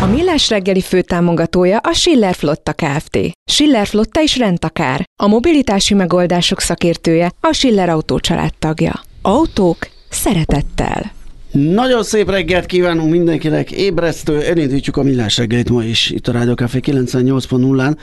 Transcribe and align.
A 0.00 0.06
Millás 0.06 0.48
reggeli 0.48 0.80
főtámogatója 0.80 1.78
a 1.78 1.92
Schiller 1.92 2.34
Flotta 2.34 2.72
Kft. 2.72 3.18
Schiller 3.50 3.86
Flotta 3.86 4.22
is 4.22 4.38
rendtakár. 4.38 5.04
A 5.22 5.26
mobilitási 5.26 5.94
megoldások 5.94 6.60
szakértője 6.60 7.32
a 7.40 7.52
Schiller 7.52 7.88
Autó 7.88 8.20
tagja. 8.58 9.00
Autók 9.22 9.88
szeretettel. 10.08 11.12
Nagyon 11.52 12.02
szép 12.02 12.30
reggelt 12.30 12.66
kívánunk 12.66 13.10
mindenkinek, 13.10 13.70
ébresztő, 13.70 14.42
elindítjuk 14.42 14.96
a 14.96 15.02
millás 15.02 15.36
reggelit 15.36 15.70
ma 15.70 15.84
is 15.84 16.10
itt 16.10 16.28
a 16.28 16.32
Rádió 16.32 16.54
Café 16.54 16.80
98.0-án. 16.82 17.96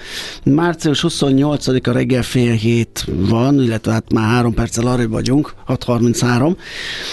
Március 0.43 1.05
28-a 1.07 1.91
reggel 1.91 2.23
fél 2.23 2.53
hét 2.53 3.05
van, 3.07 3.61
illetve 3.61 3.91
hát 3.91 4.13
már 4.13 4.29
három 4.29 4.53
perccel 4.53 4.87
arra 4.87 5.07
vagyunk, 5.07 5.53
6.33. 5.67 6.55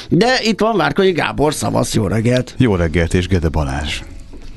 De 0.08 0.38
itt 0.42 0.60
van 0.60 0.76
Várkonyi 0.76 1.12
Gábor, 1.12 1.54
szavasz, 1.54 1.94
jó 1.94 2.06
reggelt! 2.06 2.54
Jó 2.58 2.74
reggelt 2.74 3.14
és 3.14 3.28
Gede 3.28 3.48
Balázs. 3.48 4.00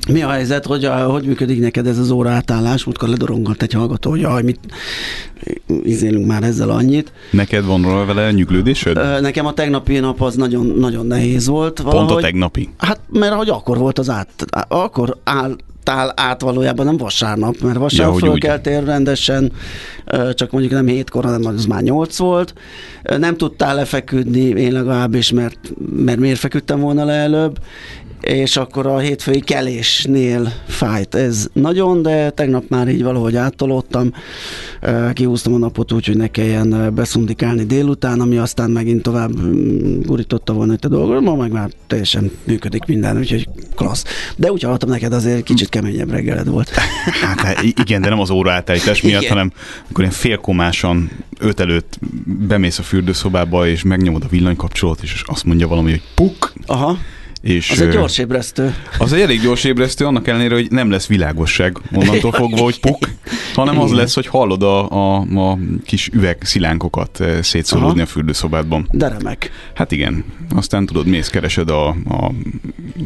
Mi 0.07 0.21
a 0.21 0.29
helyzet, 0.29 0.65
hogy, 0.65 0.85
a, 0.85 0.95
hogy 0.95 1.25
működik 1.25 1.59
neked 1.59 1.87
ez 1.87 1.97
az 1.97 2.11
óra 2.11 2.29
átállás? 2.29 2.83
Múltkor 2.83 3.09
ledorongat 3.09 3.61
egy 3.61 3.73
hallgató, 3.73 4.09
hogy 4.09 4.19
jaj, 4.21 4.43
mit 4.43 4.59
izélünk 5.83 6.27
már 6.27 6.43
ezzel 6.43 6.69
annyit. 6.69 7.11
Neked 7.31 7.65
van 7.65 8.05
vele 8.05 8.31
nyuglődésed? 8.31 8.97
Ö, 8.97 9.19
Nekem 9.21 9.45
a 9.45 9.53
tegnapi 9.53 9.99
nap 9.99 10.21
az 10.21 10.35
nagyon, 10.35 10.65
nagyon 10.65 11.05
nehéz 11.05 11.47
volt. 11.47 11.79
Valahogy. 11.79 12.07
Pont 12.07 12.19
a 12.19 12.23
tegnapi? 12.23 12.69
Hát, 12.77 12.99
mert 13.11 13.33
hogy 13.33 13.49
akkor 13.49 13.77
volt 13.77 13.99
az 13.99 14.09
át, 14.09 14.45
akkor 14.67 15.17
áll 15.23 15.55
tál 15.83 16.13
át 16.15 16.41
valójában 16.41 16.85
nem 16.85 16.97
vasárnap, 16.97 17.55
mert 17.61 17.77
vasárnap 17.77 18.19
ja, 18.19 18.25
fölkeltél 18.25 18.83
rendesen, 18.83 19.51
csak 20.33 20.51
mondjuk 20.51 20.73
nem 20.73 20.87
hétkor, 20.87 21.23
hanem 21.23 21.45
az 21.45 21.65
már 21.65 21.81
nyolc 21.81 22.17
volt. 22.17 22.53
Nem 23.17 23.37
tudtál 23.37 23.75
lefeküdni, 23.75 24.39
én 24.39 24.71
legalábbis, 24.71 25.31
mert, 25.31 25.73
mert 25.95 26.19
miért 26.19 26.39
feküdtem 26.39 26.79
volna 26.79 27.03
le 27.03 27.13
előbb, 27.13 27.59
és 28.23 28.57
akkor 28.57 28.87
a 28.87 28.97
hétfői 28.97 29.39
kelésnél 29.39 30.53
fájt 30.67 31.15
ez 31.15 31.47
nagyon, 31.53 32.01
de 32.01 32.29
tegnap 32.29 32.63
már 32.69 32.87
így 32.87 33.03
valahogy 33.03 33.35
áttolódtam, 33.35 34.13
kihúztam 35.13 35.53
a 35.53 35.57
napot 35.57 35.91
úgy, 35.91 36.05
hogy 36.05 36.17
ne 36.17 36.27
kelljen 36.27 36.91
beszundikálni 36.95 37.63
délután, 37.63 38.19
ami 38.19 38.37
aztán 38.37 38.69
megint 38.69 39.01
tovább 39.01 39.39
mm, 39.41 40.01
gurította 40.01 40.53
volna 40.53 40.73
itt 40.73 40.85
a 40.85 40.87
dolgot, 40.87 41.21
ma 41.21 41.35
meg 41.35 41.51
már 41.51 41.69
teljesen 41.87 42.31
működik 42.43 42.85
minden, 42.85 43.17
úgyhogy 43.17 43.47
klassz. 43.75 44.03
De 44.35 44.51
úgy 44.51 44.63
hallottam 44.63 44.89
neked 44.89 45.13
azért 45.13 45.43
kicsit 45.43 45.69
keményebb 45.69 46.11
reggeled 46.11 46.47
volt. 46.47 46.71
Hát 47.21 47.61
igen, 47.61 48.01
de 48.01 48.09
nem 48.09 48.19
az 48.19 48.29
óraátállítás 48.29 49.01
miatt, 49.01 49.21
igen. 49.21 49.33
hanem 49.33 49.51
amikor 49.85 50.03
én 50.03 50.11
félkomásan 50.11 51.11
öt 51.39 51.59
előtt 51.59 51.99
bemész 52.47 52.79
a 52.79 52.83
fürdőszobába, 52.83 53.67
és 53.67 53.83
megnyomod 53.83 54.23
a 54.23 54.27
villanykapcsolót, 54.27 55.01
és 55.01 55.23
azt 55.25 55.43
mondja 55.43 55.67
valami, 55.67 55.89
hogy 55.89 56.01
puk, 56.15 56.53
Aha 56.65 56.97
és 57.43 57.69
az 57.69 57.81
egy 57.81 57.89
gyors 57.89 58.17
ébresztő. 58.17 58.75
Az 58.97 59.13
egy 59.13 59.21
elég 59.21 59.41
gyors 59.41 59.63
ébresztő, 59.63 60.05
annak 60.05 60.27
ellenére, 60.27 60.53
hogy 60.53 60.71
nem 60.71 60.89
lesz 60.89 61.07
világosság 61.07 61.77
onnantól 61.93 62.31
fogva, 62.31 62.61
hogy 62.61 62.79
puk, 62.79 63.09
hanem 63.53 63.79
az 63.79 63.91
lesz, 63.91 64.13
hogy 64.15 64.27
hallod 64.27 64.63
a, 64.63 64.89
a, 64.89 65.15
a 65.19 65.57
kis 65.85 66.09
üvegszilánkokat 66.13 67.23
szétszólódni 67.41 68.01
a 68.01 68.05
fürdőszobádban. 68.05 68.87
De 68.91 69.07
remek. 69.07 69.51
Hát 69.73 69.91
igen. 69.91 70.23
Aztán 70.55 70.85
tudod, 70.85 71.07
mész, 71.07 71.27
keresed 71.27 71.69
a, 71.69 71.87
a 71.87 72.31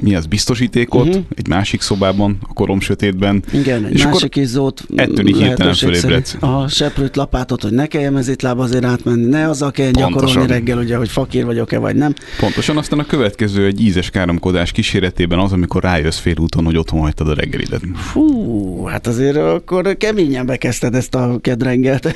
mi 0.02 0.16
az 0.16 0.26
biztosítékot 0.26 1.08
uh-huh. 1.08 1.24
egy 1.36 1.48
másik 1.48 1.82
szobában, 1.82 2.38
a 2.50 2.54
korom 2.54 2.80
sötétben. 2.80 3.44
Igen, 3.54 3.86
egy 3.86 3.94
és 3.94 4.04
másik 4.04 4.36
izzót. 4.36 4.86
Ettől 4.96 5.28
így 5.28 5.38
hirtelen 5.38 5.74
fölébredsz. 5.74 6.38
A 6.40 6.68
seprőt 6.68 7.16
lapátot, 7.16 7.62
hogy 7.62 7.72
ne 7.72 7.86
kelljen 7.86 8.14
mezitlába 8.14 8.64
azért 8.64 8.86
átmenni, 8.86 9.26
ne 9.26 9.50
azzal 9.50 9.72
kell 9.72 9.92
gyakorolni 9.92 10.48
reggel, 10.48 10.78
ugye, 10.78 10.98
hogy 10.98 11.10
fakír 11.10 11.46
vagyok-e 11.46 11.78
vagy 11.78 11.96
nem. 11.96 12.14
Pontosan, 12.40 12.78
aztán 12.78 13.00
a 13.00 13.06
következő 13.06 13.66
egy 13.66 13.82
ízes 13.82 14.10
káromkodás 14.28 14.72
kíséretében 14.72 15.40
az, 15.40 15.52
amikor 15.52 15.84
rájössz 15.84 16.20
félúton, 16.20 16.66
hogy 16.66 16.78
otthon 16.78 17.00
hagytad 17.00 17.30
a 17.30 17.34
reggelidet. 17.34 17.82
Fú, 17.96 18.84
hát 18.86 19.08
azért 19.08 19.38
akkor 19.38 19.98
keményen 19.98 20.46
bekezdted 20.46 20.96
ezt 20.96 21.16
a 21.16 21.38
kedrengelt. 21.42 22.16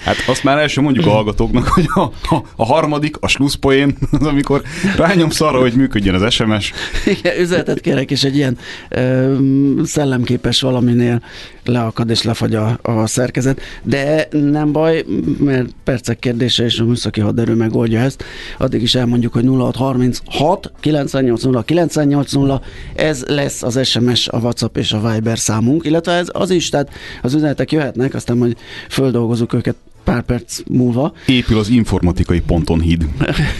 Hát 0.00 0.16
azt 0.26 0.44
már 0.44 0.58
első 0.58 0.80
mondjuk 0.80 1.06
a 1.06 1.10
hallgatóknak, 1.10 1.66
hogy 1.66 1.84
a, 1.94 2.00
a, 2.00 2.42
a 2.56 2.64
harmadik, 2.64 3.16
a 3.20 3.28
slusszpoén, 3.28 3.96
az 4.20 4.26
amikor 4.26 4.62
rányomsz 4.96 5.40
arra, 5.40 5.60
hogy 5.60 5.72
működjön 5.72 6.14
az 6.14 6.32
SMS. 6.32 6.72
Igen, 7.06 7.40
üzenetet 7.40 7.80
kérek, 7.80 8.10
és 8.10 8.24
egy 8.24 8.36
ilyen 8.36 8.58
ö, 8.88 9.36
szellemképes 9.84 10.60
valaminél 10.60 11.22
leakad 11.64 12.10
és 12.10 12.22
lefagy 12.22 12.54
a, 12.54 12.78
a 12.82 13.06
szerkezet, 13.06 13.60
de 13.82 14.28
nem 14.30 14.72
baj, 14.72 15.04
mert 15.38 15.68
percek 15.84 16.18
kérdése 16.18 16.64
és 16.64 16.78
a 16.78 16.84
műszaki 16.84 17.20
haderő 17.20 17.54
megoldja 17.54 18.00
ezt. 18.00 18.24
Addig 18.58 18.82
is 18.82 18.94
elmondjuk, 18.94 19.32
hogy 19.32 19.44
0636 19.46 20.72
980 20.80 21.49
980 21.62 22.60
ez 22.94 23.24
lesz 23.26 23.62
az 23.62 23.86
SMS, 23.86 24.28
a 24.28 24.38
WhatsApp 24.38 24.76
és 24.76 24.92
a 24.92 25.12
Viber 25.12 25.38
számunk, 25.38 25.84
illetve 25.84 26.12
ez 26.12 26.28
az 26.32 26.50
is, 26.50 26.68
tehát 26.68 26.90
az 27.22 27.34
üzenetek 27.34 27.72
jöhetnek, 27.72 28.14
aztán 28.14 28.36
majd 28.36 28.56
földolgozunk 28.88 29.52
őket 29.52 29.76
pár 30.04 30.22
perc 30.22 30.58
múlva. 30.68 31.12
Épül 31.26 31.58
az 31.58 31.68
informatikai 31.68 32.40
ponton 32.40 32.80
híd. 32.80 33.06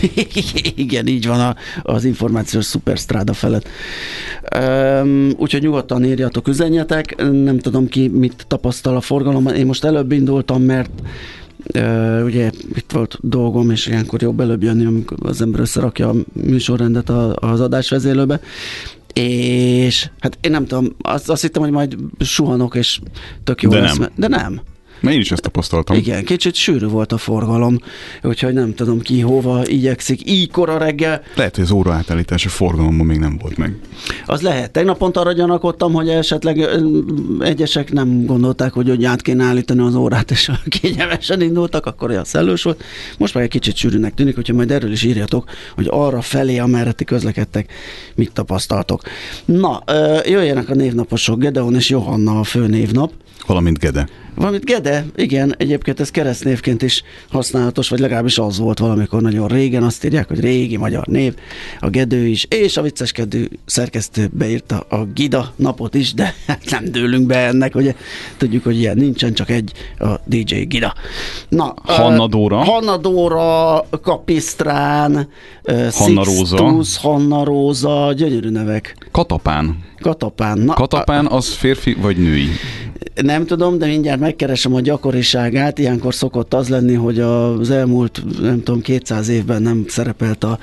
Igen, 0.75 1.07
így 1.07 1.27
van 1.27 1.41
a, 1.41 1.57
az 1.83 2.05
információs 2.05 2.65
szuperstráda 2.65 3.33
felett. 3.33 3.69
Um, 4.57 5.33
úgyhogy 5.37 5.63
nyugodtan 5.63 6.05
írjatok, 6.05 6.49
üzenjetek. 6.49 7.17
Nem 7.33 7.59
tudom 7.59 7.89
ki 7.89 8.09
mit 8.09 8.45
tapasztal 8.47 8.97
a 8.97 9.01
forgalomban. 9.01 9.55
Én 9.55 9.67
most 9.67 9.85
előbb 9.85 10.13
indultam, 10.13 10.63
mert 10.63 10.91
ugye 12.25 12.51
itt 12.75 12.93
volt 12.93 13.19
dolgom, 13.21 13.71
és 13.71 13.87
ilyenkor 13.87 14.23
jobb 14.23 14.41
előbb 14.41 14.63
jönni, 14.63 14.85
amikor 14.85 15.17
az 15.23 15.43
ember 15.43 15.61
összerakja 15.61 16.09
a 16.09 16.15
műsorrendet 16.33 17.09
a, 17.09 17.37
az 17.37 17.61
adásvezélőbe, 17.61 18.41
és 19.15 20.11
hát 20.21 20.39
én 20.41 20.51
nem 20.51 20.67
tudom, 20.67 20.97
azt, 21.03 21.31
azt 21.31 21.43
hittem, 21.43 21.63
hogy 21.63 21.71
majd 21.71 21.97
suhanok, 22.19 22.75
és 22.75 23.01
tök 23.45 23.63
jó 23.63 23.71
de 23.71 23.81
lesz. 23.81 23.99
Nem. 23.99 24.09
De 24.17 24.29
nem. 24.29 24.61
Mert 25.01 25.15
én 25.15 25.21
is 25.21 25.33
ezt 25.33 25.43
tapasztaltam. 25.43 25.97
Igen, 25.97 26.25
kicsit 26.25 26.55
sűrű 26.55 26.87
volt 26.87 27.13
a 27.13 27.19
forgalom, 27.19 27.79
úgyhogy 28.23 28.53
nem 28.53 28.75
tudom 28.75 29.01
ki 29.01 29.21
hova 29.21 29.67
igyekszik 29.67 30.31
így 30.31 30.51
kora 30.51 30.79
reggel. 30.79 31.23
Lehet, 31.35 31.55
hogy 31.55 31.65
az 31.65 31.71
óra 31.71 31.93
átállítás 31.93 32.47
a 32.47 32.49
forgalomban 32.49 33.07
még 33.07 33.19
nem 33.19 33.39
volt 33.43 33.57
meg. 33.57 33.79
Az 34.27 34.41
lehet. 34.41 34.71
Tegnap 34.71 34.99
pont 34.99 35.17
arra 35.17 35.33
gyanakodtam, 35.33 35.93
hogy 35.93 36.09
esetleg 36.09 36.69
egyesek 37.41 37.93
nem 37.93 38.25
gondolták, 38.25 38.73
hogy, 38.73 38.89
hogy 38.89 39.05
át 39.05 39.23
kéne 39.23 39.45
állítani 39.45 39.81
az 39.81 39.95
órát, 39.95 40.31
és 40.31 40.51
kényelmesen 40.81 41.41
indultak, 41.41 41.87
akkor 41.87 42.11
olyan 42.11 42.25
szellős 42.25 42.63
volt. 42.63 42.83
Most 43.19 43.35
már 43.35 43.43
egy 43.45 43.51
kicsit 43.51 43.77
sűrűnek 43.77 44.15
tűnik, 44.15 44.35
hogyha 44.35 44.55
majd 44.55 44.71
erről 44.71 44.93
is 44.93 45.03
írjatok, 45.03 45.51
hogy 45.75 45.87
arra 45.91 46.21
felé, 46.21 46.59
amerre 46.59 46.93
ti 46.93 47.05
közlekedtek, 47.05 47.73
mit 48.15 48.33
tapasztaltok. 48.33 49.03
Na, 49.45 49.83
jöjjenek 50.25 50.69
a 50.69 50.75
névnaposok, 50.75 51.39
Gedeon 51.39 51.75
és 51.75 51.91
Johanna 51.91 52.39
a 52.39 52.45
fő 52.45 52.67
névnap. 52.67 53.13
Valamint 53.47 53.79
Gede. 53.79 54.07
Valamit 54.35 54.65
Gede, 54.65 55.05
igen, 55.17 55.55
egyébként 55.59 56.01
ez 56.01 56.11
keresztnévként 56.11 56.83
is 56.83 57.03
használatos, 57.31 57.89
vagy 57.89 57.99
legalábbis 57.99 58.39
az 58.39 58.59
volt 58.59 58.79
valamikor 58.79 59.23
nagyon 59.23 59.49
régen, 59.49 59.83
azt 59.83 60.05
írják, 60.05 60.29
hogy 60.29 60.41
régi 60.41 60.77
magyar 60.77 61.07
név, 61.07 61.35
a 61.81 61.89
Gedő 61.89 62.27
is, 62.27 62.47
és 62.51 62.77
a 62.77 62.83
vicceskedő 62.83 63.51
szerkesztő 63.65 64.31
beírta 64.33 64.79
a 64.89 65.05
Gida 65.05 65.53
napot 65.57 65.95
is, 65.95 66.15
de 66.15 66.35
hát 66.47 66.71
nem 66.71 66.85
dőlünk 66.85 67.27
be 67.27 67.39
ennek, 67.39 67.75
ugye 67.75 67.95
tudjuk, 68.37 68.65
hogy 68.65 68.79
ilyen 68.79 68.97
nincsen, 68.97 69.35
csak 69.35 69.51
egy 69.51 69.73
a 69.99 70.09
DJ 70.25 70.55
Gida. 70.55 70.95
Na, 71.49 71.75
Hanna 71.83 72.27
Dóra. 72.27 72.59
Uh, 72.59 72.67
Hanna 72.67 72.97
Dóra, 72.97 73.85
Kapisztrán, 74.03 75.29
uh, 75.65 75.93
Hanna 75.93 76.25
Róza. 76.25 76.83
Hanna 77.01 77.45
Róza, 77.45 78.13
gyönyörű 78.17 78.49
nevek. 78.49 79.09
Katapán. 79.11 79.89
Katapán. 80.01 80.59
Na, 80.59 80.73
Katapán 80.73 81.27
az 81.27 81.49
férfi 81.49 81.97
vagy 82.01 82.17
női? 82.17 82.49
Nem 83.15 83.47
tudom, 83.47 83.79
de 83.79 83.87
mindjárt 83.87 84.21
megkeresem 84.21 84.75
a 84.75 84.81
gyakoriságát. 84.81 85.79
Ilyenkor 85.79 86.15
szokott 86.15 86.55
az 86.55 86.69
lenni, 86.69 86.95
hogy 86.95 87.21
az 87.21 87.71
elmúlt, 87.71 88.23
nem 88.41 88.63
tudom, 88.63 88.81
200 88.81 89.29
évben 89.29 89.63
nem 89.63 89.85
szerepelt 89.89 90.45
a 90.45 90.59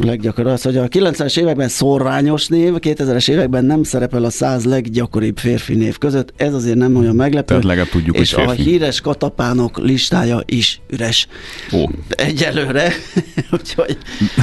leggyakoribb 0.00 0.50
az, 0.50 0.62
hogy 0.62 0.76
a 0.76 0.88
90-es 0.88 1.38
években 1.38 1.68
szorványos 1.68 2.46
név, 2.46 2.72
2000-es 2.76 3.30
években 3.30 3.64
nem 3.64 3.82
szerepel 3.82 4.24
a 4.24 4.30
100 4.30 4.64
leggyakoribb 4.64 5.38
férfi 5.38 5.74
név 5.74 5.98
között. 5.98 6.32
Ez 6.36 6.54
azért 6.54 6.76
nem 6.76 6.96
olyan 6.96 7.14
meglepő. 7.14 7.46
Tehát 7.46 7.64
legalább 7.64 7.88
tudjuk, 7.88 8.18
és 8.18 8.32
hogy 8.32 8.44
férfi. 8.44 8.60
a 8.60 8.64
híres 8.64 9.00
katapánok 9.00 9.78
listája 9.78 10.42
is 10.46 10.80
üres. 10.90 11.26
Ó. 11.72 11.88
Egyelőre. 12.08 12.92
Úgyhogy... 13.52 13.96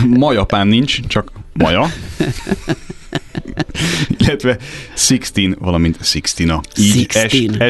Ma 0.07 0.33
japán 0.33 0.67
nincs, 0.67 1.07
csak 1.07 1.31
maja. 1.53 1.85
Illetve 4.17 4.57
16, 4.95 5.55
valamint 5.59 5.97
Sixtina. 6.01 6.61
Így 6.77 7.07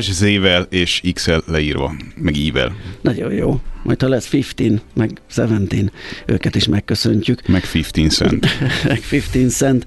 S-Z-vel 0.02 0.68
és 0.70 1.02
X-el 1.14 1.44
leírva, 1.46 1.96
meg 2.16 2.36
I-vel. 2.36 2.76
Nagyon 3.02 3.34
jó. 3.34 3.60
Majd 3.84 4.02
ha 4.02 4.08
lesz 4.08 4.28
15, 4.56 4.82
meg 4.94 5.22
17, 5.36 5.92
őket 6.26 6.56
is 6.56 6.68
megköszöntjük. 6.68 7.48
Meg 7.48 7.70
15 7.72 8.12
cent. 8.12 8.48
meg 8.88 9.04
15 9.10 9.52
cent. 9.52 9.86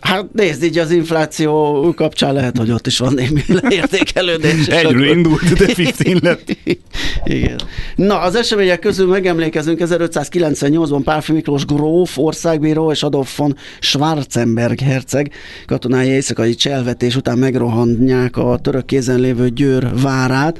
Hát 0.00 0.32
nézd, 0.32 0.62
így 0.62 0.78
az 0.78 0.90
infláció 0.90 1.82
kapcsán 1.96 2.34
lehet, 2.34 2.58
hogy 2.58 2.70
ott 2.70 2.86
is 2.86 2.98
van 2.98 3.14
némi 3.14 3.42
értékelődés. 3.68 4.66
Egyről 4.66 5.08
indult, 5.08 5.52
de 5.52 5.66
15 5.66 6.22
lett. 6.22 6.56
Igen. 7.24 7.60
Na, 7.96 8.20
az 8.20 8.34
események 8.34 8.78
közül 8.78 9.06
megemlékezünk 9.06 9.80
1598-ban 9.82 11.00
Pálfi 11.04 11.32
Miklós 11.32 11.64
gróf, 11.64 12.18
országbíró 12.18 12.90
és 12.90 13.02
Adolf 13.02 13.36
von 13.36 13.56
Schwarzenberg 13.80 14.80
herceg 14.80 15.32
katonái 15.66 16.08
éjszakai 16.08 16.54
cselvetés 16.54 17.16
után 17.16 17.38
megrohanják 17.38 18.36
a 18.36 18.58
török 18.62 18.86
kézen 18.86 19.20
lévő 19.20 19.48
Győr 19.48 20.00
várát. 20.02 20.58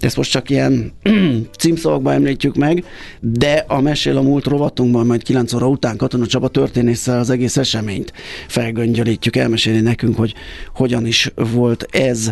Ezt 0.00 0.16
most 0.16 0.30
csak 0.30 0.50
ilyen 0.50 0.92
címszavakban 1.74 2.12
említjük 2.12 2.54
meg, 2.54 2.84
de 3.20 3.64
a 3.68 3.80
Mesél 3.80 4.16
a 4.16 4.22
múlt 4.22 4.44
rovatunkban 4.44 5.06
majd 5.06 5.22
9 5.22 5.52
óra 5.52 5.68
után 5.68 5.96
Katona 5.96 6.26
Csaba 6.26 6.48
történésszel 6.48 7.18
az 7.18 7.30
egész 7.30 7.56
eseményt 7.56 8.12
felgöngyölítjük, 8.48 9.36
elmesélni 9.36 9.80
nekünk, 9.80 10.16
hogy 10.16 10.34
hogyan 10.74 11.06
is 11.06 11.32
volt 11.52 11.86
ez. 11.90 12.30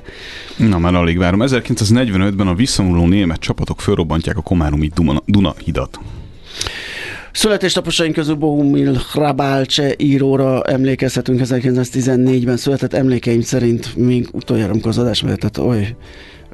Na 0.56 0.78
már 0.78 0.94
alig 0.94 1.18
várom. 1.18 1.40
1945-ben 1.42 2.46
a 2.46 2.54
visszamuló 2.54 3.06
német 3.06 3.40
csapatok 3.40 3.80
fölrobbantják 3.80 4.36
a 4.36 4.40
Komáromi 4.42 4.90
Duna, 4.94 5.22
Duna 5.26 5.54
hidat. 5.64 5.98
Születésnaposaink 7.32 8.14
közül 8.14 8.34
Bohumil 8.34 8.92
Hrabálcse 9.12 9.94
íróra 9.96 10.62
emlékezhetünk 10.62 11.40
1914-ben 11.44 12.56
született 12.56 12.94
emlékeim 12.94 13.40
szerint 13.40 13.96
még 13.96 14.28
utoljára, 14.32 14.70
amikor 14.70 14.88
az 14.88 14.98
adás 14.98 15.20
vezetett, 15.20 15.60
oly 15.60 15.96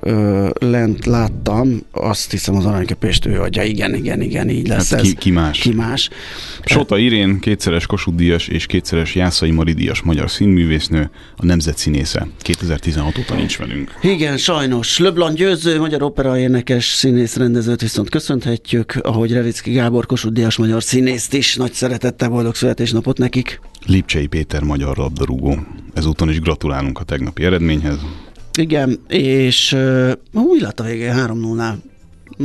ö, 0.00 0.49
lent 0.61 1.06
láttam, 1.06 1.83
azt 1.91 2.31
hiszem 2.31 2.56
az 2.56 2.65
aranykepést 2.65 3.27
ő 3.27 3.41
adja, 3.41 3.62
igen, 3.62 3.95
igen, 3.95 4.21
igen, 4.21 4.49
így 4.49 4.69
lesz 4.69 4.91
hát 4.91 5.00
ez. 5.00 5.06
Ki, 5.06 5.15
ki 5.15 5.31
más? 5.31 5.59
Ki 5.59 5.73
más. 5.73 6.09
Sota 6.65 6.99
Irén, 6.99 7.39
kétszeres 7.39 7.87
Kossuth 7.87 8.17
Díjas 8.17 8.49
és 8.49 8.67
kétszeres 8.67 9.15
Jászai 9.15 9.50
Mari 9.50 9.73
Díjas 9.73 10.00
magyar 10.03 10.31
színművésznő, 10.31 11.11
a 11.37 11.45
nemzet 11.45 11.79
színésze. 11.79 12.27
2016 12.43 13.19
óta 13.19 13.35
nincs 13.35 13.59
velünk. 13.59 13.99
Igen, 14.03 14.37
sajnos. 14.37 14.99
Löblan 14.99 15.35
Győző, 15.35 15.79
magyar 15.79 16.03
opera 16.03 16.39
énekes 16.39 16.85
színész 16.85 17.37
rendezőt 17.37 17.81
viszont 17.81 18.11
köszönhetjük, 18.11 18.99
ahogy 19.03 19.33
Revicki 19.33 19.71
Gábor 19.71 20.06
Kossuth 20.06 20.35
Díjas 20.35 20.56
magyar 20.56 20.83
színészt 20.83 21.35
is. 21.35 21.56
Nagy 21.56 21.73
szeretettel 21.73 22.29
boldog 22.29 22.55
születésnapot 22.55 23.19
nekik. 23.19 23.61
Lipcsei 23.87 24.27
Péter 24.27 24.62
magyar 24.62 24.97
labdarúgó. 24.97 25.59
Ezúton 25.95 26.29
is 26.29 26.41
gratulálunk 26.41 26.99
a 26.99 27.05
tegnapi 27.05 27.45
eredményhez. 27.45 27.99
Igen, 28.59 29.01
és 29.09 29.73
uh, 29.73 30.13
úgy 30.33 30.61
lett 30.61 30.81
a 30.81 30.85
végén 30.85 31.15
3-0-nál. 31.17 31.75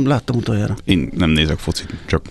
Láttam 0.04 0.36
utoljára. 0.36 0.76
Én 0.84 1.10
nem 1.16 1.30
nézek 1.30 1.58
focit, 1.58 1.94
csak 2.06 2.22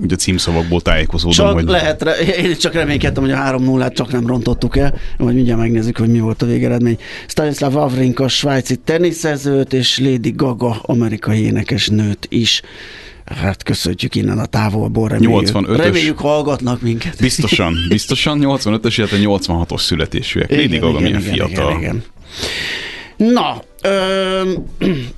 ugye 0.00 0.16
címszavakból 0.16 0.80
tájékozódom. 0.80 1.36
Csak 1.36 1.52
hogy... 1.52 1.64
lehet, 1.64 2.02
én 2.18 2.56
csak 2.56 2.72
reménykedtem, 2.72 3.22
hogy 3.22 3.32
a 3.32 3.36
3-0-át 3.36 3.94
csak 3.94 4.12
nem 4.12 4.26
rontottuk 4.26 4.76
el, 4.76 4.94
majd 5.18 5.34
mindjárt 5.34 5.60
megnézzük, 5.60 5.98
hogy 5.98 6.08
mi 6.08 6.20
volt 6.20 6.42
a 6.42 6.46
végeredmény. 6.46 6.98
Stanislav 7.26 7.74
Wawrinka, 7.74 8.28
svájci 8.28 8.76
teniszezőt, 8.76 9.72
és 9.72 9.98
Lady 9.98 10.32
Gaga, 10.36 10.80
amerikai 10.82 11.44
énekesnőt 11.44 12.26
is. 12.30 12.62
Hát 13.24 13.62
köszönjük 13.62 14.14
innen 14.14 14.38
a 14.38 14.46
távolból, 14.46 15.08
reméljük, 15.08 15.48
85-ös. 15.48 15.74
reméljük 15.76 16.18
hallgatnak 16.18 16.80
minket. 16.80 17.16
Biztosan, 17.20 17.74
biztosan 17.88 18.38
85-ös, 18.42 18.94
illetve 18.96 19.16
86-os 19.20 19.80
születésűek. 19.80 20.50
Lady 20.50 20.78
Gaga 20.78 20.98
igen, 20.98 21.02
milyen 21.02 21.20
igen, 21.20 21.48
fiatal. 21.48 21.70
Igen, 21.70 21.80
igen. 21.80 22.04
Na, 23.28 23.62
ö, 23.82 24.52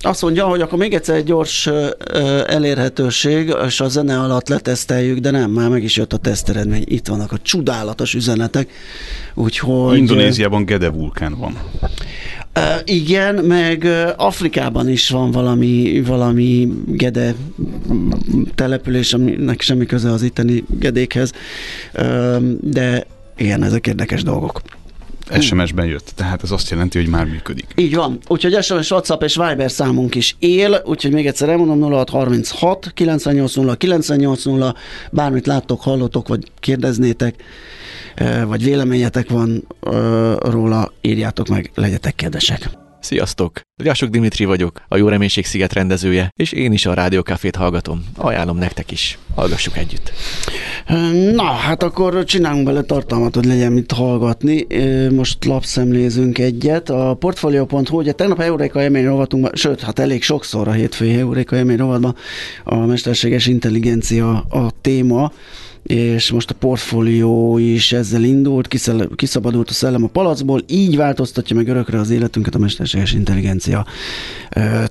azt 0.01 0.23
mondja, 0.23 0.47
hogy 0.47 0.61
akkor 0.61 0.79
még 0.79 0.95
egyszer 0.95 1.15
egy 1.15 1.25
gyors 1.25 1.67
ö, 1.67 1.89
elérhetőség, 2.47 3.55
és 3.67 3.81
a 3.81 3.89
zene 3.89 4.21
alatt 4.21 4.49
leteszteljük, 4.49 5.19
de 5.19 5.31
nem, 5.31 5.51
már 5.51 5.69
meg 5.69 5.83
is 5.83 5.97
jött 5.97 6.13
a 6.13 6.17
teszteredmény. 6.17 6.85
Itt 6.87 7.07
vannak 7.07 7.33
a 7.33 7.39
csodálatos 7.43 8.15
üzenetek. 8.15 8.71
Úgyhogy... 9.35 9.97
Indonéziában 9.97 10.65
Gede 10.65 10.91
vulkán 10.91 11.39
van. 11.39 11.59
Uh, 12.57 12.65
igen, 12.85 13.35
meg 13.35 13.87
Afrikában 14.17 14.89
is 14.89 15.11
van 15.11 15.31
valami, 15.31 16.03
valami 16.07 16.69
gede 16.87 17.35
település, 18.55 19.13
aminek 19.13 19.61
semmi 19.61 19.87
köze 19.87 20.11
az 20.11 20.23
itteni 20.23 20.65
gedékhez, 20.79 21.33
uh, 21.95 22.37
de 22.61 23.07
igen, 23.37 23.63
ezek 23.63 23.87
érdekes 23.87 24.23
dolgok. 24.23 24.61
SMS-ben 25.41 25.87
jött, 25.87 26.13
tehát 26.15 26.43
ez 26.43 26.51
azt 26.51 26.71
jelenti, 26.71 26.99
hogy 26.99 27.09
már 27.09 27.25
működik. 27.25 27.67
Így 27.77 27.95
van, 27.95 28.19
úgyhogy 28.27 28.63
SMS, 28.63 28.91
WhatsApp 28.91 29.23
és 29.23 29.37
Viber 29.37 29.71
számunk 29.71 30.15
is 30.15 30.37
él, 30.39 30.83
úgyhogy 30.85 31.13
még 31.13 31.27
egyszer 31.27 31.49
elmondom 31.49 31.93
0636 31.93 32.91
980 32.95 33.77
980, 33.77 34.75
bármit 35.11 35.47
láttok, 35.47 35.81
hallottok, 35.81 36.29
vagy 36.29 36.51
kérdeznétek, 36.61 37.35
vagy 38.47 38.65
véleményetek 38.65 39.31
van 39.31 39.67
róla, 40.41 40.93
írjátok 41.01 41.49
meg, 41.49 41.71
legyetek 41.75 42.15
kedvesek. 42.15 42.82
Sziasztok! 43.03 43.61
Riasok 43.83 44.09
Dimitri 44.09 44.45
vagyok, 44.45 44.83
a 44.89 44.97
Jó 44.97 45.09
Reménység 45.09 45.45
Sziget 45.45 45.73
rendezője, 45.73 46.33
és 46.37 46.53
én 46.53 46.73
is 46.73 46.87
a 46.87 46.95
Rádiókafét 46.95 47.57
hallgatom. 47.57 48.05
Ajánlom 48.17 48.59
nektek 48.59 48.91
is. 48.91 49.19
Hallgassuk 49.35 49.77
együtt. 49.77 50.13
Na, 51.33 51.43
hát 51.43 51.83
akkor 51.83 52.25
csinálunk 52.25 52.65
bele 52.65 52.83
tartalmat, 52.83 53.35
hogy 53.35 53.45
legyen 53.45 53.73
mit 53.73 53.93
hallgatni. 53.93 54.67
Most 55.11 55.45
lapszemlézünk 55.45 56.39
egyet. 56.39 56.91
A 56.91 57.15
Portfolio.hu, 57.15 57.97
ugye 57.97 58.13
tegnap 58.13 58.41
Euréka 58.41 58.83
élmény 58.83 59.05
rovatunkban, 59.05 59.53
sőt, 59.55 59.81
hát 59.81 59.99
elég 59.99 60.23
sokszor 60.23 60.69
a 60.69 60.73
hétfői 60.73 61.15
Euréka 61.15 61.57
élmény 61.57 61.77
rovatban 61.77 62.17
a 62.65 62.77
mesterséges 62.77 63.47
intelligencia 63.47 64.31
a 64.49 64.71
téma 64.81 65.33
és 65.83 66.31
most 66.31 66.51
a 66.51 66.55
portfólió 66.55 67.59
is 67.59 67.93
ezzel 67.93 68.23
indult, 68.23 68.69
kiszabadult 69.17 69.71
a 69.71 69.73
szellem 69.73 70.05
a 70.05 70.09
palacból, 70.09 70.63
így 70.67 70.97
változtatja 70.97 71.57
meg 71.57 71.69
örökre 71.69 71.99
az 71.99 72.11
életünket 72.11 72.55
a 72.55 72.59
mesterséges 72.59 73.13
intelligencia 73.13 73.87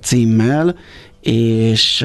címmel, 0.00 0.76
és 1.20 2.02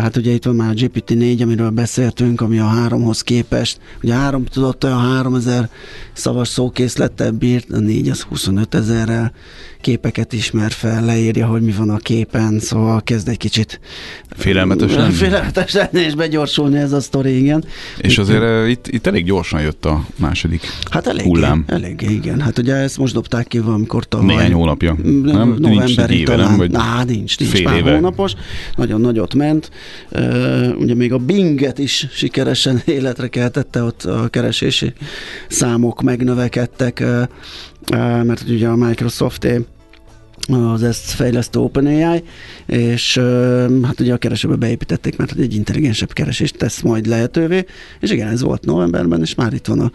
hát 0.00 0.16
ugye 0.16 0.32
itt 0.32 0.44
van 0.44 0.54
már 0.54 0.70
a 0.70 0.74
GPT-4, 0.74 1.42
amiről 1.42 1.70
beszéltünk, 1.70 2.40
ami 2.40 2.58
a 2.58 2.66
háromhoz 2.66 3.22
képest, 3.22 3.80
ugye 4.02 4.14
a 4.14 4.18
három 4.18 4.44
tudott 4.44 4.84
olyan 4.84 5.00
3000 5.00 5.68
szavas 6.12 6.48
szókészlettel 6.48 7.30
bírt, 7.30 7.72
a 7.72 7.78
négy 7.78 8.08
az 8.08 8.20
25 8.20 8.74
ezerrel 8.74 9.32
képeket 9.86 10.32
ismer 10.32 10.70
fel, 10.70 11.04
leírja, 11.04 11.46
hogy 11.46 11.62
mi 11.62 11.72
van 11.72 11.90
a 11.90 11.96
képen, 11.96 12.58
szóval 12.58 13.02
kezd 13.02 13.28
egy 13.28 13.36
kicsit 13.36 13.80
félelmetes 14.30 14.94
lenni. 14.94 15.12
Félelmetes 15.24 15.72
lenni 15.72 16.00
és 16.00 16.14
begyorsulni 16.14 16.78
ez 16.78 16.92
a 16.92 17.00
sztori, 17.00 17.38
igen. 17.38 17.64
És 17.98 18.18
azért 18.18 18.68
itt, 18.68 18.86
itt, 18.86 18.94
itt 18.94 19.06
elég 19.06 19.24
gyorsan 19.24 19.60
jött 19.60 19.84
a 19.84 20.06
második 20.16 20.60
hát 20.90 21.06
elég, 21.06 21.24
hullám. 21.24 21.64
Elég, 21.66 22.06
igen. 22.10 22.40
Hát 22.40 22.58
ugye 22.58 22.74
ezt 22.74 22.98
most 22.98 23.14
dobták 23.14 23.46
ki 23.46 23.58
valamikor 23.58 24.04
tavaly. 24.04 24.26
Néhány 24.26 24.52
hónapja. 24.52 24.96
Nem? 25.22 25.56
Nincs 25.58 25.98
egy 25.98 26.10
éve, 26.10 26.36
nem? 26.36 26.56
Vagy 26.56 26.70
Á, 26.74 27.04
nincs, 27.04 27.38
nincs 27.38 27.52
fél 27.52 27.62
pár 27.62 27.76
éve. 27.76 27.94
hónapos. 27.94 28.32
Nagyon 28.76 29.00
nagyot 29.00 29.34
ment. 29.34 29.70
Uh, 30.10 30.78
ugye 30.78 30.94
még 30.94 31.12
a 31.12 31.18
Binget 31.18 31.78
is 31.78 32.06
sikeresen 32.12 32.82
életre 32.98 33.28
keltette, 33.28 33.82
ott 33.82 34.04
a 34.04 34.28
keresési 34.28 34.92
számok 35.48 36.02
megnövekedtek, 36.02 37.02
uh, 37.02 38.24
mert 38.24 38.44
ugye 38.48 38.68
a 38.68 38.76
Microsoft 38.76 39.44
az 40.54 40.82
ezt 40.82 41.10
fejlesztő 41.10 41.58
OpenAI, 41.58 42.22
és 42.66 43.20
hát 43.82 44.00
ugye 44.00 44.12
a 44.12 44.16
keresőbe 44.16 44.54
beépítették, 44.54 45.16
mert 45.16 45.38
egy 45.38 45.54
intelligensebb 45.54 46.12
keresést 46.12 46.56
tesz 46.56 46.80
majd 46.80 47.06
lehetővé, 47.06 47.64
és 48.00 48.10
igen, 48.10 48.28
ez 48.28 48.42
volt 48.42 48.64
novemberben, 48.64 49.20
és 49.20 49.34
már 49.34 49.52
itt 49.52 49.66
van 49.66 49.80
a, 49.80 49.90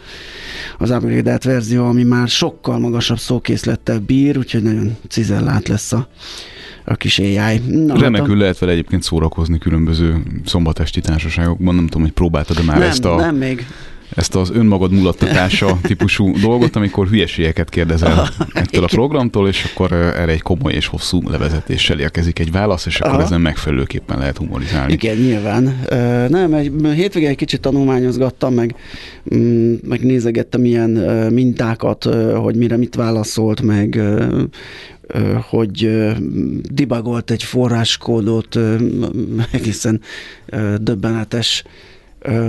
az 0.78 0.90
upgraded 0.90 1.44
verzió, 1.44 1.86
ami 1.86 2.04
már 2.04 2.28
sokkal 2.28 2.80
magasabb 2.80 3.20
szókészlettel 3.20 4.00
bír, 4.00 4.38
úgyhogy 4.38 4.64
nagyon 4.64 4.98
cizellát 5.10 5.68
lesz 5.68 5.92
a, 5.92 6.08
a 6.86 6.96
kis 6.96 7.20
AI. 7.20 7.58
Na, 7.58 8.00
Remekül 8.00 8.28
hát 8.28 8.36
a... 8.36 8.40
lehet 8.40 8.60
vele 8.60 8.72
egyébként 8.72 9.04
szórakozni 9.04 9.58
különböző 9.58 10.24
szombatesti 10.46 11.02
társaságokban, 11.02 11.76
nem 11.76 11.86
tudom, 11.86 12.02
hogy 12.02 12.12
próbáltad-e 12.12 12.64
már 12.64 12.78
nem, 12.78 12.90
ezt 12.90 13.06
a... 13.06 13.16
Nem, 13.16 13.36
még 13.36 13.66
ezt 14.16 14.36
az 14.36 14.52
önmagad 14.52 14.92
mulattatása 14.92 15.78
típusú 15.88 16.34
dolgot, 16.42 16.76
amikor 16.76 17.08
hülyeségeket 17.08 17.70
kérdezel 17.70 18.30
ettől 18.54 18.84
a 18.84 18.88
programtól, 18.88 19.48
és 19.48 19.64
akkor 19.64 19.92
erre 19.92 20.32
egy 20.32 20.42
komoly 20.42 20.74
és 20.74 20.88
hosszú 20.88 21.30
levezetéssel 21.30 22.00
érkezik 22.00 22.40
egy 22.40 22.52
válasz, 22.52 22.86
és 22.86 23.00
akkor 23.00 23.14
Aha. 23.14 23.24
ezen 23.24 23.42
megfelelőképpen 23.42 24.18
lehet 24.18 24.38
humorizálni. 24.38 24.94
Igen, 24.94 25.18
nyilván. 25.18 25.80
Nem, 26.30 26.54
egy 26.54 26.72
hétvégén 26.96 27.30
egy 27.30 27.36
kicsit 27.36 27.62
tanulmányozgattam, 27.62 28.54
meg, 28.54 28.76
meg 29.88 30.04
nézegettem 30.04 30.66
ilyen 30.66 30.90
mintákat, 31.34 32.04
hogy 32.36 32.56
mire 32.56 32.78
mit 32.78 32.96
válaszolt, 32.96 33.62
meg 33.62 34.02
hogy 35.50 35.90
dibagolt 36.72 37.32
egy 37.32 37.44
forráskódot 37.44 38.60
egészen 39.52 40.02
döbbenetes 40.78 41.64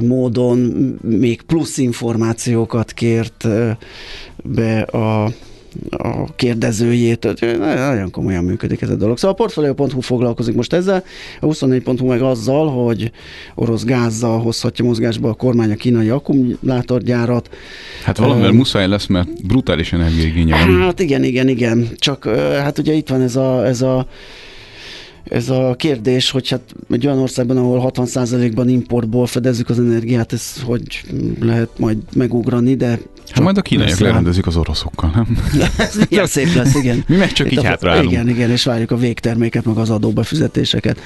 módon 0.00 0.58
még 1.02 1.42
plusz 1.42 1.78
információkat 1.78 2.92
kért 2.92 3.48
be 4.44 4.80
a 4.80 5.30
a 5.90 6.34
kérdezőjét, 6.34 7.28
nagyon 7.58 8.10
komolyan 8.10 8.44
működik 8.44 8.80
ez 8.80 8.88
a 8.88 8.94
dolog. 8.94 9.18
Szóval 9.18 9.30
a 9.30 9.36
Portfolio.hu 9.36 10.00
foglalkozik 10.00 10.54
most 10.54 10.72
ezzel, 10.72 11.04
a 11.40 11.46
24.hu 11.46 12.06
meg 12.06 12.22
azzal, 12.22 12.68
hogy 12.68 13.10
orosz 13.54 13.84
gázzal 13.84 14.40
hozhatja 14.40 14.84
mozgásba 14.84 15.28
a 15.28 15.34
kormány 15.34 15.70
a 15.70 15.74
kínai 15.74 16.08
akkumulátorgyárat. 16.08 17.50
Hát 18.04 18.18
valamivel 18.18 18.50
uh, 18.50 18.56
muszáj 18.56 18.88
lesz, 18.88 19.06
mert 19.06 19.46
brutális 19.46 19.92
energiaigénye 19.92 20.66
van. 20.66 20.80
Hát 20.80 21.00
igen, 21.00 21.24
igen, 21.24 21.48
igen. 21.48 21.88
Csak 21.96 22.24
hát 22.62 22.78
ugye 22.78 22.92
itt 22.92 23.08
van 23.08 23.20
ez 23.20 23.36
a, 23.36 23.66
ez 23.66 23.82
a 23.82 24.06
ez 25.32 25.48
a 25.48 25.74
kérdés, 25.78 26.30
hogy 26.30 26.48
hát 26.48 26.74
egy 26.90 27.06
olyan 27.06 27.18
országban, 27.18 27.56
ahol 27.56 27.92
60%-ban 27.94 28.68
importból 28.68 29.26
fedezzük 29.26 29.68
az 29.68 29.78
energiát, 29.78 30.32
ez 30.32 30.62
hogy 30.62 31.04
lehet 31.40 31.68
majd 31.78 31.98
megugrani, 32.14 32.74
de... 32.74 32.98
Hát 33.30 33.42
majd 33.42 33.58
a 33.58 33.62
kínaiak 33.62 33.98
lerendezik 33.98 34.46
az 34.46 34.56
oroszokkal, 34.56 35.10
nem? 35.14 35.38
ez 35.78 35.98
milyen 36.08 36.26
szép 36.26 36.54
lesz, 36.54 36.74
igen. 36.74 37.04
Mi 37.06 37.16
meg 37.16 37.32
csak 37.32 37.46
Itt 37.46 37.58
így 37.58 37.64
hátraállunk. 37.64 38.10
Igen, 38.10 38.28
igen, 38.28 38.50
és 38.50 38.64
várjuk 38.64 38.90
a 38.90 38.96
végterméket, 38.96 39.64
meg 39.64 39.76
az 39.76 39.90
adóbefizetéseket. 39.90 41.00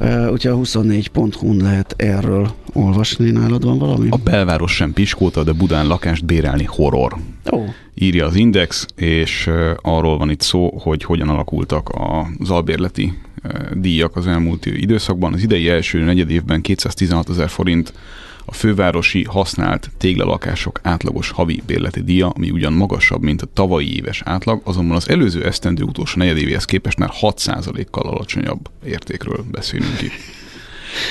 Uh, 0.00 0.32
úgyhogy 0.32 0.52
a 0.52 0.56
24.hu-n 0.56 1.62
lehet 1.62 1.94
erről 1.96 2.54
olvasni, 2.72 3.30
nálad 3.30 3.64
van 3.64 3.78
valami? 3.78 4.06
A 4.10 4.16
belváros 4.16 4.72
sem 4.74 4.92
piskóta, 4.92 5.42
de 5.42 5.52
Budán 5.52 5.86
lakást 5.86 6.24
bérelni 6.24 6.64
horror. 6.64 7.16
Oh. 7.50 7.68
Írja 7.94 8.26
az 8.26 8.34
Index, 8.34 8.86
és 8.96 9.50
arról 9.82 10.18
van 10.18 10.30
itt 10.30 10.40
szó, 10.40 10.78
hogy 10.82 11.04
hogyan 11.04 11.28
alakultak 11.28 11.90
az 12.38 12.50
albérleti 12.50 13.12
díjak 13.72 14.16
az 14.16 14.26
elmúlt 14.26 14.66
időszakban. 14.66 15.32
Az 15.32 15.42
idei 15.42 15.68
első 15.68 15.98
negyed 15.98 16.30
évben 16.30 16.60
216 16.60 17.28
ezer 17.28 17.48
forint 17.48 17.92
a 18.44 18.52
fővárosi 18.52 19.24
használt 19.24 19.90
téglalakások 19.98 20.80
átlagos 20.82 21.30
havi 21.30 21.62
bérleti 21.66 22.02
díja, 22.02 22.28
ami 22.28 22.50
ugyan 22.50 22.72
magasabb, 22.72 23.22
mint 23.22 23.42
a 23.42 23.48
tavalyi 23.52 23.96
éves 23.96 24.22
átlag, 24.24 24.60
azonban 24.64 24.96
az 24.96 25.08
előző 25.08 25.44
esztendő 25.44 25.82
utolsó 25.82 26.18
negyedévéhez 26.18 26.64
képest 26.64 26.98
már 26.98 27.10
6%-kal 27.20 28.06
alacsonyabb 28.06 28.68
értékről 28.84 29.44
beszélünk 29.50 30.02
itt. 30.02 30.43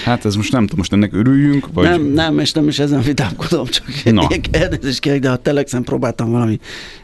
Hát 0.04 0.26
ez 0.26 0.36
most 0.36 0.52
nem 0.52 0.62
tudom, 0.62 0.78
most 0.78 0.94
ennek 0.94 1.14
örüljünk? 1.14 1.68
Vagy... 1.74 1.84
Nem, 1.84 2.02
nem, 2.02 2.40
és 2.40 2.52
nem 2.52 2.68
is 2.68 2.80
ezen 2.80 3.02
vitámkodom, 3.02 3.66
csak 3.66 3.86
Na. 4.04 4.28
kérdezést 4.28 5.00
kérek, 5.00 5.20
de 5.20 5.30
a 5.30 5.36
Telexen 5.36 5.84
próbáltam 5.84 6.32
valami 6.32 6.60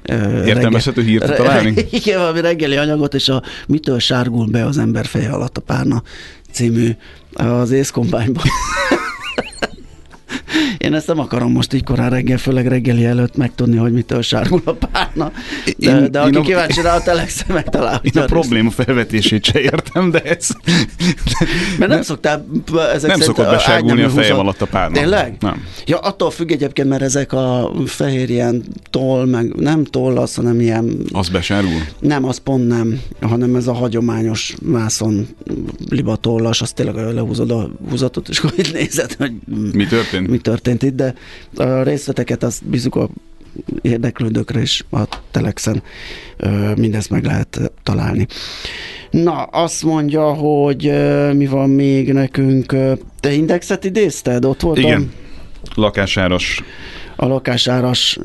uh, 0.09 0.47
Értelmezhető 0.47 1.01
hírt 1.01 1.25
re- 1.25 1.35
találni? 1.35 1.73
Igen, 1.91 2.19
valami 2.19 2.41
reggeli 2.41 2.75
anyagot, 2.75 3.13
és 3.13 3.29
a 3.29 3.43
Mitől 3.67 3.99
sárgul 3.99 4.45
be 4.45 4.65
az 4.65 4.77
ember 4.77 5.05
feje 5.05 5.29
alatt 5.29 5.57
a 5.57 5.61
párna 5.61 6.03
című 6.51 6.89
az 7.33 7.71
észkombányban. 7.71 8.43
Én 10.77 10.93
ezt 10.93 11.07
nem 11.07 11.19
akarom 11.19 11.51
most 11.51 11.73
így 11.73 11.83
korán 11.83 12.09
reggel, 12.09 12.37
főleg 12.37 12.67
reggeli 12.67 13.05
előtt 13.05 13.35
megtudni, 13.35 13.77
hogy 13.77 13.91
mitől 13.91 14.21
sárgul 14.21 14.61
a 14.65 14.71
párna. 14.71 15.31
De, 15.77 15.99
én, 15.99 16.11
de 16.11 16.19
aki 16.19 16.37
én 16.37 16.43
kíváncsi 16.43 16.81
rá, 16.81 16.95
a 16.95 17.01
telex 17.01 17.45
megtalál. 17.47 18.01
Én 18.03 18.21
a 18.21 18.25
probléma 18.25 18.69
felvetését 18.69 19.43
se 19.43 19.59
értem, 19.59 20.11
de 20.11 20.21
ez... 20.21 20.47
Mert 21.77 21.91
nem 21.91 22.01
szoktál 22.01 22.45
ezek 22.93 23.09
Nem 23.09 23.19
szokott 23.19 23.49
besárgulni 23.49 24.01
a 24.01 24.09
fejem 24.09 24.39
alatt 24.39 24.61
a 24.61 24.65
párna. 24.65 24.99
Tényleg? 24.99 25.35
Nem. 25.39 25.63
Ja, 25.85 25.97
attól 25.97 26.31
függ 26.31 26.51
egyébként, 26.51 26.89
mert 26.89 27.01
ezek 27.01 27.33
a 27.33 27.71
fehér 27.85 28.29
ilyen 28.29 28.63
toll, 28.89 29.25
meg 29.25 29.55
nem 29.55 29.83
toll 29.83 30.17
az, 30.17 30.35
hanem 30.35 30.59
ilyen... 30.59 30.97
Az 31.11 31.29
besárgul? 31.29 31.81
Nem, 31.99 32.25
az 32.25 32.37
pont 32.37 32.67
nem, 32.67 33.01
hanem 33.21 33.55
ez 33.55 33.67
a 33.67 33.73
hagyományos 33.73 34.55
mászon 34.61 35.27
libatollas, 35.89 36.61
azt 36.61 36.75
tényleg 36.75 36.95
lehúzod 36.95 37.51
a 37.51 37.69
húzatot, 37.89 38.29
és 38.29 38.37
akkor 38.37 38.53
itt 38.57 38.73
nézed, 38.73 39.13
hogy 39.13 39.31
mi 39.73 39.85
történt. 39.85 40.27
Mi 40.27 40.38
történt 40.41 40.83
itt, 40.83 40.95
de 40.95 41.13
a 41.55 41.81
részleteket 41.81 42.43
azt 42.43 42.65
bízunk 42.65 42.95
a 42.95 43.09
érdeklődőkre 43.81 44.61
is 44.61 44.85
a 44.91 45.03
Telexen 45.31 45.83
mindezt 46.75 47.09
meg 47.09 47.23
lehet 47.23 47.71
találni. 47.83 48.27
Na, 49.11 49.43
azt 49.43 49.83
mondja, 49.83 50.33
hogy 50.33 50.91
mi 51.33 51.45
van 51.45 51.69
még 51.69 52.13
nekünk. 52.13 52.75
Te 53.19 53.31
indexet 53.31 53.83
idézted? 53.83 54.45
Ott 54.45 54.61
voltam? 54.61 54.83
Igen. 54.83 55.11
Lakásáras 55.75 56.63
a 57.15 57.25
lakásáras 57.25 58.19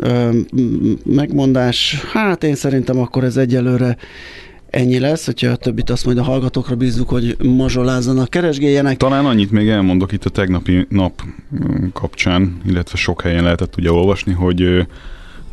megmondás, 1.05 1.97
hát 2.13 2.45
én 2.45 2.55
szerintem 2.55 2.99
akkor 2.99 3.25
ez 3.25 3.37
egyelőre 3.37 3.97
ennyi 4.75 4.99
lesz, 4.99 5.25
hogyha 5.25 5.51
a 5.51 5.57
többit 5.57 5.91
azt 5.91 6.05
majd 6.05 6.19
a 6.19 6.23
hallgatókra 6.23 6.75
bízzuk, 6.77 7.09
hogy 7.09 7.37
mazsolázzanak, 7.43 8.31
keresgéljenek. 8.31 8.97
Talán 8.97 9.27
annyit 9.27 9.51
még 9.51 9.69
elmondok 9.69 10.13
itt 10.13 10.25
a 10.25 10.31
tegnapi 10.31 10.87
nap 10.89 11.23
mm, 11.25 11.87
kapcsán, 11.93 12.61
illetve 12.67 12.97
sok 12.97 13.23
helyen 13.23 13.43
lehetett 13.43 13.77
ugye 13.77 13.93
olvasni, 13.93 14.33
hogy 14.33 14.87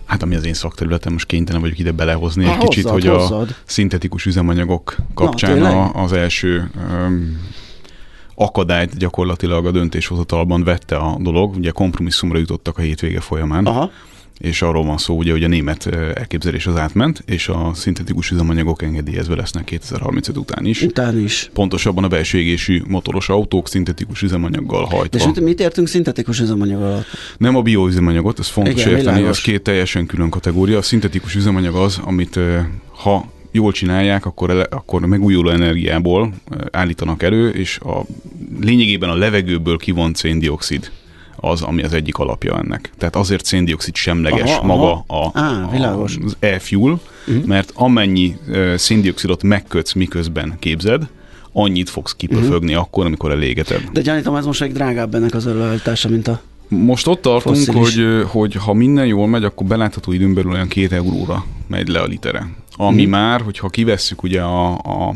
hát 0.05 0.23
ami 0.23 0.35
az 0.35 0.45
én 0.45 0.53
szakterületem, 0.53 1.11
most 1.13 1.25
kénytelen 1.25 1.61
vagyok 1.61 1.79
ide 1.79 1.91
belehozni 1.91 2.45
Há, 2.45 2.53
egy 2.53 2.57
kicsit, 2.57 2.89
hogy 2.89 3.05
hozzad. 3.05 3.49
a 3.49 3.55
szintetikus 3.65 4.25
üzemanyagok 4.25 4.95
kapcsán 5.13 5.57
Na, 5.57 5.83
a, 5.83 6.03
az 6.03 6.13
első 6.13 6.69
um, 6.91 7.39
akadályt 8.35 8.97
gyakorlatilag 8.97 9.65
a 9.65 9.71
döntéshozatalban 9.71 10.63
vette 10.63 10.95
a 10.95 11.17
dolog. 11.19 11.55
Ugye 11.55 11.71
kompromisszumra 11.71 12.37
jutottak 12.37 12.77
a 12.77 12.81
hétvége 12.81 13.19
folyamán. 13.19 13.65
Aha 13.65 13.91
és 14.41 14.61
arról 14.61 14.85
van 14.85 14.97
szó, 14.97 15.17
ugye, 15.17 15.31
hogy 15.31 15.43
a 15.43 15.47
német 15.47 15.85
elképzelés 16.15 16.67
az 16.67 16.75
átment, 16.75 17.23
és 17.25 17.47
a 17.47 17.71
szintetikus 17.73 18.31
üzemanyagok 18.31 18.81
engedélyezve 18.81 19.35
lesznek 19.35 19.63
2035 19.63 20.37
után 20.37 20.65
is. 20.65 20.81
Után 20.81 21.19
is. 21.19 21.49
Pontosabban 21.53 22.03
a 22.03 22.07
belső 22.07 22.37
égésű 22.37 22.81
motoros 22.87 23.29
autók 23.29 23.67
szintetikus 23.67 24.21
üzemanyaggal 24.21 24.85
hajtva. 24.85 25.17
De 25.17 25.25
mit, 25.25 25.39
mit 25.39 25.59
értünk 25.59 25.87
szintetikus 25.87 26.39
üzemanyag 26.39 26.81
alatt? 26.81 27.05
Nem 27.37 27.55
a 27.55 27.61
bioüzemanyagot, 27.61 28.39
ez 28.39 28.47
fontos 28.47 28.73
Igen, 28.73 28.87
érteni, 28.87 29.15
világos. 29.15 29.37
az 29.37 29.43
két 29.43 29.61
teljesen 29.61 30.05
külön 30.05 30.29
kategória. 30.29 30.77
A 30.77 30.81
szintetikus 30.81 31.35
üzemanyag 31.35 31.75
az, 31.75 31.99
amit 32.03 32.39
ha 32.95 33.31
jól 33.51 33.71
csinálják, 33.71 34.25
akkor, 34.25 34.49
ele, 34.49 34.63
akkor 34.69 35.05
megújuló 35.05 35.49
energiából 35.49 36.33
állítanak 36.71 37.23
elő, 37.23 37.49
és 37.49 37.79
a 37.79 38.05
lényegében 38.59 39.09
a 39.09 39.15
levegőből 39.15 39.77
kivont 39.77 40.15
széndiokszid 40.15 40.91
az, 41.41 41.61
ami 41.61 41.83
az 41.83 41.93
egyik 41.93 42.17
alapja 42.17 42.57
ennek. 42.57 42.91
Tehát 42.97 43.15
azért 43.15 43.45
széndiokszid 43.45 43.95
semleges 43.95 44.51
aha, 44.51 44.65
maga 44.65 45.03
aha. 45.07 45.25
A, 45.25 45.39
Á, 45.39 45.93
a, 45.93 46.03
az 46.03 46.35
e-fuel, 46.39 46.99
uh-huh. 47.27 47.45
mert 47.45 47.71
amennyi 47.75 48.35
uh, 48.47 48.75
széndiokszidot 48.75 49.43
megkötsz, 49.43 49.93
miközben 49.93 50.55
képzed, 50.59 51.07
annyit 51.51 51.89
fogsz 51.89 52.15
kipöfögni 52.15 52.67
uh-huh. 52.67 52.81
akkor, 52.81 53.05
amikor 53.05 53.31
elégeted. 53.31 53.89
De 53.93 54.01
gyanítom, 54.01 54.35
ez 54.35 54.45
most 54.45 54.61
egy 54.61 54.71
drágább 54.71 55.15
ennek 55.15 55.33
az 55.33 55.47
előállítása, 55.47 56.09
mint 56.09 56.27
a 56.27 56.41
most 56.67 57.07
ott 57.07 57.21
tartunk, 57.21 57.71
hogy, 57.71 58.05
hogy 58.27 58.55
ha 58.55 58.73
minden 58.73 59.05
jól 59.05 59.27
megy, 59.27 59.43
akkor 59.43 59.67
belátható 59.67 60.11
időn 60.11 60.33
belül 60.33 60.51
olyan 60.51 60.67
két 60.67 60.91
euróra 60.91 61.45
megy 61.67 61.87
le 61.87 61.99
a 61.99 62.05
litere. 62.05 62.47
Ami 62.75 62.95
uh-huh. 62.95 63.11
már, 63.11 63.41
hogyha 63.41 63.69
kivesszük 63.69 64.23
ugye 64.23 64.41
a, 64.41 64.73
a 64.73 65.15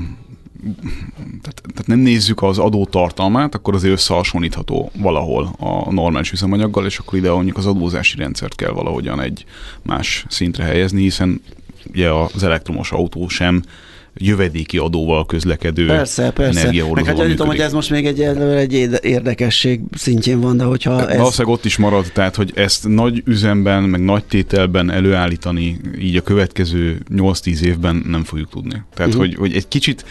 tehát, 1.42 1.62
tehát 1.74 1.88
nem 1.88 2.00
nézzük 2.00 2.42
az 2.42 2.58
adó 2.58 2.86
tartalmát, 2.86 3.56
akkor 3.56 3.74
azért 3.74 3.94
összehasonlítható 3.94 4.92
valahol 4.98 5.56
a 5.60 5.94
normális 5.94 6.32
üzemanyaggal, 6.32 6.86
és 6.86 6.98
akkor 6.98 7.18
ide 7.18 7.32
mondjuk 7.32 7.58
az 7.58 7.66
adózási 7.66 8.18
rendszert 8.18 8.56
kell 8.56 8.72
valahogyan 8.72 9.22
egy 9.22 9.46
más 9.82 10.26
szintre 10.30 10.64
helyezni, 10.64 11.02
hiszen 11.02 11.42
ugye 11.90 12.10
az 12.10 12.44
elektromos 12.44 12.92
autó 12.92 13.28
sem 13.28 13.62
jövedéki 14.18 14.78
adóval 14.78 15.26
közlekedő 15.26 15.88
persze, 15.88 16.32
persze. 16.32 16.72
Meg 16.94 17.06
hát 17.06 17.16
gyanítom, 17.16 17.48
hogy 17.48 17.60
ez 17.60 17.74
most 17.74 17.90
még 17.90 18.06
egy, 18.06 18.22
egy 18.22 19.00
érdekesség 19.02 19.80
szintjén 19.92 20.40
van, 20.40 20.58
de 20.58 20.64
hogyha 20.64 21.10
ez... 21.10 21.18
Valószínűleg 21.18 21.58
ott 21.58 21.66
is 21.66 21.78
marad, 21.78 22.12
tehát 22.14 22.36
hogy 22.36 22.52
ezt 22.56 22.88
nagy 22.88 23.22
üzemben, 23.26 23.84
meg 23.84 24.04
nagy 24.04 24.24
tételben 24.24 24.92
előállítani 24.92 25.80
így 26.00 26.16
a 26.16 26.22
következő 26.22 27.02
8-10 27.16 27.60
évben 27.60 28.04
nem 28.08 28.24
fogjuk 28.24 28.50
tudni. 28.50 28.84
Tehát, 28.94 29.14
uh-huh. 29.14 29.26
hogy, 29.26 29.36
hogy 29.36 29.56
egy 29.56 29.68
kicsit 29.68 30.06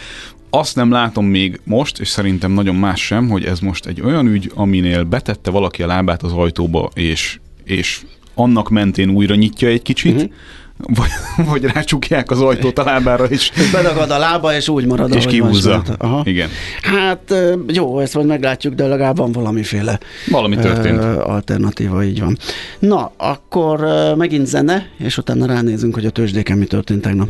azt 0.57 0.75
nem 0.75 0.91
látom 0.91 1.25
még 1.25 1.59
most, 1.63 1.99
és 1.99 2.07
szerintem 2.07 2.51
nagyon 2.51 2.75
más 2.75 3.05
sem, 3.05 3.29
hogy 3.29 3.45
ez 3.45 3.59
most 3.59 3.85
egy 3.85 4.01
olyan 4.01 4.27
ügy, 4.27 4.51
aminél 4.55 5.03
betette 5.03 5.51
valaki 5.51 5.83
a 5.83 5.87
lábát 5.87 6.23
az 6.23 6.31
ajtóba, 6.31 6.89
és, 6.93 7.39
és 7.63 8.01
annak 8.33 8.69
mentén 8.69 9.09
újra 9.09 9.35
nyitja 9.35 9.67
egy 9.67 9.81
kicsit, 9.81 10.13
uh-huh 10.13 10.31
vagy, 10.77 11.09
vagy 11.51 11.63
rácsukják 11.63 12.31
az 12.31 12.41
ajtót 12.41 12.79
a 12.79 12.83
lábára, 12.83 13.25
és... 13.25 13.51
Bedagad 13.71 14.11
a 14.11 14.17
lába, 14.17 14.55
és 14.55 14.67
úgy 14.67 14.85
marad, 14.85 15.15
És 15.15 15.25
kihúzza. 15.25 15.83
Aha. 15.97 16.21
Igen. 16.25 16.49
Hát 16.81 17.33
jó, 17.67 17.99
ezt 17.99 18.13
majd 18.13 18.27
meglátjuk, 18.27 18.73
de 18.73 18.87
legalább 18.87 19.17
van 19.17 19.31
valamiféle 19.31 19.99
Valami 20.31 20.55
történt. 20.55 21.03
alternatíva, 21.03 22.03
így 22.03 22.19
van. 22.19 22.37
Na, 22.79 23.11
akkor 23.17 23.87
megint 24.17 24.47
zene, 24.47 24.87
és 24.97 25.17
utána 25.17 25.45
ránézünk, 25.45 25.93
hogy 25.93 26.05
a 26.05 26.09
tőzsdéken 26.09 26.57
mi 26.57 26.65
történt 26.65 27.01
tegnap. 27.01 27.29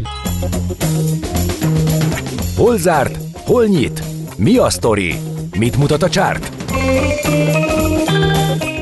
Hol 2.56 2.78
zárt? 2.78 3.18
Hol 3.46 3.66
nyit? 3.66 4.04
Mi 4.38 4.58
a 4.58 4.70
sztori? 4.70 5.16
Mit 5.58 5.78
mutat 5.78 6.04
a 6.04 6.10
csárt? 6.10 6.52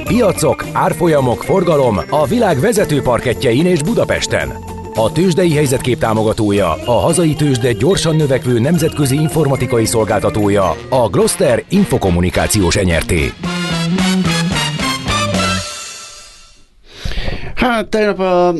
Piacok, 0.04 0.66
árfolyamok, 0.72 1.44
forgalom 1.44 2.00
a 2.10 2.26
világ 2.26 2.60
vezető 2.60 3.02
parketjein 3.02 3.66
és 3.66 3.82
Budapesten. 3.82 4.54
A 4.96 5.12
tőzsdei 5.12 5.54
helyzetkép 5.54 5.98
támogatója, 5.98 6.72
a 6.86 6.92
hazai 6.92 7.34
tőzsde 7.34 7.72
gyorsan 7.72 8.16
növekvő 8.16 8.60
nemzetközi 8.60 9.16
informatikai 9.16 9.86
szolgáltatója, 9.86 10.76
a 10.90 11.10
Gloster 11.10 11.64
Infokommunikációs 11.70 12.76
enyerté. 12.76 13.32
Hát 17.56 17.88
tegnap 17.88 18.20
a 18.20 18.54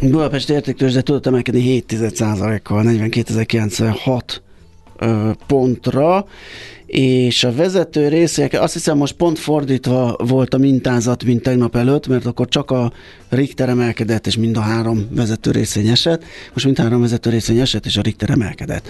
Budapest 0.00 0.50
értéktőzsde 0.50 1.02
tudott 1.02 1.26
emelkedni 1.26 1.84
7,1%-kal 1.88 2.82
42.096 2.86 4.40
pontra, 5.46 6.26
és 6.86 7.44
a 7.44 7.54
vezető 7.54 8.08
részek, 8.08 8.52
azt 8.52 8.72
hiszem 8.72 8.96
most 8.96 9.12
pont 9.14 9.38
fordítva 9.38 10.16
volt 10.18 10.54
a 10.54 10.58
mintázat, 10.58 11.24
mint 11.24 11.42
tegnap 11.42 11.76
előtt, 11.76 12.06
mert 12.06 12.26
akkor 12.26 12.48
csak 12.48 12.70
a 12.70 12.92
Richter 13.28 13.68
emelkedett, 13.68 14.26
és 14.26 14.36
mind 14.36 14.56
a 14.56 14.60
három 14.60 15.06
vezető 15.10 15.50
részény 15.50 15.88
esett. 15.88 16.24
Most 16.52 16.64
mind 16.64 16.78
a 16.78 16.82
három 16.82 17.00
vezető 17.00 17.30
részény 17.30 17.58
esett, 17.58 17.86
és 17.86 17.96
a 17.96 18.00
Richter 18.00 18.30
emelkedett. 18.30 18.88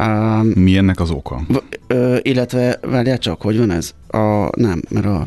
Um, 0.00 0.46
Mi 0.46 0.76
ennek 0.76 1.00
az 1.00 1.10
oka? 1.10 1.44
V- 1.48 1.78
ö, 1.86 2.16
illetve, 2.22 2.78
várjál 2.82 3.18
csak, 3.18 3.42
hogy 3.42 3.58
van 3.58 3.70
ez? 3.70 3.94
A, 4.08 4.50
nem, 4.60 4.82
mert 4.88 5.06
a, 5.06 5.26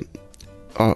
a 0.84 0.96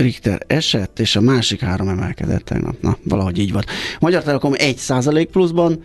Richter 0.00 0.40
esett, 0.46 0.98
és 0.98 1.16
a 1.16 1.20
másik 1.20 1.60
három 1.60 1.88
emelkedett 1.88 2.44
tegnap. 2.44 2.74
Na, 2.80 2.96
valahogy 3.02 3.38
így 3.38 3.52
volt. 3.52 3.70
Magyar 4.00 4.22
Telekom 4.22 4.52
1% 4.56 5.26
pluszban. 5.32 5.82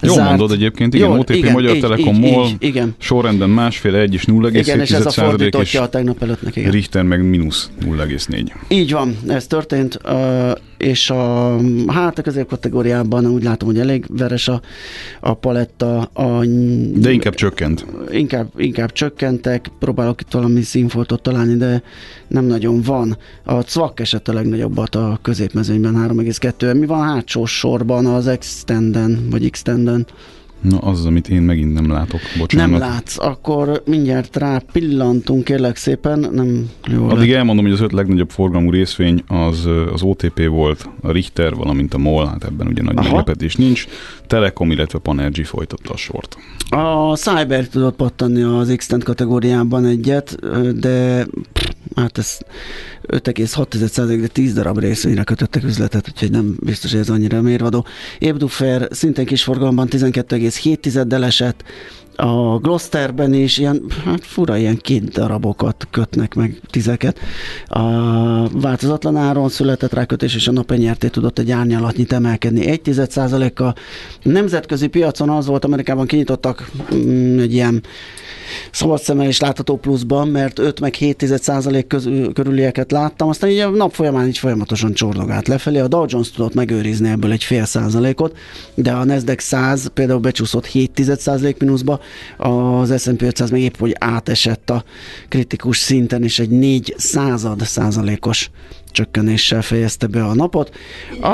Jó 0.00 0.14
zárt. 0.14 0.28
mondod 0.28 0.52
egyébként, 0.52 0.94
igen, 0.94 1.10
Jó, 1.10 1.18
OTP 1.18 1.34
igen, 1.34 1.52
Magyar 1.52 1.74
így, 1.74 1.80
Telekom 1.80 2.14
így, 2.14 2.20
MOL, 2.20 2.46
így, 2.46 2.56
igen. 2.58 2.94
sorrendben 2.98 3.50
másfél, 3.50 3.94
egy 3.94 4.14
és 4.14 4.24
0,7 4.24 4.50
Igen, 4.52 4.80
és 4.80 4.90
ez 4.90 5.06
a 5.06 5.10
fordítottja 5.10 5.82
a 5.82 5.88
tegnap 5.88 6.22
előttnek, 6.22 6.56
igen. 6.56 6.70
Richter 6.70 7.02
meg 7.02 7.24
mínusz 7.24 7.70
0,4. 7.80 8.46
Így 8.68 8.92
van, 8.92 9.16
ez 9.28 9.46
történt, 9.46 9.98
és 10.80 11.10
a 11.10 11.56
hát 11.86 12.18
a 12.18 12.22
középkategóriában 12.22 13.26
úgy 13.26 13.42
látom, 13.42 13.68
hogy 13.68 13.78
elég 13.78 14.04
veres 14.08 14.48
a, 14.48 14.60
a 15.20 15.34
paletta. 15.34 16.00
A, 16.02 16.44
de 16.94 17.10
inkább 17.10 17.34
csökkent. 17.34 17.86
Inkább, 18.10 18.50
inkább 18.56 18.92
csökkentek, 18.92 19.66
próbálok 19.78 20.20
itt 20.20 20.32
valami 20.32 20.62
színfoltot 20.62 21.22
találni, 21.22 21.56
de 21.56 21.82
nem 22.28 22.44
nagyon 22.44 22.82
van. 22.82 23.16
A 23.44 23.60
CVAK 23.60 24.00
esett 24.00 24.28
a 24.28 24.32
legnagyobbat 24.32 24.94
a 24.94 25.18
középmezőnyben 25.22 25.94
3,2. 25.94 26.78
Mi 26.78 26.86
van 26.86 27.02
hátsó 27.02 27.44
sorban 27.44 28.06
az 28.06 28.26
Extenden, 28.26 29.26
vagy 29.30 29.44
Extenden? 29.44 30.06
Na, 30.60 30.78
az, 30.78 31.06
amit 31.06 31.28
én 31.28 31.42
megint 31.42 31.72
nem 31.72 31.90
látok, 31.90 32.20
bocsánat. 32.38 32.70
Nem 32.70 32.80
látsz, 32.80 33.18
akkor 33.18 33.82
mindjárt 33.86 34.36
rá 34.36 34.62
pillantunk, 34.72 35.44
kérlek 35.44 35.76
szépen, 35.76 36.28
nem 36.32 36.70
jó 36.88 37.08
Addig 37.08 37.28
lett. 37.28 37.36
elmondom, 37.38 37.64
hogy 37.64 37.74
az 37.74 37.80
öt 37.80 37.92
legnagyobb 37.92 38.30
forgalmú 38.30 38.70
részvény 38.70 39.22
az, 39.26 39.68
az 39.92 40.02
OTP 40.02 40.46
volt, 40.46 40.88
a 41.02 41.10
Richter, 41.12 41.54
valamint 41.54 41.94
a 41.94 41.98
MOL, 41.98 42.26
hát 42.26 42.44
ebben 42.44 42.66
ugye 42.66 42.82
nagy 42.82 42.96
Aha. 42.96 43.06
meglepetés 43.06 43.54
nincs. 43.54 43.86
Telekom, 44.26 44.70
illetve 44.70 44.98
Panergy 44.98 45.46
folytatta 45.46 45.92
a 45.92 45.96
sort. 45.96 46.36
A 46.70 47.16
Cyber 47.16 47.68
tudott 47.68 47.96
pattanni 47.96 48.42
az 48.42 48.72
x 48.76 48.88
kategóriában 49.04 49.84
egyet, 49.84 50.38
de 50.78 51.26
hát 52.00 52.18
ez 52.18 52.38
5,6%-de 53.08 54.26
10 54.26 54.52
darab 54.52 54.78
részvényre 54.78 55.24
kötöttek 55.24 55.64
üzletet, 55.64 56.08
úgyhogy 56.08 56.30
nem 56.30 56.56
biztos, 56.60 56.90
hogy 56.90 57.00
ez 57.00 57.08
annyira 57.08 57.42
mérvadó. 57.42 57.86
Ébdufer 58.18 58.88
szintén 58.90 59.26
kis 59.26 59.42
forgalomban 59.42 59.88
12,7-del 59.90 61.24
esett, 61.24 61.64
a 62.20 62.58
Gloucesterben 62.58 63.34
is 63.34 63.58
ilyen, 63.58 63.82
hát 64.04 64.24
fura, 64.24 64.56
ilyen 64.56 64.76
két 64.76 65.08
darabokat 65.08 65.86
kötnek 65.90 66.34
meg, 66.34 66.60
tizeket. 66.70 67.18
A 67.66 67.82
változatlan 68.48 69.16
áron 69.16 69.48
született 69.48 69.92
rákötés, 69.92 70.34
és 70.34 70.48
a 70.48 70.52
napenyerté 70.52 71.08
tudott 71.08 71.38
egy 71.38 71.50
árnyalatnyit 71.50 72.12
emelkedni. 72.12 72.66
Egy 72.66 72.80
tized 72.80 73.10
százalékkal 73.10 73.74
nemzetközi 74.22 74.86
piacon 74.86 75.30
az 75.30 75.46
volt, 75.46 75.64
Amerikában 75.64 76.06
kinyitottak 76.06 76.70
mm, 76.94 77.38
egy 77.38 77.52
ilyen 77.52 77.82
szabad 78.70 79.00
szemmel 79.00 79.28
is 79.28 79.40
látható 79.40 79.76
pluszban, 79.76 80.28
mert 80.28 80.58
5 80.58 80.80
meg 80.80 80.94
7 80.94 81.38
százalék 81.38 81.86
körülieket 82.32 82.90
láttam, 82.90 83.28
aztán 83.28 83.50
így 83.50 83.58
a 83.58 83.70
nap 83.70 83.92
folyamán 83.92 84.26
így 84.26 84.38
folyamatosan 84.38 84.92
csordogált 84.92 85.48
lefelé. 85.48 85.78
A 85.78 85.88
Dow 85.88 86.04
Jones 86.08 86.30
tudott 86.30 86.54
megőrizni 86.54 87.08
ebből 87.08 87.32
egy 87.32 87.44
fél 87.44 87.64
százalékot, 87.64 88.36
de 88.74 88.92
a 88.92 89.04
Nasdaq 89.04 89.42
100 89.42 89.90
például 89.94 90.20
becsúszott 90.20 90.66
7 90.66 91.16
százalék 91.18 91.58
mínuszba, 91.58 92.00
az 92.36 93.02
S&P 93.02 93.22
500 93.22 93.50
meg 93.50 93.60
épp, 93.60 93.76
hogy 93.78 93.94
átesett 93.98 94.70
a 94.70 94.84
kritikus 95.28 95.78
szinten, 95.78 96.22
és 96.22 96.38
egy 96.38 96.50
4 96.50 96.94
század 96.96 97.60
százalékos 97.62 98.50
csökkenéssel 98.90 99.62
fejezte 99.62 100.06
be 100.06 100.24
a 100.24 100.34
napot. 100.34 100.76
A 101.20 101.28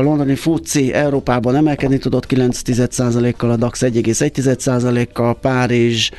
londoni 0.00 0.34
FUCI 0.34 0.92
Európában 0.92 1.56
emelkedni 1.56 1.98
tudott 1.98 2.26
9,1%-kal, 2.26 3.50
a 3.50 3.56
DAX 3.56 3.80
1,1%-kal, 3.82 5.34
Párizs 5.34 6.10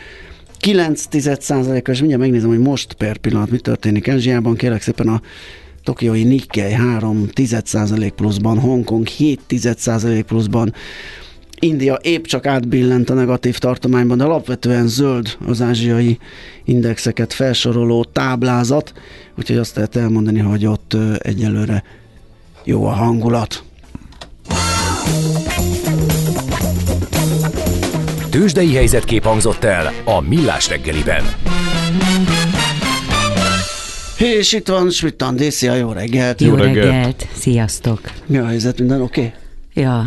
9 0.64 1.06
kal 1.06 1.88
és 1.88 2.00
mindjárt 2.00 2.22
megnézem, 2.22 2.50
hogy 2.50 2.60
most 2.60 2.94
per 2.94 3.18
pillanat 3.18 3.50
mi 3.50 3.58
történik 3.58 4.08
Ázsiában. 4.08 4.56
Kérlek 4.56 4.82
szépen 4.82 5.08
a 5.08 5.22
Tokiói 5.84 6.24
Nikkei 6.24 6.72
3 6.72 7.28
pluszban, 8.16 8.60
Hongkong 8.60 9.08
7 9.08 9.40
pluszban, 10.28 10.74
India 11.64 12.00
épp 12.02 12.26
csak 12.26 12.46
átbillent 12.46 13.10
a 13.10 13.14
negatív 13.14 13.58
tartományban, 13.58 14.18
de 14.18 14.24
alapvetően 14.24 14.88
zöld 14.88 15.38
az 15.48 15.62
ázsiai 15.62 16.18
indexeket 16.64 17.34
felsoroló 17.34 18.04
táblázat, 18.04 18.94
úgyhogy 19.38 19.58
azt 19.58 19.76
lehet 19.76 19.96
elmondani, 19.96 20.40
hogy 20.40 20.66
ott 20.66 20.98
egyelőre 21.18 21.84
jó 22.64 22.86
a 22.86 22.92
hangulat. 22.92 23.64
Tőzsdei 28.30 28.74
helyzetkép 28.74 29.24
hangzott 29.24 29.64
el 29.64 29.94
a 30.06 30.22
Millás 30.22 30.70
reggeliben. 30.70 31.24
És 34.18 34.54
itt 34.54 34.68
van 34.68 34.90
Schmidt 34.90 35.22
Andészia, 35.22 35.76
jó 35.76 35.92
reggelt! 35.92 36.42
Jó, 36.42 36.48
jó 36.48 36.56
reggelt. 36.56 36.76
reggelt! 36.76 37.28
Sziasztok! 37.34 38.02
Mi 38.26 38.38
a 38.38 38.46
helyzet, 38.46 38.80
minden 38.80 39.02
oké? 39.02 39.22
Okay? 39.22 39.43
Ja. 39.74 40.06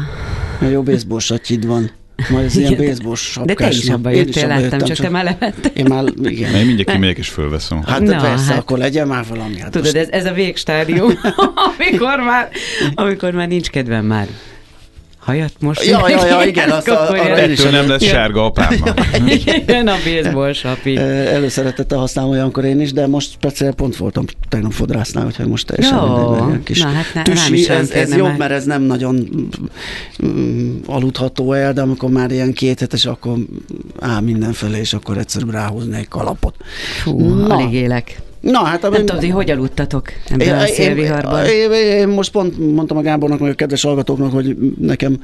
Jó 0.70 0.82
baseball 0.82 1.18
satyid 1.18 1.66
van. 1.66 1.90
Majd 2.30 2.44
ez 2.44 2.56
ilyen 2.56 2.76
baseball 2.76 3.14
sapkás. 3.14 3.56
De 3.56 3.64
te 3.64 3.68
is 3.68 3.88
abba 3.88 4.10
jöttél, 4.10 4.46
láttam, 4.46 4.62
jöttem, 4.62 4.78
csak, 4.78 4.96
csak 4.96 5.06
te 5.06 5.12
már 5.12 5.54
Én 5.74 5.84
már, 5.88 6.04
igen. 6.22 6.54
Én 6.54 6.66
mindjárt 6.66 6.90
kimegyek 6.90 7.18
és 7.18 7.28
fölveszem. 7.28 7.82
Hát 7.82 8.00
Na, 8.00 8.20
persze, 8.20 8.52
hát, 8.52 8.58
akkor 8.58 8.78
legyen 8.78 9.06
már 9.06 9.24
valami. 9.28 9.58
Hát 9.58 9.70
tudod, 9.70 9.94
most... 9.94 9.96
ez, 9.96 10.08
ez 10.08 10.30
a 10.30 10.32
végstádium, 10.32 11.12
amikor 11.78 12.20
már, 12.20 12.48
amikor 12.94 13.32
már 13.32 13.48
nincs 13.48 13.70
kedvem 13.70 14.04
már 14.04 14.26
hajat 15.26 15.52
most. 15.60 15.84
Ja, 15.84 16.08
ja, 16.08 16.26
ja, 16.26 16.44
igen, 16.46 16.70
azt 16.70 16.88
a, 16.88 17.16
Ettől 17.16 17.70
nem 17.70 17.88
lesz 17.88 18.04
sárga 18.04 18.44
apámmal. 18.44 18.94
igen, 19.56 19.88
a 19.88 19.94
baseball 20.04 20.52
sapi. 20.52 20.96
Előszeretette 20.96 21.96
használom 21.96 22.30
olyankor 22.30 22.64
én 22.64 22.80
is, 22.80 22.92
de 22.92 23.06
most 23.06 23.30
speciál 23.30 23.72
pont 23.72 23.96
voltam 23.96 24.24
tegnap 24.48 24.72
fodrásznál, 24.72 25.26
úgyhogy 25.26 25.46
most 25.46 25.66
teljesen 25.66 25.98
Jó, 25.98 26.34
mindegy, 26.34 26.62
kis 26.62 26.82
na, 26.82 26.88
hát 26.88 27.14
ne, 27.14 27.22
tüsi, 27.22 27.42
nem 27.42 27.54
is 27.54 27.68
ez, 27.68 27.90
ez 27.90 28.16
jobb, 28.16 28.38
mert 28.38 28.52
ez 28.52 28.64
nem 28.64 28.82
nagyon 28.82 29.28
mm, 30.24 30.76
aludható 30.86 31.52
el, 31.52 31.72
de 31.72 31.80
amikor 31.80 32.10
már 32.10 32.30
ilyen 32.30 32.52
két 32.52 32.80
hetes, 32.80 33.06
akkor 33.06 33.36
áll 34.00 34.20
mindenfelé, 34.20 34.78
és 34.78 34.92
akkor 34.92 35.18
egyszerűen 35.18 35.52
ráhúzni 35.52 35.96
egy 35.96 36.08
kalapot. 36.08 36.54
Fú, 37.02 37.34
na. 37.34 37.54
alig 37.54 37.72
élek. 37.72 38.20
Na, 38.50 38.64
hát 38.64 38.82
nem 38.82 38.92
tudom, 38.92 39.16
hogy 39.16 39.30
hogy 39.30 39.50
aludtatok 39.50 40.08
ebben 40.30 40.46
én, 40.46 40.54
a 40.54 40.66
szélviharban. 40.66 41.46
Én, 41.46 41.72
én, 41.72 41.96
én 41.98 42.08
most 42.08 42.30
pont 42.30 42.74
mondtam 42.74 42.96
a 42.96 43.02
Gábornak, 43.02 43.38
meg 43.38 43.50
a 43.50 43.54
kedves 43.54 43.82
hallgatóknak, 43.82 44.32
hogy 44.32 44.56
nekem 44.80 45.18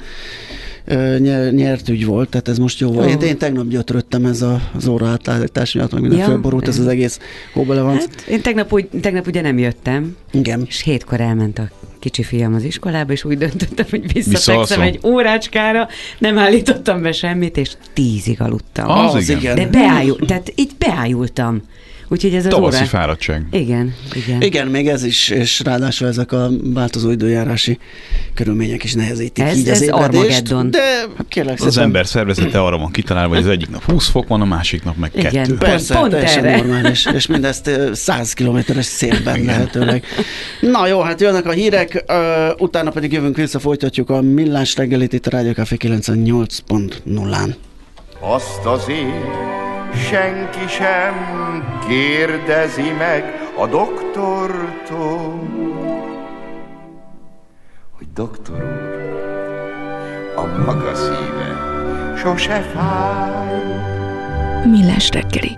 nyert 1.51 1.89
ügy 1.89 2.05
volt, 2.05 2.29
tehát 2.29 2.47
ez 2.47 2.57
most 2.57 2.79
jó 2.79 2.91
volt. 2.91 3.05
Oh. 3.05 3.11
Én, 3.11 3.27
én 3.27 3.37
tegnap 3.37 3.67
gyötröttem 3.67 4.25
ez 4.25 4.41
a, 4.41 4.61
az 4.75 4.87
óra 4.87 5.07
átállítás 5.07 5.73
miatt, 5.73 5.91
meg 5.91 6.01
minden 6.01 6.19
ja, 6.19 6.25
fölborult 6.25 6.67
ez 6.67 6.79
az 6.79 6.87
egész 6.87 7.19
hóbele 7.53 7.81
van. 7.81 7.95
Hát, 7.95 8.25
én 8.29 8.41
tegnap, 8.41 8.73
úgy, 8.73 8.87
tegnap 9.01 9.27
ugye 9.27 9.41
nem 9.41 9.57
jöttem. 9.57 10.15
Igen. 10.31 10.63
És 10.67 10.81
hétkor 10.81 11.21
elment 11.21 11.59
a 11.59 11.69
kicsi 11.99 12.23
fiam 12.23 12.53
az 12.53 12.63
iskolába, 12.63 13.11
és 13.11 13.23
úgy 13.23 13.37
döntöttem, 13.37 13.85
hogy 13.89 14.13
visszafekszem 14.13 14.81
egy 14.81 14.99
órácskára, 15.03 15.87
nem 16.17 16.37
állítottam 16.37 17.01
be 17.01 17.11
semmit, 17.11 17.57
és 17.57 17.71
tízig 17.93 18.41
aludtam. 18.41 18.89
Az, 18.89 19.13
az 19.13 19.29
igen. 19.29 19.55
De 19.55 19.67
beájul, 19.67 20.17
tehát 20.25 20.51
így 20.55 20.71
beájultam. 20.77 21.61
Úgyhogy 22.13 22.35
ez 22.35 22.45
az 22.45 22.51
Tavaszi 22.51 22.77
óra... 22.77 22.85
fáradtság. 22.85 23.45
Igen, 23.51 23.93
igen. 24.13 24.41
Igen, 24.41 24.67
még 24.67 24.87
ez 24.87 25.03
is, 25.03 25.29
és 25.29 25.59
ráadásul 25.59 26.07
ezek 26.07 26.31
a 26.31 26.49
változó 26.63 27.11
időjárási 27.11 27.77
körülmények 28.33 28.83
is 28.83 28.93
nehezítik 28.93 29.43
ez, 29.43 29.57
így 29.57 29.67
ez 29.67 29.81
az 29.81 29.87
ébredést. 29.87 30.69
De 30.69 31.05
kérlek 31.27 31.61
Az 31.61 31.77
ember 31.77 32.07
szervezete 32.07 32.61
arra 32.61 32.77
van 32.77 32.91
kitalálva, 32.91 33.35
hogy 33.35 33.43
az 33.43 33.49
egyik 33.49 33.69
nap 33.69 33.83
20 33.83 34.09
fok 34.09 34.27
van, 34.27 34.41
a 34.41 34.45
másik 34.45 34.83
nap 34.83 34.97
meg 34.97 35.11
igen, 35.15 35.31
kettő. 35.31 35.57
Persze, 35.57 35.95
pont 35.95 36.11
teljesen 36.11 36.45
erre. 36.45 36.57
normális, 36.57 37.05
és 37.05 37.27
mindezt 37.27 37.69
100 37.93 38.33
kilométeres 38.33 38.85
szélben 38.85 39.43
lehetőleg. 39.43 40.03
Na 40.61 40.87
jó, 40.87 41.01
hát 41.01 41.21
jönnek 41.21 41.45
a 41.45 41.51
hírek, 41.51 42.03
uh, 42.07 42.61
utána 42.61 42.89
pedig 42.89 43.11
jövünk 43.11 43.35
vissza, 43.35 43.59
folytatjuk 43.59 44.09
a 44.09 44.21
millás 44.21 44.75
reggelit 44.75 45.13
itt 45.13 45.27
a 45.27 45.29
Rádió 45.29 45.51
Café 45.51 45.77
98.0-án. 45.79 47.55
Azt 48.19 48.65
az 48.65 48.89
én 48.89 49.62
senki 49.95 50.67
sem 50.67 51.13
kérdezi 51.87 52.91
meg 52.97 53.23
a 53.57 53.67
doktortól, 53.67 55.47
hogy 57.97 58.07
doktor 58.13 58.55
úr, 58.55 59.13
a 60.35 60.45
maga 60.65 60.95
szíve 60.95 61.71
sose 62.17 62.61
fáj. 62.61 63.61
Millás 64.65 65.09
reggeli. 65.09 65.57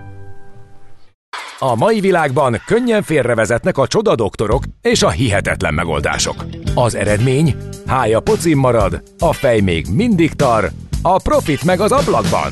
A 1.58 1.74
mai 1.74 2.00
világban 2.00 2.62
könnyen 2.66 3.02
félrevezetnek 3.02 3.78
a 3.78 3.86
csoda 3.86 4.14
doktorok 4.14 4.62
és 4.82 5.02
a 5.02 5.10
hihetetlen 5.10 5.74
megoldások. 5.74 6.44
Az 6.74 6.94
eredmény? 6.94 7.56
Hája 7.86 8.20
pocim 8.20 8.58
marad, 8.58 9.02
a 9.18 9.32
fej 9.32 9.60
még 9.60 9.86
mindig 9.92 10.32
tar, 10.32 10.70
a 11.02 11.18
profit 11.22 11.64
meg 11.64 11.80
az 11.80 11.92
ablakban 11.92 12.48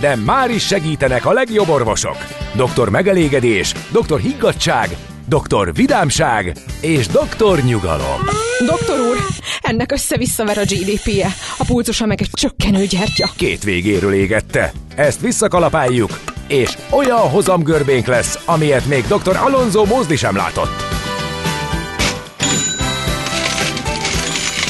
de 0.00 0.16
már 0.16 0.50
is 0.50 0.66
segítenek 0.66 1.26
a 1.26 1.32
legjobb 1.32 1.68
orvosok. 1.68 2.16
Doktor 2.54 2.90
megelégedés, 2.90 3.72
doktor 3.92 4.20
higgadság, 4.20 4.96
doktor 5.28 5.74
vidámság 5.74 6.56
és 6.80 7.06
doktor 7.06 7.62
nyugalom. 7.62 8.20
Doktor 8.66 9.00
úr, 9.00 9.16
ennek 9.60 9.92
össze-visszaver 9.92 10.58
a 10.58 10.62
GDP-je, 10.62 11.28
a 11.58 11.64
pulcosa 11.64 12.06
meg 12.06 12.20
egy 12.20 12.30
csökkenő 12.32 12.84
gyertya. 12.84 13.30
Két 13.36 13.62
végéről 13.62 14.12
égette. 14.12 14.72
Ezt 14.94 15.20
visszakalapáljuk, 15.20 16.20
és 16.46 16.76
olyan 16.90 17.30
hozamgörbénk 17.30 18.06
lesz, 18.06 18.38
amilyet 18.44 18.86
még 18.86 19.04
dr. 19.06 19.36
Alonso 19.36 19.84
Mózdi 19.84 20.16
sem 20.16 20.36
látott. 20.36 20.92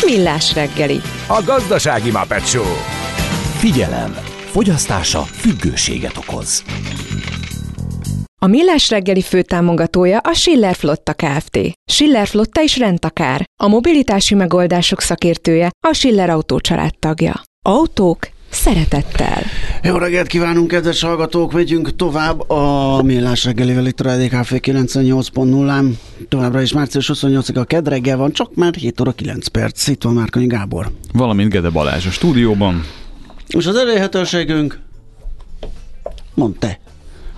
Millás 0.04 0.54
reggeli. 0.54 1.00
A 1.26 1.42
gazdasági 1.44 2.10
Muppet 2.10 2.48
Show. 2.48 2.74
Figyelem! 3.58 4.33
Fogyasztása 4.54 5.22
függőséget 5.22 6.16
okoz. 6.16 6.62
A 8.42 8.46
Millás 8.46 8.90
reggeli 8.90 9.22
főtámogatója 9.22 10.18
a 10.18 10.32
Schiller 10.32 10.74
Flotta 10.74 11.12
Kft. 11.12 11.58
Schiller 11.90 12.26
Flotta 12.26 12.62
is 12.62 12.78
rendtakár. 12.78 13.44
A 13.62 13.68
mobilitási 13.68 14.34
megoldások 14.34 15.00
szakértője 15.00 15.70
a 15.86 15.92
Schiller 15.92 16.30
Autó 16.30 16.60
tagja. 16.98 17.42
Autók 17.66 18.28
szeretettel. 18.50 19.42
Jó 19.82 19.96
reggelt 19.96 20.26
kívánunk, 20.26 20.68
kedves 20.68 21.02
hallgatók! 21.02 21.52
Megyünk 21.52 21.96
tovább 21.96 22.50
a 22.50 23.02
Millás 23.02 23.44
reggelivel 23.44 23.86
itt 23.86 24.00
a 24.00 24.28
Café 24.28 24.60
98.0-án. 24.62 25.92
Továbbra 26.28 26.60
is 26.60 26.72
március 26.72 27.10
28-a 27.14 27.58
a 27.58 27.64
kedreggel 27.64 28.16
van, 28.16 28.32
csak 28.32 28.54
már 28.54 28.74
7 28.74 29.00
óra 29.00 29.12
9 29.12 29.46
perc. 29.46 29.86
Itt 29.86 30.02
van 30.02 30.14
Márkonyi 30.14 30.46
Gábor. 30.46 30.90
Valamint 31.12 31.50
Gede 31.50 31.70
Balázs 31.70 32.06
a 32.06 32.10
stúdióban. 32.10 32.84
És 33.54 33.66
az 33.66 33.76
elérhetőségünk, 33.76 34.80
mondd 36.34 36.54
te. 36.58 36.78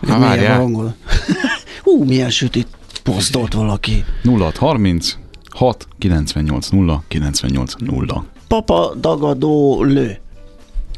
Ha 0.07 0.19
várjál. 0.19 0.67
Hú, 1.83 2.05
milyen 2.05 2.31
sütit 2.31 2.67
posztolt 3.03 3.53
valaki. 3.53 4.05
0630 4.25 5.19
6 5.51 5.89
98 5.99 6.69
0 6.69 7.05
98 7.09 7.73
0. 7.79 8.25
Papa 8.49 8.95
dagadó 9.01 9.83
lő. 9.83 10.19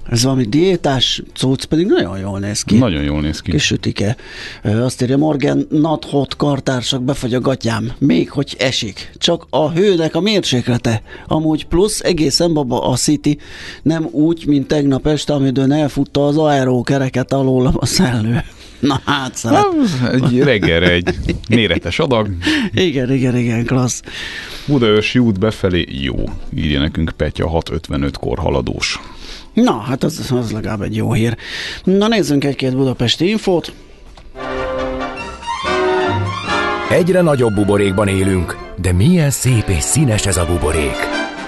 Ez 0.08 0.22
valami 0.22 0.44
diétás 0.44 1.22
cucc, 1.34 1.64
pedig 1.64 1.86
nagyon 1.86 2.18
jól 2.18 2.38
néz 2.38 2.62
ki. 2.62 2.78
Nagyon 2.78 3.02
jól 3.02 3.20
néz 3.20 3.40
ki. 3.40 3.50
Kis 3.50 3.64
sütike. 3.64 4.16
Azt 4.62 5.02
írja 5.02 5.16
Morgan, 5.16 5.66
not 5.70 6.04
hot 6.04 6.36
kartársak 6.36 7.02
befagy 7.02 7.34
a 7.34 7.40
gatyám. 7.40 7.92
Még 7.98 8.30
hogy 8.30 8.56
esik. 8.58 9.12
Csak 9.18 9.46
a 9.50 9.70
hőnek 9.70 10.14
a 10.14 10.20
mérséklete. 10.20 11.02
Amúgy 11.26 11.66
plusz 11.66 12.00
egészen 12.00 12.52
baba 12.52 12.80
a 12.80 12.96
City. 12.96 13.38
Nem 13.82 14.08
úgy, 14.10 14.46
mint 14.46 14.66
tegnap 14.66 15.06
este, 15.06 15.32
amidőn 15.32 15.72
elfutta 15.72 16.26
az 16.26 16.36
aerókereket 16.36 17.32
alólam 17.32 17.74
a 17.76 17.86
szellő. 17.86 18.40
Na 18.78 19.00
hát, 19.04 19.34
szeret. 19.34 19.66
Egy 20.12 20.38
reggelre 20.38 20.90
egy 20.90 21.14
méretes 21.48 21.98
adag. 21.98 22.28
igen, 22.74 23.12
igen, 23.12 23.36
igen, 23.36 23.64
klassz. 23.64 24.02
Budaörsi 24.66 25.18
út 25.18 25.38
befelé 25.38 25.86
jó, 25.88 26.16
írja 26.56 26.80
nekünk 26.80 27.12
Petya 27.16 27.50
6.55-kor 27.50 28.38
haladós. 28.38 29.00
Na, 29.62 29.78
hát 29.80 30.04
az, 30.04 30.32
az 30.40 30.52
legalább 30.52 30.82
egy 30.82 30.96
jó 30.96 31.12
hír. 31.12 31.36
Na 31.84 32.08
nézzünk 32.08 32.44
egy-két 32.44 32.76
budapesti 32.76 33.28
infót. 33.28 33.72
Egyre 36.90 37.20
nagyobb 37.20 37.54
buborékban 37.54 38.08
élünk, 38.08 38.56
de 38.80 38.92
milyen 38.92 39.30
szép 39.30 39.68
és 39.68 39.82
színes 39.82 40.26
ez 40.26 40.36
a 40.36 40.46
buborék. 40.46 40.96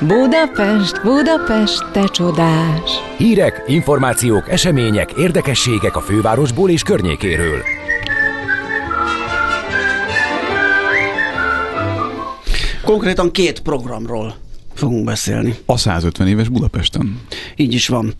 Budapest, 0.00 1.02
Budapest, 1.02 1.90
te 1.92 2.04
csodás! 2.04 2.90
Hírek, 3.16 3.64
információk, 3.66 4.48
események, 4.50 5.12
érdekességek 5.12 5.96
a 5.96 6.00
fővárosból 6.00 6.70
és 6.70 6.82
környékéről. 6.82 7.62
Konkrétan 12.84 13.30
két 13.30 13.60
programról 13.60 14.34
fogunk 14.80 15.04
beszélni. 15.04 15.54
A 15.66 15.76
150 15.76 16.28
éves 16.28 16.48
Budapesten. 16.48 17.20
Így 17.56 17.74
is 17.74 17.88
van. 17.88 18.12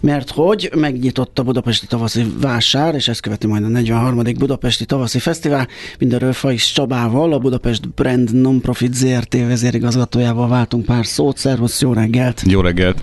Mert 0.00 0.30
hogy 0.30 0.70
megnyitott 0.74 1.38
a 1.38 1.42
Budapesti 1.42 1.86
Tavaszi 1.86 2.26
Vásár, 2.40 2.94
és 2.94 3.08
ezt 3.08 3.20
követi 3.20 3.46
majd 3.46 3.64
a 3.64 3.68
43. 3.68 4.22
Budapesti 4.38 4.84
Tavaszi 4.84 5.18
Fesztivál. 5.18 5.68
Mindenről 5.98 6.32
Fajs 6.32 6.72
Csabával, 6.72 7.32
a 7.32 7.38
Budapest 7.38 7.88
Brand 7.88 8.34
Nonprofit 8.34 8.94
ZRT 8.94 9.34
vezérigazgatójával 9.34 10.48
váltunk 10.48 10.84
pár 10.84 11.06
szót. 11.06 11.36
Szervusz, 11.36 11.80
jó 11.80 11.92
reggelt! 11.92 12.42
Jó 12.46 12.60
reggelt! 12.60 12.98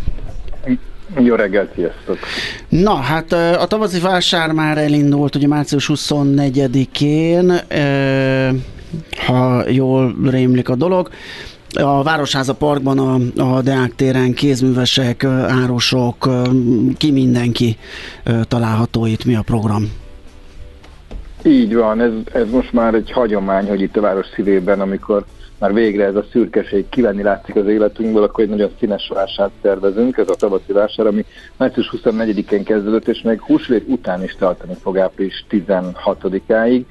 Jó 1.20 1.36
reggelt, 1.36 1.74
sziasztok! 1.76 2.18
Na, 2.70 2.96
hát 2.96 3.32
a 3.34 3.66
tavaszi 3.68 4.00
vásár 4.00 4.52
már 4.52 4.78
elindult, 4.78 5.36
ugye 5.36 5.48
március 5.48 5.90
24-én, 5.94 7.62
ha 9.26 9.70
jól 9.70 10.16
rémlik 10.24 10.70
a 10.70 10.76
dolog 10.76 11.10
a 11.76 12.04
Városháza 12.04 12.54
Parkban, 12.54 13.00
a, 13.00 13.42
a 13.56 13.62
Deák 13.62 13.96
téren 13.96 14.34
kézművesek, 14.34 15.24
árusok, 15.24 16.30
ki 16.98 17.12
mindenki 17.12 17.78
található 18.48 19.06
itt, 19.06 19.26
mi 19.26 19.36
a 19.36 19.42
program? 19.42 19.92
Így 21.44 21.76
van, 21.76 22.02
ez, 22.02 22.12
ez 22.34 22.50
most 22.50 22.74
már 22.74 22.94
egy 22.94 23.12
hagyomány, 23.12 23.68
hogy 23.68 23.82
itt 23.82 23.98
a 23.98 24.02
város 24.02 24.26
szívében, 24.36 24.82
amikor 24.82 25.26
már 25.60 25.74
végre 25.74 26.06
ez 26.06 26.16
a 26.16 26.26
szürkeség 26.32 26.90
kivenni 26.90 27.22
látszik 27.22 27.56
az 27.56 27.68
életünkből, 27.68 28.24
akkor 28.24 28.44
egy 28.44 28.50
nagyon 28.50 28.72
színes 28.80 29.12
vásárt 29.14 29.52
tervezünk, 29.62 30.18
ez 30.18 30.30
a 30.30 30.36
tavaszi 30.36 30.72
vásár, 30.72 31.08
ami 31.08 31.26
március 31.58 31.94
24-én 31.98 32.64
kezdődött, 32.64 33.08
és 33.08 33.22
még 33.22 33.42
húsvét 33.42 33.84
után 33.88 34.24
is 34.24 34.36
tartani 34.36 34.74
fog 34.82 34.98
április 34.98 35.46
16-áig. 35.50 36.84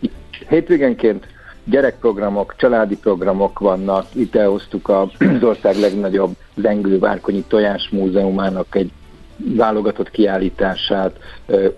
Itt 0.00 0.12
hétvégenként 0.48 1.26
gyerekprogramok, 1.64 2.54
családi 2.56 2.96
programok 2.96 3.58
vannak. 3.58 4.06
Itt 4.12 4.36
elhoztuk 4.36 4.88
az 4.88 5.08
ország 5.42 5.76
legnagyobb 5.76 6.36
zengő 6.56 6.98
Várkonyi 6.98 7.44
Tojás 7.48 7.88
Múzeumának 7.88 8.74
egy 8.74 8.90
válogatott 9.56 10.10
kiállítását, 10.10 11.18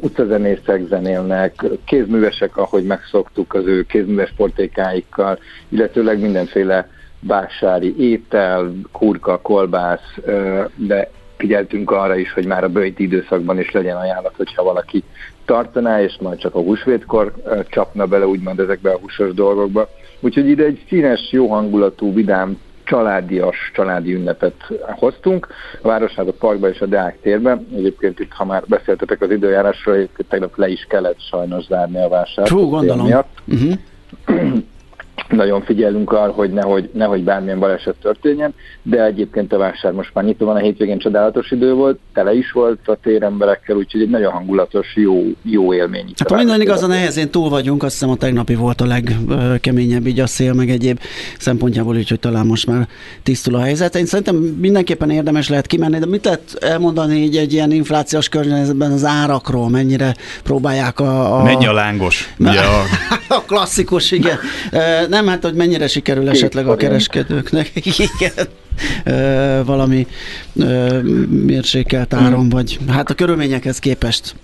utcazenészek 0.00 0.86
zenélnek, 0.88 1.64
kézművesek, 1.84 2.56
ahogy 2.56 2.84
megszoktuk 2.84 3.54
az 3.54 3.66
ő 3.66 3.82
kézműves 3.82 4.32
portékáikkal, 4.36 5.38
illetőleg 5.68 6.20
mindenféle 6.20 6.88
vásári 7.20 7.94
étel, 7.98 8.72
kurka, 8.92 9.40
kolbász, 9.40 10.16
de 10.74 11.10
figyeltünk 11.36 11.90
arra 11.90 12.16
is, 12.16 12.32
hogy 12.32 12.46
már 12.46 12.64
a 12.64 12.68
bőjti 12.68 13.02
időszakban 13.02 13.58
is 13.58 13.70
legyen 13.70 13.96
ajánlat, 13.96 14.34
hogyha 14.36 14.62
valaki 14.62 15.02
tartaná, 15.44 16.02
és 16.02 16.16
majd 16.20 16.38
csak 16.38 16.54
a 16.54 16.60
húsvétkor 16.60 17.32
csapna 17.68 18.06
bele 18.06 18.26
úgymond 18.26 18.60
ezekbe 18.60 18.90
a 18.90 18.98
húsos 18.98 19.34
dolgokba. 19.34 19.88
Úgyhogy 20.20 20.48
ide 20.48 20.64
egy 20.64 20.84
színes, 20.88 21.28
jó 21.30 21.46
hangulatú, 21.46 22.12
vidám 22.12 22.58
családias, 22.84 23.70
családi 23.74 24.14
ünnepet 24.14 24.54
hoztunk. 24.98 25.46
A 25.82 25.88
Városháza 25.88 26.32
Parkban 26.32 26.70
és 26.70 26.80
a 26.80 26.86
Deák 26.86 27.20
térben. 27.20 27.66
Egyébként 27.74 28.20
itt, 28.20 28.32
ha 28.32 28.44
már 28.44 28.62
beszéltetek 28.66 29.20
az 29.20 29.30
időjárásról, 29.30 30.08
tegnap 30.28 30.56
le 30.56 30.68
is 30.68 30.86
kellett 30.88 31.20
sajnos 31.20 31.64
zárni 31.64 32.02
a 32.02 32.08
vásárt. 32.08 32.48
Hú, 32.48 32.68
gondolom. 32.68 33.06
Miatt. 33.06 33.38
Uh-huh. 33.46 33.72
nagyon 35.32 35.62
figyelünk 35.62 36.12
arra, 36.12 36.32
hogy 36.32 36.50
nehogy, 36.50 36.90
nehogy 36.92 37.22
bármilyen 37.24 37.58
baleset 37.58 37.94
történjen, 38.02 38.54
de 38.82 39.04
egyébként 39.04 39.52
a 39.52 39.58
vásár 39.58 39.92
most 39.92 40.10
már 40.14 40.24
nyitva 40.24 40.44
van, 40.44 40.56
a 40.56 40.58
hétvégén 40.58 40.98
csodálatos 40.98 41.50
idő 41.50 41.72
volt, 41.72 41.98
tele 42.14 42.34
is 42.34 42.52
volt 42.52 42.88
a 42.88 42.98
téremberekkel, 43.02 43.76
úgyhogy 43.76 44.00
egy 44.00 44.10
nagyon 44.10 44.32
hangulatos, 44.32 44.86
jó, 44.96 45.24
jó 45.42 45.74
élmény. 45.74 46.12
Hát 46.16 46.30
ha 46.30 46.36
minden 46.36 46.60
igaz, 46.60 46.82
a 46.82 46.86
nehezén 46.86 47.30
túl 47.30 47.48
vagyunk, 47.48 47.82
azt 47.82 47.92
hiszem 47.92 48.10
a 48.10 48.16
tegnapi 48.16 48.54
volt 48.54 48.80
a 48.80 48.86
legkeményebb 48.86 50.06
így 50.06 50.20
a 50.20 50.26
szél, 50.26 50.52
meg 50.52 50.70
egyéb 50.70 51.00
szempontjából, 51.38 51.96
úgyhogy 51.96 52.20
talán 52.20 52.46
most 52.46 52.66
már 52.66 52.88
tisztul 53.22 53.54
a 53.54 53.60
helyzet. 53.60 53.96
Én 53.96 54.06
szerintem 54.06 54.36
mindenképpen 54.36 55.10
érdemes 55.10 55.48
lehet 55.48 55.66
kimenni, 55.66 55.98
de 55.98 56.06
mit 56.06 56.24
lehet 56.24 56.56
elmondani 56.60 57.14
így 57.14 57.36
egy 57.36 57.52
ilyen 57.52 57.70
inflációs 57.70 58.28
környezetben 58.28 58.92
az 58.92 59.04
árakról, 59.04 59.68
mennyire 59.68 60.14
próbálják 60.42 61.00
a... 61.00 61.38
a... 61.38 61.42
Mennyi 61.42 61.66
a 61.66 61.72
lángos? 61.72 62.34
Ugye 62.38 62.60
a... 62.60 62.82
a 63.36 63.42
klasszikus, 63.46 64.10
igen. 64.10 64.38
Nem, 65.08 65.26
hát 65.26 65.42
hogy 65.42 65.54
mennyire 65.54 65.86
sikerül 65.86 66.28
esetleg 66.28 66.68
a 66.68 66.76
kereskedőknek. 66.76 67.70
Igen 68.18 68.48
valami 69.64 70.06
mérsékelt 71.28 72.14
áron, 72.14 72.48
vagy 72.48 72.78
hát 72.88 73.10
a 73.10 73.14
körülményekhez 73.14 73.78
képest 73.78 74.34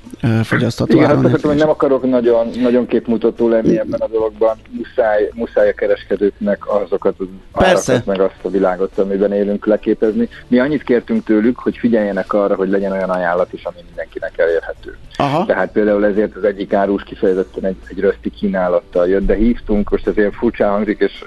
fogyasztható 0.42 0.96
Igen, 0.96 1.10
áron. 1.10 1.30
Hát 1.30 1.40
hogy 1.40 1.56
nem 1.56 1.68
akarok 1.68 2.10
nagyon, 2.10 2.48
nagyon 2.60 2.86
képmutató 2.86 3.48
lenni 3.48 3.78
ebben 3.78 4.00
a 4.00 4.08
dologban. 4.08 4.56
Muszáj, 4.70 5.30
muszáj 5.34 5.68
a 5.68 5.72
kereskedőknek 5.72 6.74
azokat 6.82 7.14
az 7.18 7.26
Persze. 7.52 7.92
árakat, 7.92 8.16
meg 8.16 8.20
azt 8.20 8.44
a 8.44 8.50
világot, 8.50 8.98
amiben 8.98 9.32
élünk 9.32 9.66
leképezni. 9.66 10.28
Mi 10.46 10.58
annyit 10.58 10.82
kértünk 10.82 11.24
tőlük, 11.24 11.58
hogy 11.58 11.76
figyeljenek 11.76 12.32
arra, 12.32 12.54
hogy 12.54 12.68
legyen 12.68 12.92
olyan 12.92 13.10
ajánlat 13.10 13.52
is, 13.52 13.64
ami 13.64 13.76
mindenkinek 13.86 14.38
elérhető. 14.38 14.96
Aha. 15.16 15.44
Tehát 15.46 15.72
például 15.72 16.04
ezért 16.04 16.36
az 16.36 16.44
egyik 16.44 16.72
árus 16.72 17.02
kifejezetten 17.02 17.64
egy, 17.64 17.76
egy 17.88 18.00
röszti 18.00 18.30
kínálattal 18.30 19.08
jött, 19.08 19.26
de 19.26 19.34
hívtunk, 19.34 19.90
most 19.90 20.06
ezért 20.06 20.34
furcsán 20.34 20.70
hangzik, 20.70 20.98
és 21.00 21.24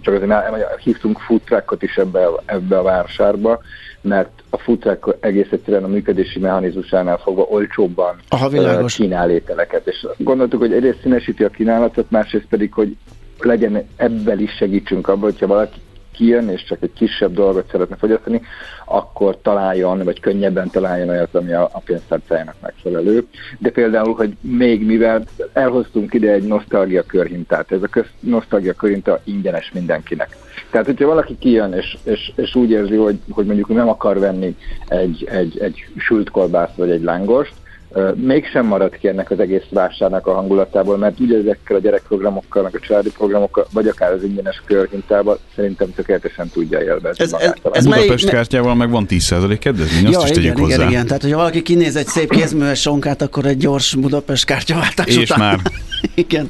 csak 0.00 0.14
azért 0.14 0.78
hívtunk 0.80 1.18
food 1.18 1.40
truckot 1.40 1.82
is 1.82 1.96
ebbe, 1.96 2.28
ebbe 2.44 2.78
a 2.78 2.82
vásárba, 2.82 3.60
mert 4.00 4.42
a 4.50 4.58
food 4.58 4.78
truck 4.78 5.16
egész 5.20 5.50
egyszerűen 5.50 5.84
a 5.84 5.88
működési 5.88 6.38
mechanizmusánál 6.38 7.18
fogva 7.18 7.42
olcsóbban 7.42 8.16
Aha, 8.28 8.48
kínál 8.86 9.30
ételeket. 9.30 9.86
És 9.86 10.06
gondoltuk, 10.16 10.60
hogy 10.60 10.72
egyrészt 10.72 11.00
színesíti 11.02 11.44
a 11.44 11.48
kínálatot, 11.48 12.10
másrészt 12.10 12.46
pedig, 12.48 12.72
hogy 12.72 12.96
legyen 13.38 13.88
ebből 13.96 14.38
is 14.38 14.50
segítsünk 14.50 15.08
abban, 15.08 15.22
hogyha 15.22 15.46
valaki 15.46 15.80
kijön, 16.18 16.48
és 16.48 16.64
csak 16.64 16.82
egy 16.82 16.92
kisebb 16.92 17.34
dolgot 17.34 17.70
szeretne 17.70 17.96
fogyasztani, 17.96 18.42
akkor 18.84 19.38
találjon, 19.42 20.04
vagy 20.04 20.20
könnyebben 20.20 20.70
találjon 20.70 21.08
olyat, 21.08 21.34
ami 21.34 21.52
a, 21.52 21.68
a 21.72 21.80
pénztárcájának 21.84 22.54
megfelelő. 22.60 23.26
De 23.58 23.70
például, 23.70 24.14
hogy 24.14 24.36
még 24.40 24.86
mivel 24.86 25.24
elhoztunk 25.52 26.14
ide 26.14 26.32
egy 26.32 26.42
nosztalgia 26.42 27.02
körhintát, 27.02 27.72
ez 27.72 27.82
a 27.82 27.86
köz, 27.86 28.06
nosztalgia 28.20 28.72
körhinta 28.72 29.20
ingyenes 29.24 29.70
mindenkinek. 29.74 30.36
Tehát, 30.70 30.86
hogyha 30.86 31.06
valaki 31.06 31.38
kijön, 31.38 31.72
és, 31.72 31.96
és, 32.02 32.32
és 32.36 32.54
úgy 32.54 32.70
érzi, 32.70 32.96
hogy, 32.96 33.18
hogy 33.30 33.46
mondjuk 33.46 33.68
nem 33.68 33.88
akar 33.88 34.18
venni 34.18 34.56
egy, 34.88 35.28
egy, 35.30 35.58
egy 35.58 35.86
sült 35.96 36.30
kolbászt 36.30 36.76
vagy 36.76 36.90
egy 36.90 37.02
lángost, 37.02 37.52
mégsem 38.14 38.66
marad 38.66 38.96
ki 38.98 39.08
ennek 39.08 39.30
az 39.30 39.40
egész 39.40 39.64
vásárnak 39.70 40.26
a 40.26 40.32
hangulatából, 40.32 40.96
mert 40.96 41.20
ugye 41.20 41.38
ezekkel 41.38 41.76
a 41.76 41.80
gyerekprogramokkal, 41.80 42.62
meg 42.62 42.74
a 42.74 42.78
családi 42.78 43.10
programokkal, 43.10 43.66
vagy 43.72 43.86
akár 43.86 44.12
az 44.12 44.22
ingyenes 44.22 44.62
körhintával 44.64 45.38
szerintem 45.54 45.94
tökéletesen 45.94 46.48
tudja 46.48 46.82
élvezni 46.82 47.24
ez, 47.24 47.32
ez, 47.32 47.52
ez 47.72 47.84
Budapest 47.84 48.24
mely... 48.24 48.34
kártyával 48.34 48.74
meg 48.74 48.90
van 48.90 49.06
10% 49.08 49.56
kedvezmény, 49.60 50.06
azt 50.06 50.14
ja, 50.14 50.20
is 50.22 50.30
igen, 50.30 50.34
tegyük 50.34 50.58
igen, 50.58 50.78
hozzá. 50.78 50.88
Igen, 50.88 51.06
tehát 51.06 51.22
hogyha 51.22 51.36
valaki 51.36 51.62
kinéz 51.62 51.96
egy 51.96 52.06
szép 52.06 52.30
kézműves 52.36 52.80
sonkát, 52.80 53.22
akkor 53.22 53.44
egy 53.46 53.56
gyors 53.56 53.94
Budapest 53.94 54.44
kártyaváltás 54.44 55.16
És 55.16 55.30
után. 55.30 55.38
már. 55.38 55.58
igen. 56.14 56.48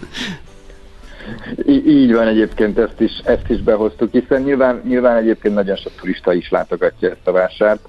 Í- 1.67 1.87
így 1.87 2.13
van 2.13 2.27
egyébként, 2.27 2.79
ezt 2.79 3.01
is, 3.01 3.13
ezt 3.25 3.49
is 3.49 3.63
behoztuk, 3.63 4.13
hiszen 4.13 4.43
nyilván, 4.43 4.83
nyilván 4.89 5.17
egyébként 5.17 5.55
nagyon 5.55 5.77
sok 5.77 5.93
turista 6.01 6.33
is 6.33 6.51
látogatja 6.51 7.09
ezt 7.09 7.29
a 7.29 7.33
vásárt, 7.33 7.81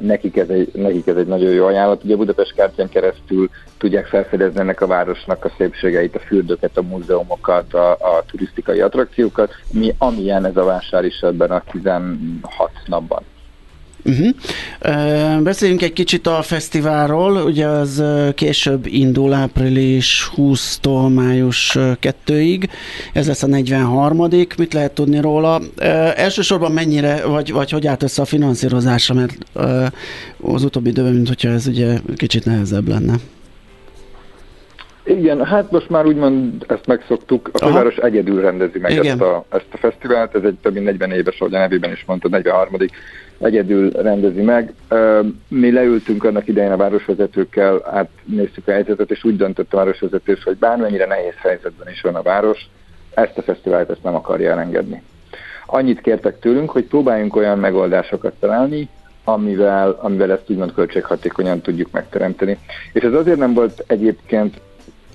nekik 0.00 0.36
ez, 0.36 0.48
egy, 0.48 0.70
nekik 0.74 1.06
ez 1.06 1.16
egy 1.16 1.26
nagyon 1.26 1.50
jó 1.50 1.66
ajánlat. 1.66 2.04
Ugye 2.04 2.16
Budapest 2.16 2.54
kártyán 2.54 2.88
keresztül 2.88 3.50
tudják 3.78 4.06
felfedezni 4.06 4.60
ennek 4.60 4.80
a 4.80 4.86
városnak 4.86 5.44
a 5.44 5.52
szépségeit, 5.56 6.16
a 6.16 6.18
fürdőket, 6.18 6.76
a 6.76 6.82
múzeumokat, 6.82 7.74
a, 7.74 7.90
a 7.90 8.24
turisztikai 8.30 8.80
attrakciókat, 8.80 9.52
mi, 9.72 9.94
amilyen 9.98 10.44
ez 10.44 10.56
a 10.56 10.64
vásár 10.64 11.04
is 11.04 11.20
ebben 11.20 11.50
a 11.50 11.62
16 11.70 12.70
napban. 12.86 13.22
Uh-huh. 14.04 14.28
Uh, 14.84 15.42
beszéljünk 15.42 15.82
egy 15.82 15.92
kicsit 15.92 16.26
a 16.26 16.42
fesztiválról, 16.42 17.36
ugye 17.36 17.66
az 17.66 18.04
később 18.34 18.86
indul 18.86 19.32
április 19.32 20.30
20-tól 20.36 21.14
május 21.14 21.76
2-ig, 21.78 22.68
ez 23.12 23.26
lesz 23.26 23.42
a 23.42 23.46
43 23.46 24.28
mit 24.58 24.72
lehet 24.72 24.92
tudni 24.92 25.20
róla? 25.20 25.60
Elsősorban 26.14 26.72
mennyire, 26.72 27.26
vagy, 27.26 27.52
vagy 27.52 27.70
hogy 27.70 27.86
állt 27.86 28.02
össze 28.02 28.22
a 28.22 28.24
finanszírozása, 28.24 29.14
mert 29.14 29.36
az 30.40 30.64
utóbbi 30.64 30.88
időben, 30.88 31.12
mint 31.12 31.28
hogyha 31.28 31.48
ez 31.48 31.66
ugye 31.66 31.98
kicsit 32.16 32.44
nehezebb 32.44 32.88
lenne. 32.88 33.14
Igen, 35.04 35.44
hát 35.44 35.70
most 35.70 35.88
már 35.88 36.06
úgymond 36.06 36.64
ezt 36.68 36.86
megszoktuk, 36.86 37.50
a 37.52 37.58
főváros 37.58 37.96
egyedül 37.96 38.40
rendezi 38.40 38.78
meg 38.78 39.06
ezt 39.06 39.20
a, 39.20 39.44
ezt 39.50 39.68
a 39.72 39.76
fesztivált, 39.76 40.34
ez 40.34 40.42
egy 40.42 40.56
több 40.62 40.72
mint 40.72 40.84
40 40.84 41.10
éves, 41.10 41.40
ahogy 41.40 41.54
a 41.54 41.58
nevében 41.58 41.92
is 41.92 42.04
mondta, 42.06 42.28
43 42.28 42.76
egyedül 43.38 43.90
rendezi 43.90 44.42
meg. 44.42 44.72
Mi 45.48 45.72
leültünk 45.72 46.24
annak 46.24 46.48
idején 46.48 46.72
a 46.72 46.76
városvezetőkkel, 46.76 47.82
átnéztük 47.90 48.68
a 48.68 48.72
helyzetet, 48.72 49.10
és 49.10 49.24
úgy 49.24 49.36
döntött 49.36 49.72
a 49.72 49.76
városvezetés, 49.76 50.42
hogy 50.42 50.56
bármennyire 50.56 51.06
nehéz 51.06 51.34
helyzetben 51.36 51.92
is 51.92 52.00
van 52.00 52.14
a 52.14 52.22
város, 52.22 52.68
ezt 53.14 53.38
a 53.38 53.42
fesztivált 53.42 53.90
ezt 53.90 54.02
nem 54.02 54.14
akarja 54.14 54.50
elengedni. 54.50 55.02
Annyit 55.66 56.00
kértek 56.00 56.38
tőlünk, 56.38 56.70
hogy 56.70 56.84
próbáljunk 56.84 57.36
olyan 57.36 57.58
megoldásokat 57.58 58.34
találni, 58.40 58.88
amivel, 59.24 59.98
amivel 60.00 60.32
ezt 60.32 60.50
úgymond 60.50 60.72
költséghatékonyan 60.72 61.60
tudjuk 61.60 61.90
megteremteni. 61.90 62.58
És 62.92 63.02
ez 63.02 63.12
azért 63.12 63.38
nem 63.38 63.54
volt 63.54 63.84
egyébként 63.86 64.60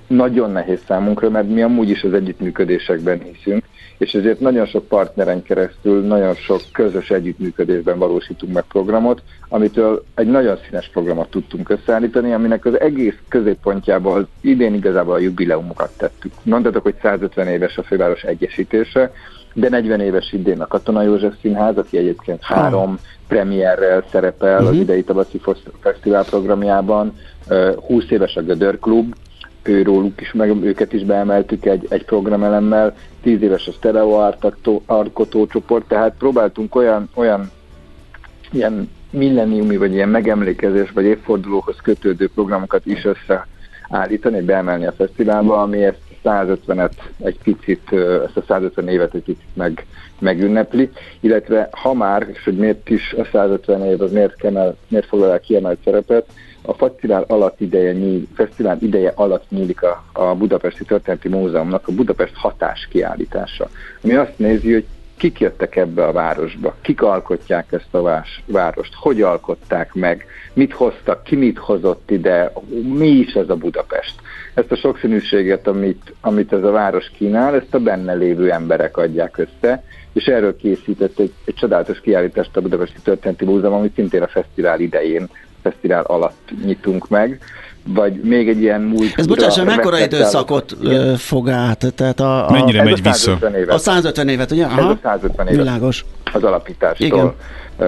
nagyon 0.07 0.51
nehéz 0.51 0.79
számunkra, 0.87 1.29
mert 1.29 1.49
mi 1.49 1.61
amúgy 1.61 1.89
is 1.89 2.03
az 2.03 2.13
együttműködésekben 2.13 3.21
hiszünk, 3.21 3.63
és 3.99 4.13
ezért 4.13 4.39
nagyon 4.39 4.65
sok 4.65 4.87
partneren 4.87 5.43
keresztül, 5.43 6.01
nagyon 6.01 6.33
sok 6.33 6.61
közös 6.71 7.09
együttműködésben 7.09 7.97
valósítunk 7.97 8.53
meg 8.53 8.63
programot, 8.63 9.21
amitől 9.49 10.03
egy 10.15 10.27
nagyon 10.27 10.57
színes 10.65 10.89
programot 10.93 11.29
tudtunk 11.29 11.69
összeállítani, 11.69 12.33
aminek 12.33 12.65
az 12.65 12.79
egész 12.79 13.17
középpontjából 13.27 14.27
idén 14.41 14.73
igazából 14.73 15.13
a 15.13 15.19
jubileumokat 15.19 15.91
tettük. 15.97 16.31
Mondhatok, 16.43 16.83
hogy 16.83 16.95
150 17.01 17.47
éves 17.47 17.77
a 17.77 17.83
főváros 17.83 18.23
egyesítése, 18.23 19.11
de 19.53 19.69
40 19.69 19.99
éves 19.99 20.33
idén 20.33 20.61
a 20.61 20.67
Katona 20.67 21.01
József 21.01 21.33
Színház, 21.41 21.77
aki 21.77 21.97
egyébként 21.97 22.43
három 22.43 22.99
premierrel 23.27 24.03
szerepel 24.11 24.53
uh-huh. 24.53 24.67
az 24.67 24.73
mhm. 24.73 24.81
idei 24.81 25.03
tavaszi 25.03 25.41
fesztivál 25.79 26.25
programjában, 26.25 27.13
20 27.87 28.09
éves 28.09 28.35
a 28.35 28.41
Gödör 28.41 28.79
Klub, 28.79 29.15
őróluk 29.63 30.21
is, 30.21 30.33
meg 30.33 30.63
őket 30.63 30.93
is 30.93 31.03
beemeltük 31.03 31.65
egy, 31.65 31.85
egy 31.89 32.05
programelemmel, 32.05 32.95
tíz 33.21 33.41
éves 33.41 33.67
a 33.67 33.71
Stereo 33.71 34.31
Arkotó 34.85 35.47
csoport, 35.47 35.87
tehát 35.87 36.15
próbáltunk 36.17 36.75
olyan, 36.75 37.09
olyan 37.13 37.51
ilyen 38.51 38.89
milleniumi, 39.09 39.77
vagy 39.77 39.93
ilyen 39.93 40.09
megemlékezés, 40.09 40.91
vagy 40.91 41.05
évfordulóhoz 41.05 41.75
kötődő 41.83 42.29
programokat 42.33 42.85
is 42.85 43.05
összeállítani, 43.05 44.41
beemelni 44.41 44.85
a 44.85 44.91
fesztiválba, 44.91 45.61
ami 45.61 45.83
ezt 45.83 46.01
150-et 46.23 46.91
egy 47.23 47.37
picit, 47.43 47.91
ezt 48.25 48.37
a 48.37 48.43
150 48.47 48.87
évet 48.87 49.13
egy 49.13 49.23
picit 49.23 49.47
meg, 49.53 49.85
megünnepli, 50.19 50.89
illetve 51.19 51.69
ha 51.71 51.93
már, 51.93 52.27
és 52.33 52.43
hogy 52.43 52.57
miért 52.57 52.89
is 52.89 53.13
a 53.13 53.27
150 53.31 53.85
év, 53.85 54.01
az 54.01 54.11
miért, 54.11 54.35
kemel, 54.35 54.75
miért 54.87 55.07
foglal 55.07 55.31
el 55.31 55.39
kiemelt 55.39 55.79
szerepet, 55.83 56.25
a 56.61 56.73
fesztivál 56.73 57.25
alatt 57.27 57.61
ideje, 57.61 57.93
nyíl, 57.93 58.27
fesztivál 58.33 58.77
ideje 58.81 59.11
alatt 59.15 59.49
nyílik 59.49 59.81
a, 59.83 60.03
a 60.13 60.35
Budapesti 60.35 60.83
Történeti 60.83 61.27
Múzeumnak 61.27 61.87
a 61.87 61.91
Budapest 61.91 62.35
hatás 62.35 62.87
kiállítása, 62.91 63.69
ami 64.03 64.13
azt 64.13 64.37
nézi, 64.37 64.73
hogy 64.73 64.85
kik 65.19 65.39
jöttek 65.39 65.75
ebbe 65.75 66.05
a 66.05 66.11
városba, 66.11 66.75
kik 66.81 67.01
alkotják 67.01 67.71
ezt 67.71 67.93
a 67.93 68.01
vás, 68.01 68.43
várost, 68.45 68.93
hogy 68.93 69.21
alkották 69.21 69.93
meg, 69.93 70.25
mit 70.53 70.73
hoztak, 70.73 71.23
ki 71.23 71.35
mit 71.35 71.57
hozott 71.57 72.11
ide, 72.11 72.53
mi 72.83 73.07
is 73.07 73.33
ez 73.33 73.49
a 73.49 73.55
Budapest. 73.55 74.15
Ezt 74.53 74.71
a 74.71 74.75
sokszínűséget, 74.75 75.67
amit, 75.67 76.13
amit 76.21 76.53
ez 76.53 76.63
a 76.63 76.71
város 76.71 77.11
kínál, 77.17 77.55
ezt 77.55 77.73
a 77.73 77.79
benne 77.79 78.13
lévő 78.13 78.51
emberek 78.51 78.97
adják 78.97 79.37
össze, 79.37 79.83
és 80.13 80.25
erről 80.25 80.55
készített 80.55 81.19
egy, 81.19 81.33
egy 81.45 81.53
csodálatos 81.53 81.99
kiállítást 81.99 82.57
a 82.57 82.61
Budapesti 82.61 82.99
Történeti 83.03 83.45
Múzeum, 83.45 83.73
amit 83.73 83.95
szintén 83.95 84.21
a 84.21 84.27
fesztivál 84.27 84.79
idején 84.79 85.29
fesztivál 85.61 86.03
alatt 86.03 86.51
nyitunk 86.65 87.09
meg. 87.09 87.39
vagy 87.83 88.13
még 88.23 88.49
egy 88.49 88.61
ilyen 88.61 88.81
múlt. 88.81 89.13
Ez 89.15 89.27
bocsánat, 89.27 89.65
mekkora 89.65 89.99
időszakot 89.99 90.75
igen. 90.81 91.17
fog 91.17 91.49
át? 91.49 91.93
Tehát 91.95 92.19
a, 92.19 92.47
a, 92.47 92.51
Mennyire 92.51 92.83
megy 92.83 93.03
vissza? 93.03 93.37
Évet. 93.41 93.69
A 93.69 93.77
150 93.77 94.27
évet, 94.27 94.51
ugye? 94.51 94.65
Aha. 94.65 94.81
Ez 94.81 94.85
a 94.85 94.97
150 95.03 95.47
évet. 95.47 95.59
Világos. 95.59 96.05
Az 96.33 96.43
alapítástól. 96.43 97.07
Igen 97.07 97.33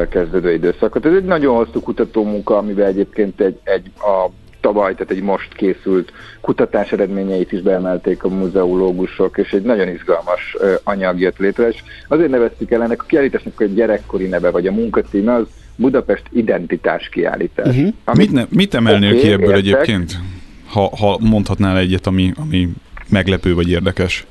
kezdődő 0.10 0.54
időszakot. 0.54 1.06
Ez 1.06 1.14
egy 1.14 1.24
nagyon 1.24 1.56
hosszú 1.56 1.82
kutató 1.82 2.24
munka, 2.24 2.58
amivel 2.58 2.88
egyébként 2.88 3.42
egy, 3.42 3.60
egy 3.64 3.92
a 3.98 4.30
tavaly, 4.62 4.94
tehát 4.94 5.12
egy 5.12 5.22
most 5.22 5.54
készült 5.54 6.12
kutatás 6.42 6.92
eredményeit 6.92 7.52
is 7.52 7.62
beemelték 7.62 8.24
a 8.24 8.30
muzeológusok, 8.30 9.38
és 9.38 9.52
egy 9.52 9.62
nagyon 9.62 9.88
izgalmas 9.88 10.58
anyag 10.84 11.20
jött 11.20 11.38
létre, 11.38 11.68
és 11.68 11.84
azért 12.08 12.30
neveztük 12.30 12.72
el 12.72 12.84
ennek 12.84 13.02
a 13.02 13.06
kiállításnak 13.06 13.62
egy 13.62 13.74
gyerekkori 13.74 14.28
neve, 14.28 14.50
vagy 14.52 14.68
a 14.68 14.72
munkacíme 14.72 15.34
az 15.34 15.46
Budapest 15.76 16.24
identitás 16.32 17.10
kiállítás. 17.10 17.68
Uh-huh. 17.68 17.94
Amit, 18.04 18.18
mit, 18.18 18.32
ne, 18.32 18.46
mit 18.50 18.74
emelnél 18.74 19.10
okay, 19.10 19.22
ki 19.22 19.32
ebből 19.32 19.56
értek, 19.56 19.58
egyébként? 19.58 20.20
Ha, 20.68 20.96
ha 20.98 21.18
mondhatnál 21.20 21.78
egyet, 21.78 22.08
ami, 22.08 22.34
ami 22.38 22.70
meglepő 23.10 23.56
vagy 23.56 23.70
érdekes? 23.70 24.26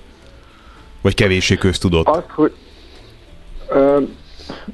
Vagy 1.00 1.14
kevéssé 1.14 1.55
köztudott? 1.55 2.07
Az, 2.07 2.22
hogy 2.29 2.53
ö, 3.68 4.00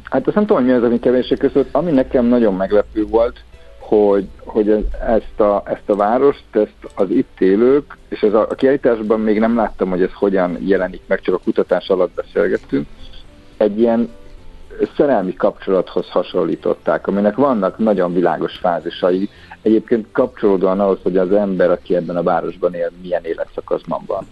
Hát 0.02 0.26
azt 0.26 0.35
nem 0.35 0.46
tudom, 0.46 0.62
hogy 0.62 0.72
mi 0.72 0.79
az, 0.79 0.83
ami 0.83 0.98
kevéssé 0.98 1.35
között. 1.35 1.68
Ami 1.72 1.90
nekem 1.90 2.24
nagyon 2.24 2.55
meglepő 2.55 3.07
volt, 3.07 3.40
hogy, 3.79 4.26
hogy 4.44 4.70
ezt, 5.07 5.40
a, 5.40 5.62
ezt 5.66 5.88
a 5.88 5.96
várost, 5.96 6.44
ezt 6.50 6.92
az 6.94 7.11
itt 7.11 7.40
élők, 7.40 7.96
és 8.09 8.20
ez 8.20 8.33
a, 8.33 8.46
a 8.50 8.55
kiállításban 8.55 9.20
még 9.20 9.38
nem 9.38 9.57
láttam, 9.57 9.90
hogy 9.90 10.02
ez 10.02 10.12
hogyan 10.12 10.59
jelenik 10.61 11.00
meg, 11.07 11.20
csak 11.20 11.35
a 11.35 11.40
kutatás 11.44 11.88
alatt 11.88 12.14
beszélgettünk, 12.14 12.87
egy 13.57 13.81
ilyen 13.81 14.09
szerelmi 14.96 15.34
kapcsolathoz 15.34 16.08
hasonlították, 16.08 17.06
aminek 17.06 17.34
vannak 17.34 17.78
nagyon 17.78 18.12
világos 18.12 18.56
fázisai, 18.56 19.28
egyébként 19.62 20.06
kapcsolódóan 20.12 20.80
ahhoz, 20.80 20.98
hogy 21.02 21.16
az 21.16 21.32
ember, 21.32 21.70
aki 21.70 21.96
ebben 21.96 22.16
a 22.16 22.22
városban 22.22 22.74
él, 22.74 22.90
milyen 23.02 23.24
életszakaszban 23.24 24.02
van. 24.06 24.26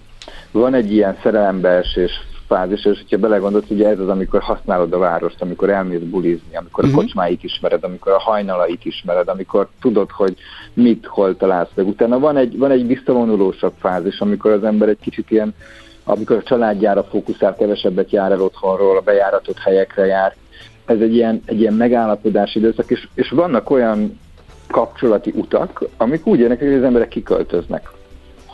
Van 0.51 0.75
egy 0.75 0.93
ilyen 0.93 1.19
szerelembeesés 1.23 2.13
fázis, 2.47 2.85
és 2.85 2.99
hogyha 2.99 3.19
belegondolsz, 3.19 3.71
ugye 3.71 3.89
ez 3.89 3.99
az, 3.99 4.09
amikor 4.09 4.43
használod 4.43 4.93
a 4.93 4.99
várost, 4.99 5.43
amikor 5.43 5.71
elmész 5.71 6.01
bulizni, 6.01 6.57
amikor 6.57 6.85
uh-huh. 6.85 6.99
a 6.99 7.01
mhm. 7.01 7.07
kocsmáit 7.07 7.45
ismered, 7.45 7.85
amikor 7.85 8.13
a 8.13 8.19
hajnalait 8.19 8.85
ismered, 8.85 9.29
amikor 9.29 9.69
tudod, 9.81 10.11
hogy 10.11 10.37
mit, 10.73 11.07
hol 11.07 11.37
találsz 11.37 11.71
meg. 11.75 11.87
Utána 11.87 12.19
van 12.19 12.37
egy, 12.37 12.59
van 12.59 12.71
egy 12.71 12.87
visszavonulósabb 12.87 13.73
fázis, 13.79 14.21
amikor 14.21 14.51
az 14.51 14.65
ember 14.65 14.89
egy 14.89 15.01
kicsit 15.01 15.31
ilyen, 15.31 15.55
amikor 16.05 16.37
a 16.37 16.43
családjára 16.43 17.05
fókuszál, 17.05 17.55
kevesebbet 17.55 18.11
jár 18.11 18.33
el 18.33 18.41
otthonról, 18.41 18.97
a 18.97 19.01
bejáratott 19.01 19.59
helyekre 19.59 20.07
jár. 20.07 20.35
Ez 20.87 21.01
egy 21.01 21.15
ilyen, 21.15 21.43
egy 21.47 21.61
ilyen 21.61 21.75
megállapodási 21.75 22.59
időszak, 22.59 22.91
és, 22.91 23.09
és 23.15 23.31
vannak 23.31 23.71
olyan 23.71 24.21
kapcsolati 24.67 25.33
utak, 25.37 25.85
amik 25.97 26.27
úgy 26.27 26.39
jönnek, 26.39 26.59
hogy 26.59 26.73
az 26.73 26.83
emberek 26.83 27.09
kiköltöznek 27.09 27.91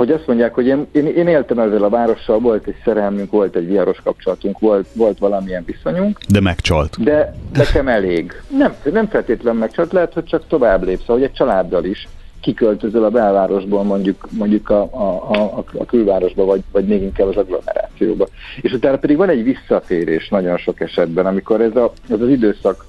hogy 0.00 0.10
azt 0.10 0.26
mondják, 0.26 0.54
hogy 0.54 0.66
én, 0.66 0.86
én, 0.92 1.06
én 1.06 1.26
éltem 1.26 1.58
ezzel 1.58 1.82
a 1.82 1.88
várossal, 1.88 2.38
volt 2.38 2.66
egy 2.66 2.76
szerelmünk, 2.84 3.30
volt 3.30 3.56
egy 3.56 3.66
viharos 3.66 4.00
kapcsolatunk, 4.04 4.58
volt, 4.58 4.86
volt 4.94 5.18
valamilyen 5.18 5.64
viszonyunk. 5.64 6.18
De 6.28 6.40
megcsalt. 6.40 7.02
De 7.02 7.34
nekem 7.52 7.88
elég. 7.88 8.42
Nem, 8.56 8.74
nem 8.92 9.08
feltétlenül 9.08 9.60
megcsalt, 9.60 9.92
lehet, 9.92 10.12
hogy 10.12 10.24
csak 10.24 10.46
tovább 10.46 10.84
lépsz, 10.84 11.08
ahogy 11.08 11.22
egy 11.22 11.32
családdal 11.32 11.84
is 11.84 12.08
kiköltözöl 12.40 13.04
a 13.04 13.10
belvárosból 13.10 13.82
mondjuk, 13.82 14.28
mondjuk 14.30 14.70
a, 14.70 14.82
a, 14.82 15.30
a, 15.32 15.64
a 15.78 15.84
külvárosba, 15.84 16.44
vagy, 16.44 16.62
vagy 16.72 16.84
még 16.84 17.02
inkább 17.02 17.28
az 17.28 17.36
agglomerációba. 17.36 18.26
És 18.60 18.72
utána 18.72 18.96
pedig 18.96 19.16
van 19.16 19.28
egy 19.28 19.42
visszatérés 19.42 20.28
nagyon 20.28 20.56
sok 20.56 20.80
esetben, 20.80 21.26
amikor 21.26 21.60
ez, 21.60 21.76
a, 21.76 21.92
ez 22.08 22.20
az 22.20 22.28
időszak 22.28 22.84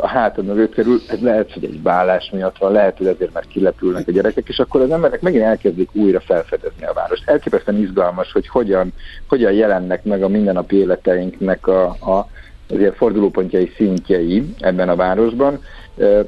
a 0.00 0.06
hátad 0.06 0.44
mögött 0.44 0.74
kerül, 0.74 1.00
ez 1.08 1.20
lehet, 1.20 1.52
hogy 1.52 1.64
egy 1.64 1.82
vállás 1.82 2.30
miatt 2.32 2.58
van, 2.58 2.72
lehet, 2.72 2.96
hogy 2.96 3.06
azért 3.06 3.32
már 3.32 3.46
kilepülnek 3.46 4.08
a 4.08 4.12
gyerekek, 4.12 4.48
és 4.48 4.58
akkor 4.58 4.80
az 4.80 4.90
emberek 4.90 5.20
megint 5.20 5.42
elkezdik 5.42 5.88
újra 5.92 6.20
felfedezni 6.20 6.86
a 6.86 6.92
várost. 6.92 7.28
Elképesztően 7.28 7.80
izgalmas, 7.80 8.32
hogy 8.32 8.48
hogyan, 8.48 8.92
hogyan 9.28 9.52
jelennek 9.52 10.04
meg 10.04 10.22
a 10.22 10.28
mindennapi 10.28 10.76
életeinknek 10.76 11.66
a, 11.66 11.84
a 11.84 12.28
az 12.72 12.78
ilyen 12.78 12.92
fordulópontjai 12.92 13.72
szintjei 13.76 14.54
ebben 14.58 14.88
a 14.88 14.96
városban. 14.96 15.60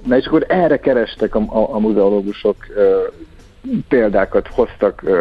Na 0.07 0.16
és 0.16 0.27
akkor 0.27 0.44
erre 0.48 0.79
kerestek 0.79 1.35
a, 1.35 1.38
a, 1.38 1.74
a 1.74 1.79
muzeológusok 1.79 2.57
példákat 3.88 4.48
hoztak, 4.48 5.03
uh, 5.05 5.20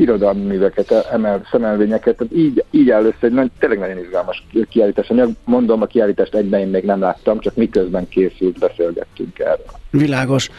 irodalmi 0.00 0.44
műveket, 0.44 0.90
emel, 0.90 1.46
szemelvényeket, 1.50 2.16
tehát 2.16 2.32
így, 2.32 2.64
így 2.70 2.90
áll 2.90 3.04
össze 3.04 3.16
egy 3.20 3.32
nagy, 3.32 3.50
tényleg 3.58 3.78
nagyon 3.78 3.98
izgalmas 3.98 4.46
kiállítás 4.68 5.08
anyag. 5.08 5.30
Mondom, 5.44 5.82
a 5.82 5.86
kiállítást 5.86 6.34
egyben 6.34 6.60
én 6.60 6.68
még 6.68 6.84
nem 6.84 7.00
láttam, 7.00 7.40
csak 7.40 7.54
miközben 7.56 8.08
készült, 8.08 8.58
beszélgettünk 8.58 9.38
erről. 9.38 9.64
Világos. 9.90 10.50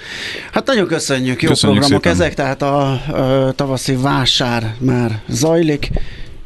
Hát 0.52 0.66
nagyon 0.66 0.88
köszönjük, 0.88 1.42
jó 1.42 1.50
köszönjük 1.50 1.80
programok 1.80 2.04
szépen. 2.04 2.20
ezek, 2.20 2.34
tehát 2.34 2.62
a, 2.62 2.92
a 2.92 3.52
tavaszi 3.52 3.96
vásár 3.96 4.64
már 4.80 5.12
zajlik 5.28 5.90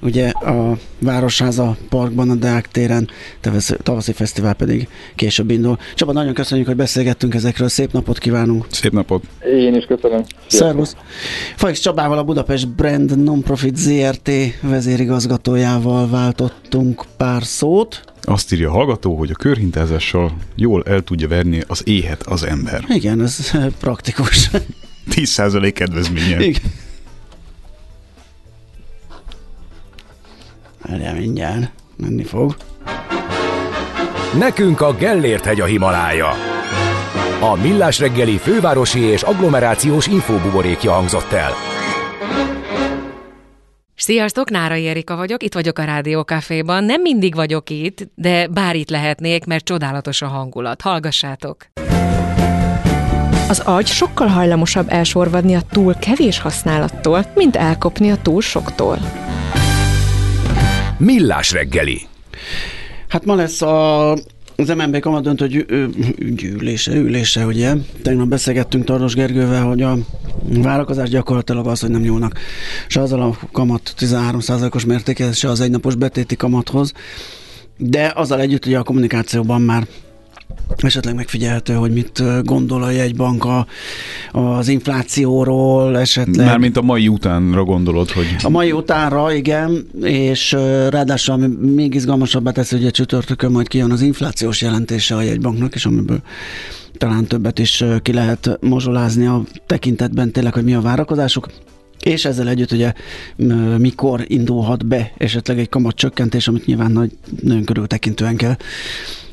ugye 0.01 0.29
a 0.29 0.77
Városháza 0.99 1.77
Parkban, 1.89 2.29
a 2.29 2.35
Deák 2.35 2.67
téren, 2.67 3.09
tavaszi 3.83 4.13
fesztivál 4.13 4.53
pedig 4.53 4.87
később 5.15 5.49
indul. 5.49 5.77
Csaba, 5.95 6.11
nagyon 6.11 6.33
köszönjük, 6.33 6.67
hogy 6.67 6.75
beszélgettünk 6.75 7.33
ezekről, 7.33 7.67
szép 7.67 7.91
napot 7.91 8.17
kívánunk! 8.17 8.65
Szép 8.69 8.91
napot! 8.91 9.23
Én 9.57 9.75
is 9.75 9.85
köszönöm! 9.85 10.23
Szervusz! 10.47 10.95
Fajks 11.55 11.79
Csabával 11.79 12.17
a 12.17 12.23
Budapest 12.23 12.67
Brand 12.67 13.23
Nonprofit 13.23 13.75
ZRT 13.75 14.31
vezérigazgatójával 14.61 16.09
váltottunk 16.09 17.05
pár 17.17 17.43
szót. 17.43 18.01
Azt 18.21 18.53
írja 18.53 18.69
a 18.69 18.71
hallgató, 18.71 19.15
hogy 19.15 19.29
a 19.29 19.35
körhintázással 19.35 20.37
jól 20.55 20.83
el 20.83 21.01
tudja 21.01 21.27
verni 21.27 21.63
az 21.67 21.81
éhet 21.85 22.23
az 22.23 22.43
ember. 22.43 22.83
Igen, 22.87 23.21
ez 23.21 23.51
praktikus. 23.79 24.49
10% 25.11 25.71
kedvezménye. 25.73 26.45
Igen. 26.45 26.61
Várjál 30.87 31.13
mindjárt, 31.13 31.71
menni 31.95 32.23
fog. 32.23 32.55
Nekünk 34.39 34.81
a 34.81 34.93
Gellért 34.93 35.45
hegy 35.45 35.59
a 35.59 35.65
Himalája. 35.65 36.29
A 37.39 37.55
Millás 37.61 37.99
reggeli 37.99 38.37
fővárosi 38.37 38.99
és 38.99 39.21
agglomerációs 39.21 40.07
infóbuborékja 40.07 40.91
hangzott 40.91 41.31
el. 41.31 41.51
Sziasztok, 43.95 44.49
Nárai 44.49 44.87
Erika 44.87 45.15
vagyok, 45.15 45.43
itt 45.43 45.53
vagyok 45.53 45.79
a 45.79 45.83
Rádiókaféban. 45.83 46.83
Nem 46.83 47.01
mindig 47.01 47.35
vagyok 47.35 47.69
itt, 47.69 48.07
de 48.15 48.47
bár 48.47 48.75
itt 48.75 48.89
lehetnék, 48.89 49.45
mert 49.45 49.65
csodálatos 49.65 50.21
a 50.21 50.27
hangulat. 50.27 50.81
Hallgassátok! 50.81 51.57
Az 53.49 53.59
agy 53.59 53.87
sokkal 53.87 54.27
hajlamosabb 54.27 54.85
elsorvadni 54.89 55.55
a 55.55 55.61
túl 55.71 55.95
kevés 55.95 56.39
használattól, 56.39 57.25
mint 57.35 57.55
elkopni 57.55 58.11
a 58.11 58.17
túl 58.21 58.41
soktól. 58.41 59.24
Millás 60.97 61.51
reggeli. 61.51 62.01
Hát 63.07 63.25
ma 63.25 63.35
lesz 63.35 63.61
a 63.61 64.11
az 64.57 64.67
MNB 64.67 64.99
kamat 64.99 65.23
döntő 65.23 65.47
gyűlése, 66.35 66.95
ülése, 66.95 67.45
ugye? 67.45 67.73
Tegnap 68.01 68.27
beszélgettünk 68.27 68.83
Tardos 68.83 69.15
Gergővel, 69.15 69.63
hogy 69.63 69.81
a 69.81 69.97
várakozás 70.43 71.09
gyakorlatilag 71.09 71.67
az, 71.67 71.79
hogy 71.79 71.89
nem 71.89 72.01
nyúlnak 72.01 72.39
se 72.87 73.01
azzal 73.01 73.21
a 73.21 73.37
kamat 73.51 73.93
13%-os 73.97 74.85
mértékhez, 74.85 75.37
se 75.37 75.49
az 75.49 75.61
egynapos 75.61 75.95
betéti 75.95 76.35
kamathoz, 76.35 76.91
de 77.77 78.11
azzal 78.15 78.39
együtt, 78.39 78.63
hogy 78.63 78.73
a 78.73 78.83
kommunikációban 78.83 79.61
már 79.61 79.87
esetleg 80.77 81.15
megfigyelhető, 81.15 81.73
hogy 81.73 81.91
mit 81.91 82.43
gondol 82.43 82.83
a 82.83 82.89
jegybank 82.89 83.45
a, 83.45 83.67
az 84.31 84.67
inflációról, 84.67 85.97
esetleg. 85.97 86.45
Mármint 86.45 86.77
a 86.77 86.81
mai 86.81 87.07
utánra 87.07 87.63
gondolod, 87.63 88.09
hogy... 88.11 88.35
A 88.43 88.49
mai 88.49 88.71
utánra, 88.71 89.33
igen, 89.33 89.87
és 90.01 90.51
ráadásul 90.89 91.33
ami 91.33 91.47
még 91.73 91.93
izgalmasabbá 91.93 92.51
teszi, 92.51 92.75
hogy 92.75 92.85
a 92.85 92.91
csütörtökön 92.91 93.51
majd 93.51 93.67
kijön 93.67 93.91
az 93.91 94.01
inflációs 94.01 94.61
jelentése 94.61 95.15
a 95.15 95.21
jegybanknak, 95.21 95.75
és 95.75 95.85
amiből 95.85 96.21
talán 96.97 97.25
többet 97.25 97.59
is 97.59 97.83
ki 98.01 98.13
lehet 98.13 98.57
mozsolázni 98.61 99.25
a 99.25 99.43
tekintetben 99.65 100.31
tényleg, 100.31 100.53
hogy 100.53 100.63
mi 100.63 100.73
a 100.73 100.81
várakozásuk. 100.81 101.49
És 102.03 102.25
ezzel 102.25 102.49
együtt 102.49 102.71
ugye 102.71 102.93
mikor 103.77 104.23
indulhat 104.27 104.85
be 104.85 105.11
esetleg 105.17 105.59
egy 105.59 105.69
kamat 105.69 105.95
csökkentés, 105.95 106.47
amit 106.47 106.65
nyilván 106.65 106.91
nagy, 106.91 107.11
nagyon 107.41 107.63
körültekintően 107.63 108.35
kell 108.35 108.55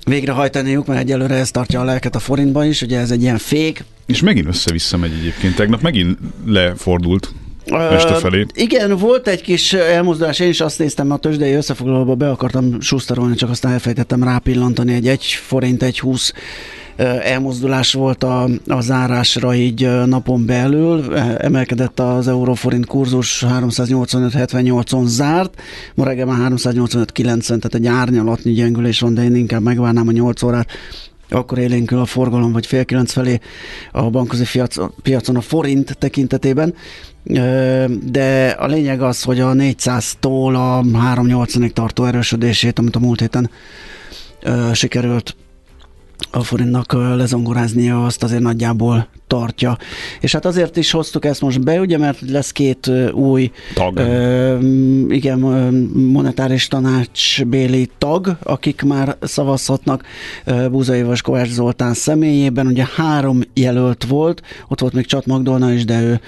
végrehajtaniuk, 0.05 0.87
mert 0.87 1.01
egyelőre 1.01 1.35
ez 1.35 1.51
tartja 1.51 1.81
a 1.81 1.85
lelket 1.85 2.15
a 2.15 2.19
forintba 2.19 2.65
is, 2.65 2.83
ugye 2.83 2.99
ez 2.99 3.11
egy 3.11 3.23
ilyen 3.23 3.39
fék. 3.39 3.85
És 4.07 4.21
megint 4.21 4.47
össze-vissza 4.47 4.97
megy 4.97 5.13
egyébként. 5.21 5.55
Tegnap 5.55 5.81
megint 5.81 6.19
lefordult 6.47 7.33
este 7.67 8.15
felé. 8.15 8.41
Uh, 8.41 8.47
igen, 8.55 8.97
volt 8.97 9.29
egy 9.29 9.43
kis 9.43 9.73
elmozdulás, 9.73 10.39
én 10.39 10.49
is 10.49 10.61
azt 10.61 10.79
néztem, 10.79 11.11
a 11.11 11.17
tőzsdei 11.17 11.53
összefoglalóba 11.53 12.15
be 12.15 12.31
akartam 12.31 12.81
susztarolni, 12.81 13.35
csak 13.35 13.51
aztán 13.51 13.73
elfejtettem 13.73 14.23
rápillantani 14.23 14.95
egy 14.95 15.09
1 15.09 15.25
forint, 15.25 15.83
egy 15.83 16.01
20 16.01 16.33
elmozdulás 16.97 17.93
volt 17.93 18.25
a, 18.25 18.49
a 18.67 18.81
zárásra 18.81 19.55
így 19.55 19.89
napon 20.07 20.47
belül, 20.47 21.17
emelkedett 21.39 22.01
az 22.01 22.29
euróforint 22.29 22.87
kurzus 22.87 23.45
385-78-on 23.49 25.05
zárt, 25.05 25.61
ma 25.95 26.05
reggel 26.05 26.27
már 26.27 26.53
385-90, 26.53 27.47
tehát 27.47 27.75
egy 27.75 27.87
árnyalatnyi 27.87 28.53
gyengülés 28.53 29.01
van, 29.01 29.15
de 29.15 29.23
én 29.23 29.35
inkább 29.35 29.63
megvárnám 29.63 30.09
a 30.09 30.13
8 30.13 30.43
órát, 30.43 30.69
akkor 31.29 31.59
élénkül 31.59 31.99
a 31.99 32.05
forgalom, 32.05 32.53
vagy 32.53 32.67
fél 32.67 32.85
kilenc 32.85 33.13
felé 33.13 33.41
a 33.93 34.11
bankközi 34.11 34.61
piacon 35.03 35.37
a 35.37 35.41
forint 35.41 35.97
tekintetében. 35.99 36.75
De 38.03 38.57
a 38.59 38.67
lényeg 38.67 39.03
az, 39.03 39.23
hogy 39.23 39.41
a 39.41 39.53
400-tól 39.53 40.55
a 40.55 40.83
380-ig 41.15 41.71
tartó 41.71 42.05
erősödését, 42.05 42.79
amit 42.79 42.97
a 42.97 42.99
múlt 42.99 43.21
héten 43.21 43.51
sikerült 44.73 45.37
a 46.31 46.43
forintnak 46.43 46.93
lezongoráznia 46.93 48.05
azt 48.05 48.23
azért 48.23 48.43
nagyjából 48.43 49.09
tartja. 49.27 49.79
És 50.21 50.33
hát 50.33 50.45
azért 50.45 50.77
is 50.77 50.91
hoztuk 50.91 51.25
ezt 51.25 51.41
most 51.41 51.61
be, 51.61 51.81
ugye, 51.81 51.99
mert 51.99 52.21
lesz 52.31 52.53
két 52.53 52.91
új 53.13 53.51
tag. 53.75 53.99
Ö, 53.99 54.59
igen, 55.09 55.39
monetáris 55.95 56.69
tanácsbéli 56.69 57.91
tag, 57.99 58.37
akik 58.43 58.83
már 58.83 59.17
szavazhatnak 59.21 60.05
Búza 60.71 60.95
Évas 60.95 61.23
Kovács 61.23 61.49
Zoltán 61.49 61.95
személyében. 61.95 62.67
Ugye 62.67 62.85
három 62.97 63.41
jelölt 63.55 64.05
volt, 64.05 64.43
ott 64.69 64.81
volt 64.81 64.93
még 64.93 65.07
Csat 65.07 65.27
Magdolna 65.27 65.73
is, 65.73 65.85
de 65.85 66.03
ő 66.03 66.21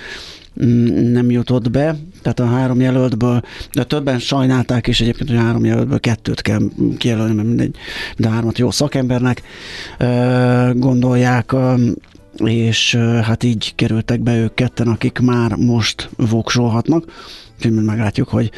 nem 1.12 1.30
jutott 1.30 1.70
be, 1.70 1.96
tehát 2.22 2.40
a 2.40 2.46
három 2.46 2.80
jelöltből, 2.80 3.42
de 3.72 3.84
többen 3.84 4.18
sajnálták 4.18 4.86
is 4.86 5.00
egyébként, 5.00 5.28
hogy 5.28 5.38
a 5.38 5.42
három 5.42 5.64
jelöltből 5.64 6.00
kettőt 6.00 6.40
kell 6.40 6.60
kijelölni, 6.98 7.34
mert 7.34 7.48
mindegy, 7.48 7.76
de 8.16 8.28
hármat 8.28 8.58
jó 8.58 8.70
szakembernek 8.70 9.42
gondolják 10.72 11.54
és 12.36 12.94
hát 13.22 13.42
így 13.42 13.74
kerültek 13.74 14.20
be 14.20 14.36
ők 14.36 14.54
ketten, 14.54 14.88
akik 14.88 15.18
már 15.18 15.54
most 15.54 16.10
voksolhatnak. 16.16 17.04
Úgyhogy 17.56 17.72
meglátjuk, 17.72 18.28
hogy 18.28 18.50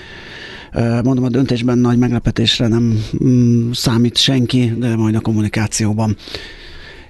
mondom, 1.02 1.24
a 1.24 1.28
döntésben 1.28 1.78
nagy 1.78 1.98
meglepetésre 1.98 2.68
nem 2.68 2.98
mm, 3.24 3.70
számít 3.70 4.16
senki, 4.16 4.72
de 4.78 4.96
majd 4.96 5.14
a 5.14 5.20
kommunikációban 5.20 6.16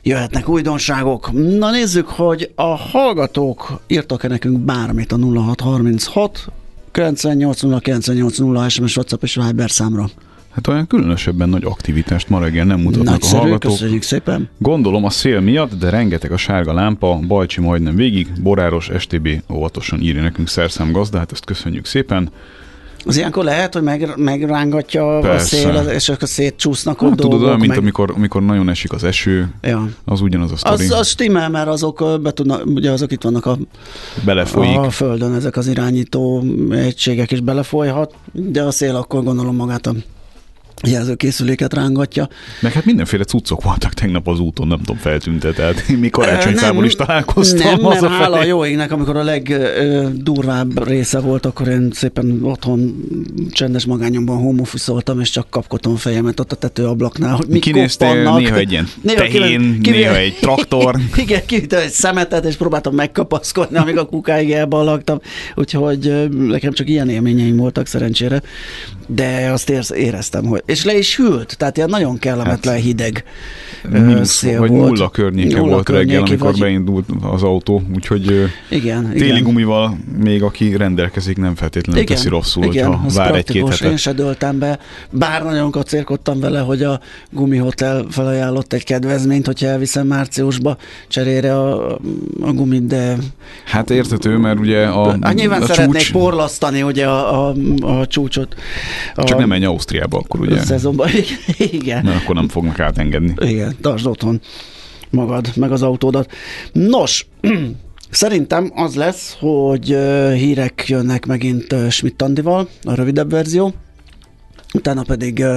jöhetnek 0.06 0.48
újdonságok. 0.48 1.32
Na 1.32 1.70
nézzük, 1.70 2.08
hogy 2.08 2.50
a 2.54 2.76
hallgatók 2.76 3.80
írtak-e 3.86 4.28
nekünk 4.28 4.58
bármit 4.58 5.12
a 5.12 5.16
0636 5.16 6.46
980 6.92 7.80
980 7.80 8.68
SMS, 8.68 8.96
WhatsApp 8.96 9.22
és 9.22 9.34
Viber 9.34 9.70
számra. 9.70 10.06
Hát 10.50 10.66
olyan 10.66 10.86
különösebben 10.86 11.48
nagy 11.48 11.64
aktivitást 11.64 12.28
ma 12.28 12.40
reggel 12.40 12.64
nem 12.64 12.80
mutatnak 12.80 13.12
Nagyszerű, 13.12 13.36
a 13.36 13.40
hallgatók. 13.40 13.72
köszönjük 13.72 14.02
szépen. 14.02 14.48
Gondolom 14.58 15.04
a 15.04 15.10
szél 15.10 15.40
miatt, 15.40 15.74
de 15.78 15.90
rengeteg 15.90 16.32
a 16.32 16.36
sárga 16.36 16.72
lámpa, 16.72 17.18
Bajcsi 17.26 17.60
majdnem 17.60 17.96
végig, 17.96 18.28
Boráros, 18.42 18.90
STB 18.98 19.28
óvatosan 19.52 20.00
írja 20.00 20.22
nekünk 20.22 20.48
szerszám 20.48 20.92
gazda, 20.92 21.18
hát 21.18 21.32
ezt 21.32 21.44
köszönjük 21.44 21.86
szépen. 21.86 22.30
Az 23.06 23.16
ilyenkor 23.16 23.44
lehet, 23.44 23.74
hogy 23.74 23.82
meg, 23.82 24.12
megrángatja 24.16 25.18
Persze. 25.20 25.68
a 25.68 25.72
szél, 25.72 25.90
és 25.90 26.08
akkor 26.08 26.28
szétcsúsznak 26.28 27.00
hát, 27.00 27.10
ott 27.10 27.16
tudod, 27.16 27.30
dolgok. 27.30 27.46
olyan, 27.46 27.58
mint 27.58 27.70
meg... 27.70 27.80
amikor, 27.80 28.12
amikor 28.14 28.42
nagyon 28.42 28.68
esik 28.68 28.92
az 28.92 29.04
eső, 29.04 29.54
ja. 29.62 29.88
az 30.04 30.20
ugyanaz 30.20 30.52
a 30.52 30.56
sztori. 30.56 30.84
Az, 30.84 30.90
az 30.90 31.08
stimmel, 31.08 31.48
mert 31.48 31.68
azok, 31.68 32.20
be 32.22 32.30
tudnak, 32.30 32.66
ugye 32.66 32.90
azok 32.90 33.12
itt 33.12 33.22
vannak 33.22 33.46
a, 33.46 33.58
Belefolyik. 34.24 34.78
a 34.78 34.90
földön, 34.90 35.34
ezek 35.34 35.56
az 35.56 35.66
irányító 35.66 36.44
egységek 36.70 37.30
is 37.30 37.40
belefolyhat, 37.40 38.14
de 38.32 38.62
a 38.62 38.70
szél 38.70 38.96
akkor 38.96 39.22
gondolom 39.22 39.56
magát 39.56 39.86
a 39.86 39.94
jelzőkészüléket 40.86 41.74
rángatja. 41.74 42.28
Meg 42.60 42.72
hát 42.72 42.84
mindenféle 42.84 43.24
cuccok 43.24 43.62
voltak 43.62 43.92
tegnap 43.92 44.28
az 44.28 44.40
úton, 44.40 44.66
nem 44.66 44.78
tudom, 44.78 44.96
feltűnte, 44.96 45.52
tehát 45.52 45.88
mi 46.00 46.08
karácsonyfából 46.08 46.84
is 46.84 46.94
találkoztam. 46.94 47.80
Nem, 47.80 47.80
mert 47.80 48.06
hála 48.06 48.36
a 48.36 48.44
jó 48.44 48.64
égnek, 48.66 48.92
amikor 48.92 49.16
a 49.16 49.22
legdurvább 49.22 50.86
része 50.86 51.20
volt, 51.20 51.46
akkor 51.46 51.68
én 51.68 51.90
szépen 51.92 52.38
otthon 52.42 53.04
csendes 53.50 53.84
magányomban 53.84 54.36
home 54.36 54.62
és 55.20 55.30
csak 55.30 55.50
kapkodtam 55.50 55.96
fejemet 55.96 56.40
ott 56.40 56.52
a 56.52 56.56
tetőablaknál, 56.56 57.36
hogy 57.36 57.46
mi 57.48 57.58
Kinéztél 57.58 58.32
néha 58.32 58.56
egy 58.56 58.70
ilyen 58.70 58.88
néha 59.00 59.18
tehén, 59.18 59.80
kivé... 59.82 59.96
néha 59.96 60.16
egy 60.16 60.36
traktor. 60.40 60.96
Igen, 61.16 61.40
kivittem 61.46 61.80
egy 61.80 61.90
szemetet, 61.90 62.44
és 62.44 62.56
próbáltam 62.56 62.94
megkapaszkodni, 62.94 63.76
amíg 63.76 63.98
a 63.98 64.06
kukáig 64.06 64.52
elballagtam, 64.52 65.20
úgyhogy 65.54 66.28
nekem 66.30 66.72
csak 66.72 66.88
ilyen 66.88 67.08
élményeim 67.08 67.56
voltak 67.56 67.86
szerencsére, 67.86 68.42
de 69.06 69.50
azt 69.52 69.70
éreztem, 69.90 70.44
hogy 70.44 70.62
és 70.66 70.84
le 70.84 70.98
is 70.98 71.16
hűlt, 71.16 71.56
tehát 71.58 71.76
ilyen 71.76 71.88
nagyon 71.88 72.18
kellemetlen 72.18 72.74
hát, 72.74 72.82
hideg 72.82 73.24
mínusz, 73.90 74.30
szél 74.30 74.58
vagy 74.58 74.70
volt. 74.70 74.90
nulla 74.90 75.08
környéke 75.08 75.56
nulla 75.56 75.72
volt 75.72 75.84
környéki, 75.84 76.10
reggel, 76.10 76.26
amikor 76.26 76.50
vagy... 76.50 76.60
beindult 76.60 77.04
az 77.22 77.42
autó, 77.42 77.82
úgyhogy 77.94 78.50
igen, 78.68 79.10
téli 79.12 79.26
igen. 79.26 79.42
gumival 79.42 79.98
még 80.22 80.42
aki 80.42 80.76
rendelkezik 80.76 81.36
nem 81.36 81.54
feltétlenül 81.54 82.02
igen, 82.02 82.16
teszi 82.16 82.28
rosszul, 82.28 82.64
igen, 82.64 82.94
hogyha 82.94 83.18
vár 83.18 83.34
egy-két 83.34 83.68
hetet. 83.68 83.90
Én 83.90 83.96
se 83.96 84.12
döltem 84.12 84.58
be, 84.58 84.78
bár 85.10 85.42
nagyon 85.42 85.70
kacérkodtam 85.70 86.40
vele, 86.40 86.60
hogy 86.60 86.82
a 86.82 87.00
gumihotel 87.30 88.06
felajánlott 88.10 88.72
egy 88.72 88.84
kedvezményt, 88.84 89.46
hogyha 89.46 89.66
elviszem 89.66 90.06
márciusba 90.06 90.76
cserére 91.08 91.58
a, 91.58 91.92
a 92.40 92.52
gumit, 92.52 92.86
de... 92.86 93.16
Hát 93.64 93.90
értető, 93.90 94.36
mert 94.36 94.58
ugye 94.58 94.86
a, 94.86 95.16
hát 95.20 95.34
nyilván 95.34 95.62
a 95.62 95.66
szeretnék 95.66 96.02
csúcs... 96.02 96.12
porlasztani 96.12 96.82
ugye 96.82 97.06
a, 97.06 97.48
a, 97.48 97.54
a 97.80 98.06
csúcsot. 98.06 98.54
Csak 99.16 99.38
nem 99.38 99.48
menj 99.48 99.64
Ausztriába 99.64 100.18
akkor 100.18 100.40
ugye. 100.40 100.62
Szezonban, 100.62 101.08
igen. 101.58 102.04
Mert 102.04 102.22
akkor 102.22 102.34
nem 102.34 102.48
fognak 102.48 102.80
átengedni. 102.80 103.34
Igen, 103.38 103.76
tartsd 103.80 104.06
otthon 104.06 104.40
magad, 105.10 105.52
meg 105.56 105.72
az 105.72 105.82
autódat. 105.82 106.30
Nos, 106.72 107.26
Szerintem 108.10 108.72
az 108.74 108.94
lesz, 108.94 109.36
hogy 109.38 109.86
hírek 110.34 110.84
jönnek 110.88 111.26
megint 111.26 111.74
Schmidt 111.90 112.22
Andival, 112.22 112.68
a 112.82 112.94
rövidebb 112.94 113.30
verzió, 113.30 113.74
utána 114.74 115.02
pedig 115.02 115.38
uh, 115.38 115.56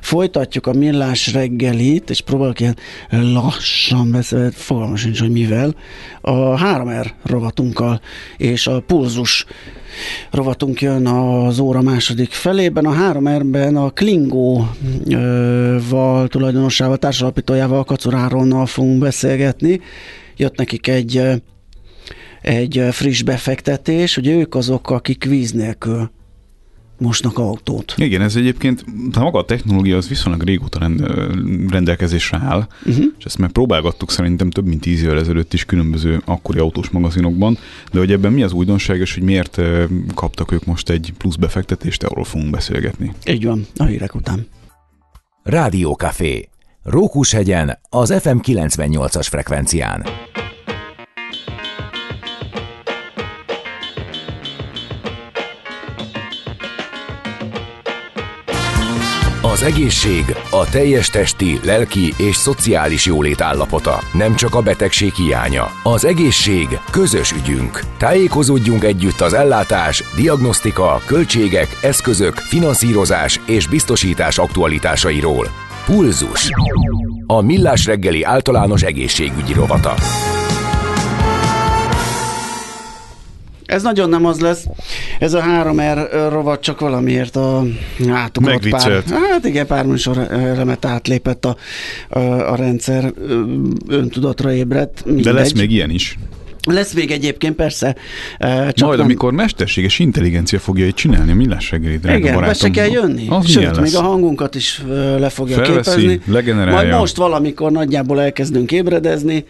folytatjuk 0.00 0.66
a 0.66 0.72
millás 0.72 1.32
reggelit, 1.32 2.10
és 2.10 2.20
próbálok 2.20 2.60
ilyen 2.60 2.76
lassan 3.10 4.10
beszélni, 4.10 4.50
fogalmas 4.50 5.00
sincs, 5.00 5.20
hogy 5.20 5.30
mivel, 5.30 5.74
a 6.20 6.32
3R 6.32 7.10
rovatunkkal, 7.22 8.00
és 8.36 8.66
a 8.66 8.80
pulzus 8.80 9.46
rovatunk 10.30 10.80
jön 10.80 11.06
az 11.06 11.58
óra 11.58 11.82
második 11.82 12.30
felében. 12.30 12.84
A 12.84 13.12
3R-ben 13.12 13.76
a 13.76 13.90
Klingó-val 13.90 14.68
tulajdonosával, 16.28 16.96
társalapítójával, 16.96 17.84
Kacurárónnal 17.84 18.66
fogunk 18.66 18.98
beszélgetni. 18.98 19.80
Jött 20.36 20.56
nekik 20.56 20.88
egy 20.88 21.22
egy 22.42 22.86
friss 22.90 23.22
befektetés, 23.22 24.14
hogy 24.14 24.26
ők 24.26 24.54
azok, 24.54 24.90
akik 24.90 25.24
víz 25.24 25.52
nélkül 25.52 26.10
mosnak 26.98 27.38
autót. 27.38 27.94
Igen, 27.96 28.20
ez 28.20 28.36
egyébként, 28.36 28.84
de 29.10 29.20
maga 29.20 29.38
a 29.38 29.44
technológia 29.44 29.96
az 29.96 30.08
viszonylag 30.08 30.42
régóta 30.42 30.78
rend, 30.78 31.00
rendelkezésre 31.70 32.38
áll, 32.38 32.66
uh-huh. 32.86 33.04
és 33.18 33.24
ezt 33.24 33.38
már 33.38 33.50
próbálgattuk 33.50 34.10
szerintem 34.10 34.50
több 34.50 34.66
mint 34.66 34.80
tíz 34.80 35.02
évvel 35.02 35.18
ezelőtt 35.18 35.52
is 35.52 35.64
különböző 35.64 36.22
akkori 36.24 36.58
autós 36.58 36.88
magazinokban, 36.88 37.58
de 37.92 37.98
hogy 37.98 38.12
ebben 38.12 38.32
mi 38.32 38.42
az 38.42 38.52
újdonságos, 38.52 39.14
hogy 39.14 39.22
miért 39.22 39.60
kaptak 40.14 40.52
ők 40.52 40.64
most 40.64 40.90
egy 40.90 41.12
plusz 41.18 41.36
befektetést, 41.36 42.02
arról 42.02 42.24
fogunk 42.24 42.50
beszélgetni. 42.50 43.12
Így 43.26 43.44
van, 43.44 43.66
a 43.76 43.84
hírek 43.84 44.14
után. 44.14 44.46
Rádiókafé. 45.42 46.48
Rókushegyen, 46.82 47.78
az 47.88 48.14
FM 48.20 48.36
98-as 48.42 49.26
frekvencián. 49.30 50.04
Az 59.54 59.62
egészség 59.62 60.36
a 60.50 60.68
teljes 60.70 61.08
testi, 61.08 61.60
lelki 61.64 62.14
és 62.16 62.36
szociális 62.36 63.06
jólét 63.06 63.40
állapota, 63.40 63.98
nem 64.12 64.34
csak 64.34 64.54
a 64.54 64.60
betegség 64.60 65.12
hiánya. 65.12 65.70
Az 65.82 66.04
egészség 66.04 66.80
közös 66.90 67.32
ügyünk. 67.32 67.80
Tájékozódjunk 67.98 68.84
együtt 68.84 69.20
az 69.20 69.32
ellátás, 69.32 70.02
diagnosztika, 70.16 71.00
költségek, 71.06 71.78
eszközök, 71.82 72.34
finanszírozás 72.34 73.40
és 73.46 73.66
biztosítás 73.66 74.38
aktualitásairól. 74.38 75.48
Pulzus. 75.84 76.50
A 77.26 77.40
Millás 77.40 77.86
reggeli 77.86 78.22
általános 78.22 78.82
egészségügyi 78.82 79.52
rovata. 79.52 79.94
Ez 83.66 83.82
nagyon 83.82 84.08
nem 84.08 84.24
az 84.26 84.40
lesz. 84.40 84.64
Ez 85.18 85.34
a 85.34 85.42
3R 85.42 86.26
rovat 86.30 86.60
csak 86.60 86.80
valamiért 86.80 87.36
a 87.36 87.64
átugrott 88.10 88.68
pár. 88.68 89.02
Hát 89.10 89.44
igen, 89.44 89.66
pár 89.66 89.86
műsor 89.86 90.18
elemet 90.18 90.84
átlépett 90.84 91.44
a, 91.44 91.56
a, 92.08 92.18
a 92.18 92.54
rendszer, 92.54 93.12
öntudatra 93.88 94.52
ébredt. 94.52 95.04
Mindegy. 95.04 95.24
De 95.24 95.32
lesz 95.32 95.52
még 95.52 95.70
ilyen 95.70 95.90
is. 95.90 96.18
Lesz 96.66 96.92
még 96.92 97.10
egyébként, 97.10 97.54
persze. 97.54 97.96
Csak 98.38 98.78
Majd, 98.86 98.96
nem... 98.98 99.06
amikor 99.06 99.32
mesterséges 99.32 99.98
intelligencia 99.98 100.58
fogja 100.58 100.86
így 100.86 100.94
csinálni 100.94 101.30
a 101.30 101.34
millás 101.34 101.68
drága 102.00 102.16
Igen, 102.18 102.34
barátom. 102.34 102.54
se 102.54 102.70
kell 102.70 102.90
jönni. 102.90 103.26
Az 103.28 103.50
Sőt, 103.50 103.80
még 103.80 103.94
a 103.96 104.02
hangunkat 104.02 104.54
is 104.54 104.82
le 105.18 105.28
fogja 105.28 105.56
Felveszi, 105.56 106.00
képezni. 106.00 106.32
legenerálja. 106.32 106.88
Majd 106.88 107.00
most 107.00 107.16
valamikor 107.16 107.72
nagyjából 107.72 108.20
elkezdünk 108.20 108.72
ébredezni. 108.72 109.44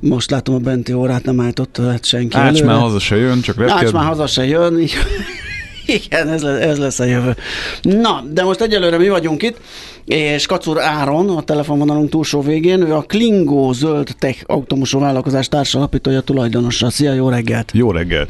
Most 0.00 0.30
látom 0.30 0.54
a 0.54 0.58
benti 0.58 0.92
órát, 0.92 1.24
nem 1.24 1.40
állított 1.40 1.76
hát 1.76 2.04
senki 2.04 2.36
Ács 2.36 2.62
már 2.62 2.78
haza 2.78 2.98
se 2.98 3.16
jön, 3.16 3.40
csak 3.40 3.56
repked. 3.56 3.76
Ács 3.86 3.92
már 3.92 4.04
haza 4.04 4.26
se 4.26 4.46
jön. 4.46 4.78
Igen, 6.04 6.28
ez, 6.28 6.42
lesz, 6.42 6.60
ez 6.60 6.78
lesz 6.78 6.98
a 6.98 7.04
jövő. 7.04 7.36
Na, 7.82 8.24
de 8.32 8.42
most 8.42 8.60
egyelőre 8.60 8.98
mi 8.98 9.08
vagyunk 9.08 9.42
itt, 9.42 9.56
és 10.04 10.46
Kacur 10.46 10.80
Áron, 10.80 11.30
a 11.30 11.42
telefonvonalunk 11.42 12.10
túlsó 12.10 12.40
végén, 12.40 12.80
ő 12.80 12.94
a 12.94 13.02
Klingo 13.02 13.72
Zöld 13.72 14.08
Tech 14.18 14.42
automosó 14.46 14.98
vállalkozás 14.98 15.48
társalapítója, 15.48 16.20
tulajdonosa. 16.20 16.90
Szia, 16.90 17.12
jó 17.12 17.28
reggelt! 17.28 17.70
Jó 17.74 17.90
reggelt! 17.90 18.28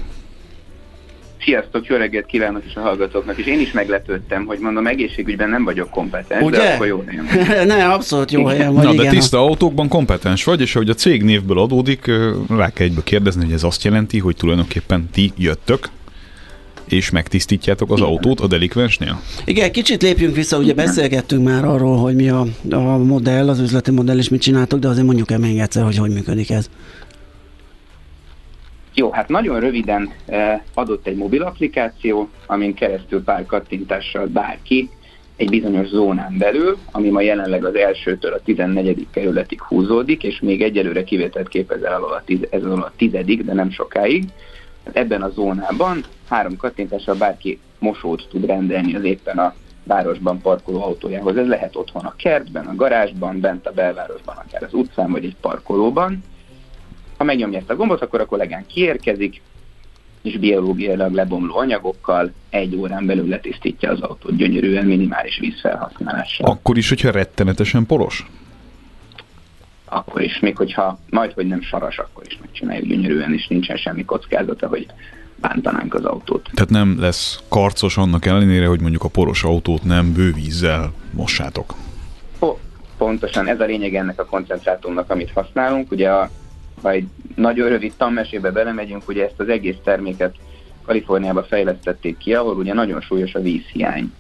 Sziasztok, 1.45 1.87
jó 1.87 1.97
reggelt 1.97 2.27
kívánok 2.27 2.63
is 2.67 2.75
a 2.75 2.81
hallgatóknak, 2.81 3.39
és 3.39 3.47
én 3.47 3.61
is 3.61 3.73
meglepődtem, 3.73 4.45
hogy 4.45 4.59
mondom, 4.59 4.87
egészségügyben 4.87 5.49
nem 5.49 5.65
vagyok 5.65 5.91
kompetens, 5.91 6.43
Ugye? 6.45 6.59
de 6.59 6.73
akkor 6.75 6.87
jó 6.87 7.05
helyen 7.07 7.67
Ne, 7.77 7.89
abszolút 7.93 8.31
jó 8.31 8.45
helyen 8.45 8.75
vagy, 8.75 8.85
Na, 8.85 8.93
igen. 8.93 9.05
de 9.05 9.11
tiszta 9.11 9.39
autókban 9.39 9.89
kompetens 9.89 10.45
vagy, 10.45 10.61
és 10.61 10.75
ahogy 10.75 10.91
a 10.91 10.95
cég 10.95 11.23
névből 11.23 11.59
adódik, 11.59 12.07
rá 12.49 12.71
kell 12.71 12.87
egyből 12.87 13.05
kérdezni, 13.05 13.45
hogy 13.45 13.53
ez 13.53 13.63
azt 13.63 13.85
jelenti, 13.85 14.19
hogy 14.19 14.37
tulajdonképpen 14.37 15.09
ti 15.13 15.33
jöttök, 15.37 15.89
és 16.93 17.11
megtisztítjátok 17.11 17.91
az 17.91 18.01
autót 18.01 18.41
a 18.41 18.47
delikvensnél? 18.47 19.21
Igen, 19.45 19.73
kicsit 19.73 20.03
lépjünk 20.03 20.35
vissza, 20.35 20.59
ugye 20.59 20.75
beszélgettünk 20.75 21.45
már 21.45 21.65
arról, 21.65 21.97
hogy 21.97 22.15
mi 22.15 22.29
a, 22.29 22.45
a 22.71 22.99
modell, 22.99 23.49
az 23.49 23.61
üzleti 23.61 23.91
modell, 23.91 24.19
és 24.19 24.29
mit 24.29 24.41
csináltok, 24.41 24.79
de 24.79 24.89
azért 24.89 25.07
mondjuk 25.07 25.31
el 25.31 25.39
még 25.39 25.59
egyszer, 25.59 25.85
hogy 25.85 25.97
hogy 25.97 26.11
működik 26.11 26.51
ez. 26.51 26.71
Jó, 28.95 29.11
hát 29.11 29.29
nagyon 29.29 29.61
röviden 29.61 30.13
eh, 30.27 30.61
adott 30.75 31.07
egy 31.07 31.17
mobil 31.17 31.43
applikáció, 31.43 32.29
amin 32.47 32.75
keresztül 32.75 33.25
pár 33.25 33.47
kattintással 33.47 34.27
bárki 34.27 34.91
egy 35.41 35.49
bizonyos 35.49 35.87
zónán 35.87 36.39
belül, 36.39 36.77
ami 36.93 37.09
ma 37.09 37.21
jelenleg 37.21 37.65
az 37.65 37.75
elsőtől 37.75 38.33
a 38.33 38.41
14. 38.45 39.07
kerületig 39.11 39.63
húzódik, 39.63 40.23
és 40.23 40.41
még 40.41 40.63
egyelőre 40.63 41.05
kivételt 41.05 41.49
képez 41.49 41.83
el 41.83 42.03
a, 42.03 42.23
tiz, 42.25 42.39
ez 42.51 42.65
a 42.65 42.93
tizedik, 42.97 43.45
de 43.45 43.53
nem 43.53 43.71
sokáig. 43.71 44.25
Hát 44.85 44.97
ebben 44.97 45.23
a 45.23 45.31
zónában 45.31 46.05
három 46.31 46.57
kattintással 46.57 47.15
bárki 47.15 47.59
mosót 47.79 48.27
tud 48.31 48.45
rendelni 48.45 48.95
az 48.95 49.05
éppen 49.05 49.39
a 49.39 49.55
városban 49.85 50.41
parkoló 50.41 50.83
autójához. 50.83 51.37
Ez 51.37 51.47
lehet 51.47 51.77
otthon 51.77 52.05
a 52.05 52.15
kertben, 52.17 52.67
a 52.67 52.75
garázsban, 52.75 53.41
bent 53.41 53.67
a 53.67 53.73
belvárosban, 53.73 54.37
akár 54.37 54.63
az 54.63 54.75
utcán 54.75 55.11
vagy 55.11 55.25
egy 55.25 55.37
parkolóban. 55.41 56.25
Ha 57.17 57.25
megnyomja 57.25 57.59
ezt 57.59 57.71
a 57.71 57.77
gombot, 57.77 58.03
akkor 58.03 58.21
a 58.21 58.27
kollégán 58.27 58.67
kiérkezik, 58.67 59.43
és 60.23 60.39
biológiailag 60.39 61.13
lebomló 61.13 61.57
anyagokkal 61.57 62.33
egy 62.51 62.77
órán 62.77 63.07
belül 63.07 63.29
letisztítja 63.29 63.91
az 63.91 64.01
autót 64.01 64.37
gyönyörűen 64.37 64.87
minimális 64.87 65.39
vízfelhasználással. 65.39 66.51
Akkor 66.51 66.77
is, 66.77 66.89
hogyha 66.89 67.11
rettenetesen 67.11 67.87
poros? 67.87 68.27
Akkor 69.85 70.23
is, 70.23 70.39
még 70.39 70.57
hogyha 70.57 70.99
majd, 71.11 71.33
hogy 71.33 71.47
nem 71.47 71.63
saras, 71.63 71.99
akkor 71.99 72.23
is 72.27 72.39
megcsináljuk 72.41 72.87
gyönyörűen, 72.87 73.35
és 73.35 73.47
nincsen 73.47 73.77
semmi 73.77 74.05
kockázata, 74.05 74.69
hogy 74.69 74.87
bántanánk 75.41 75.95
az 75.95 76.05
autót. 76.05 76.51
Tehát 76.55 76.71
nem 76.71 77.01
lesz 77.01 77.39
karcos 77.49 77.97
annak 77.97 78.27
ellenére, 78.27 78.67
hogy 78.67 78.81
mondjuk 78.81 79.05
a 79.05 79.09
poros 79.09 79.45
autót 79.45 79.83
nem 79.83 80.13
bővízzel 80.13 80.93
mossátok. 81.13 81.75
Pontosan 82.99 83.47
ez 83.47 83.61
a 83.61 83.65
lényeg 83.65 83.95
ennek 83.95 84.21
a 84.21 84.25
koncentrátumnak, 84.25 85.11
amit 85.11 85.31
használunk. 85.35 85.91
Ugye 85.91 86.11
a 86.11 86.31
ha 86.83 86.91
egy 86.91 87.07
nagyon 87.37 87.69
rövid 87.69 87.93
tanmesébe 87.97 88.51
belemegyünk, 88.51 89.09
ugye 89.09 89.25
ezt 89.25 89.41
az 89.41 89.49
egész 89.49 89.77
terméket 89.85 90.35
Kaliforniába 90.85 91.43
fejlesztették 91.43 92.17
ki, 92.17 92.35
ahol 92.35 92.57
ugye 92.57 92.75
nagyon 92.75 93.01
súlyos 93.01 93.35
a 93.35 93.41
vízhiány. 93.41 94.13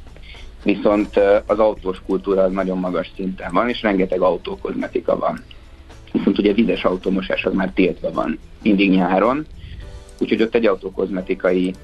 Viszont 0.63 1.21
az 1.47 1.59
autós 1.59 2.03
kultúra 2.07 2.43
az 2.43 2.53
nagyon 2.53 2.79
magas 2.79 3.11
szinten 3.17 3.53
van, 3.53 3.69
és 3.69 3.83
rengeteg 3.83 4.21
autókozmetika 4.21 5.19
van. 5.19 5.45
Viszont 6.13 6.39
ugye 6.39 6.53
vizes 6.53 6.85
automosás 6.85 7.45
az 7.45 7.55
már 7.55 7.71
tiltva 7.75 8.13
van, 8.13 8.39
mindig 8.63 8.91
nyáron, 8.91 9.47
úgyhogy 10.21 10.43
ott 10.43 10.55
egy 10.55 10.67
autókozmetikai 10.67 11.75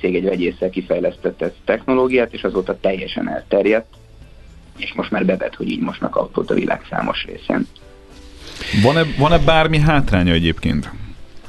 cég, 0.00 0.14
egy 0.14 0.24
vegyésszel 0.24 0.70
kifejlesztette 0.70 1.44
ezt 1.44 1.54
a 1.58 1.64
technológiát, 1.64 2.32
és 2.32 2.42
azóta 2.42 2.78
teljesen 2.80 3.28
elterjedt, 3.28 3.94
és 4.76 4.92
most 4.92 5.10
már 5.10 5.24
bevet, 5.24 5.54
hogy 5.54 5.70
így 5.70 5.80
mosnak 5.80 6.16
autót 6.16 6.50
a 6.50 6.54
világ 6.54 6.80
számos 6.90 7.24
részén. 7.24 7.66
Van-e, 8.82 9.02
van-e 9.18 9.38
bármi 9.38 9.78
hátránya 9.78 10.32
egyébként? 10.32 10.90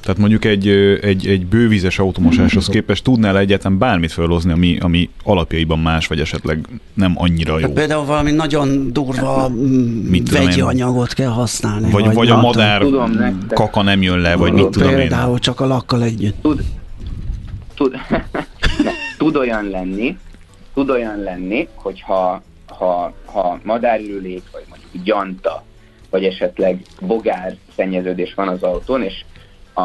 Tehát 0.06 0.20
mondjuk 0.20 0.46
egy, 0.46 0.68
egy, 1.02 1.28
egy 1.28 1.46
bővízes 1.46 2.00
automosáshoz 2.00 2.68
képest 2.68 3.04
tudnál 3.04 3.38
egyáltalán 3.38 3.78
bármit 3.78 4.12
felhozni, 4.12 4.52
ami, 4.52 4.78
ami 4.80 5.10
alapjaiban 5.24 5.80
más, 5.80 6.08
vagy 6.08 6.20
esetleg 6.20 6.68
nem 6.94 7.14
annyira 7.16 7.60
jó. 7.60 7.66
Hát 7.66 7.74
például 7.74 8.06
valami 8.06 8.32
nagyon 8.32 8.94
durva 8.94 9.50
mit 10.10 10.32
vegyi 10.32 10.58
én? 10.58 10.64
anyagot 10.64 11.14
kell 11.14 11.30
használni. 11.30 11.92
Vagy, 11.92 12.06
vagy, 12.06 12.16
vagy 12.16 12.30
a 12.30 12.42
madár 12.42 12.82
tudom, 12.82 13.40
kaka 13.50 13.82
nem 13.82 14.02
jön 14.02 14.20
le, 14.20 14.36
vagy 14.36 14.54
mit 14.54 14.70
tudom 14.70 14.90
én. 14.90 14.96
Például 14.96 15.40
csak 15.40 15.60
a 15.60 15.66
lakkal 15.66 16.04
együtt. 16.04 16.42
Tud, 16.42 16.64
tud, 17.76 17.96
tud 19.18 19.36
olyan 19.36 19.70
lenni, 19.70 20.18
tud 20.74 20.90
olyan 20.90 21.20
lenni, 21.20 21.68
hogyha 21.74 22.44
ha, 22.68 23.14
ha 23.26 23.60
madárülőlék, 23.64 24.44
vagy 24.52 24.64
mondjuk 24.70 25.04
gyanta, 25.04 25.64
vagy 26.10 26.24
esetleg 26.24 26.82
bogár 27.02 27.56
szennyeződés 27.76 28.34
van 28.34 28.48
az 28.48 28.64
autón, 28.64 29.04
és 29.04 29.26
a, 29.76 29.82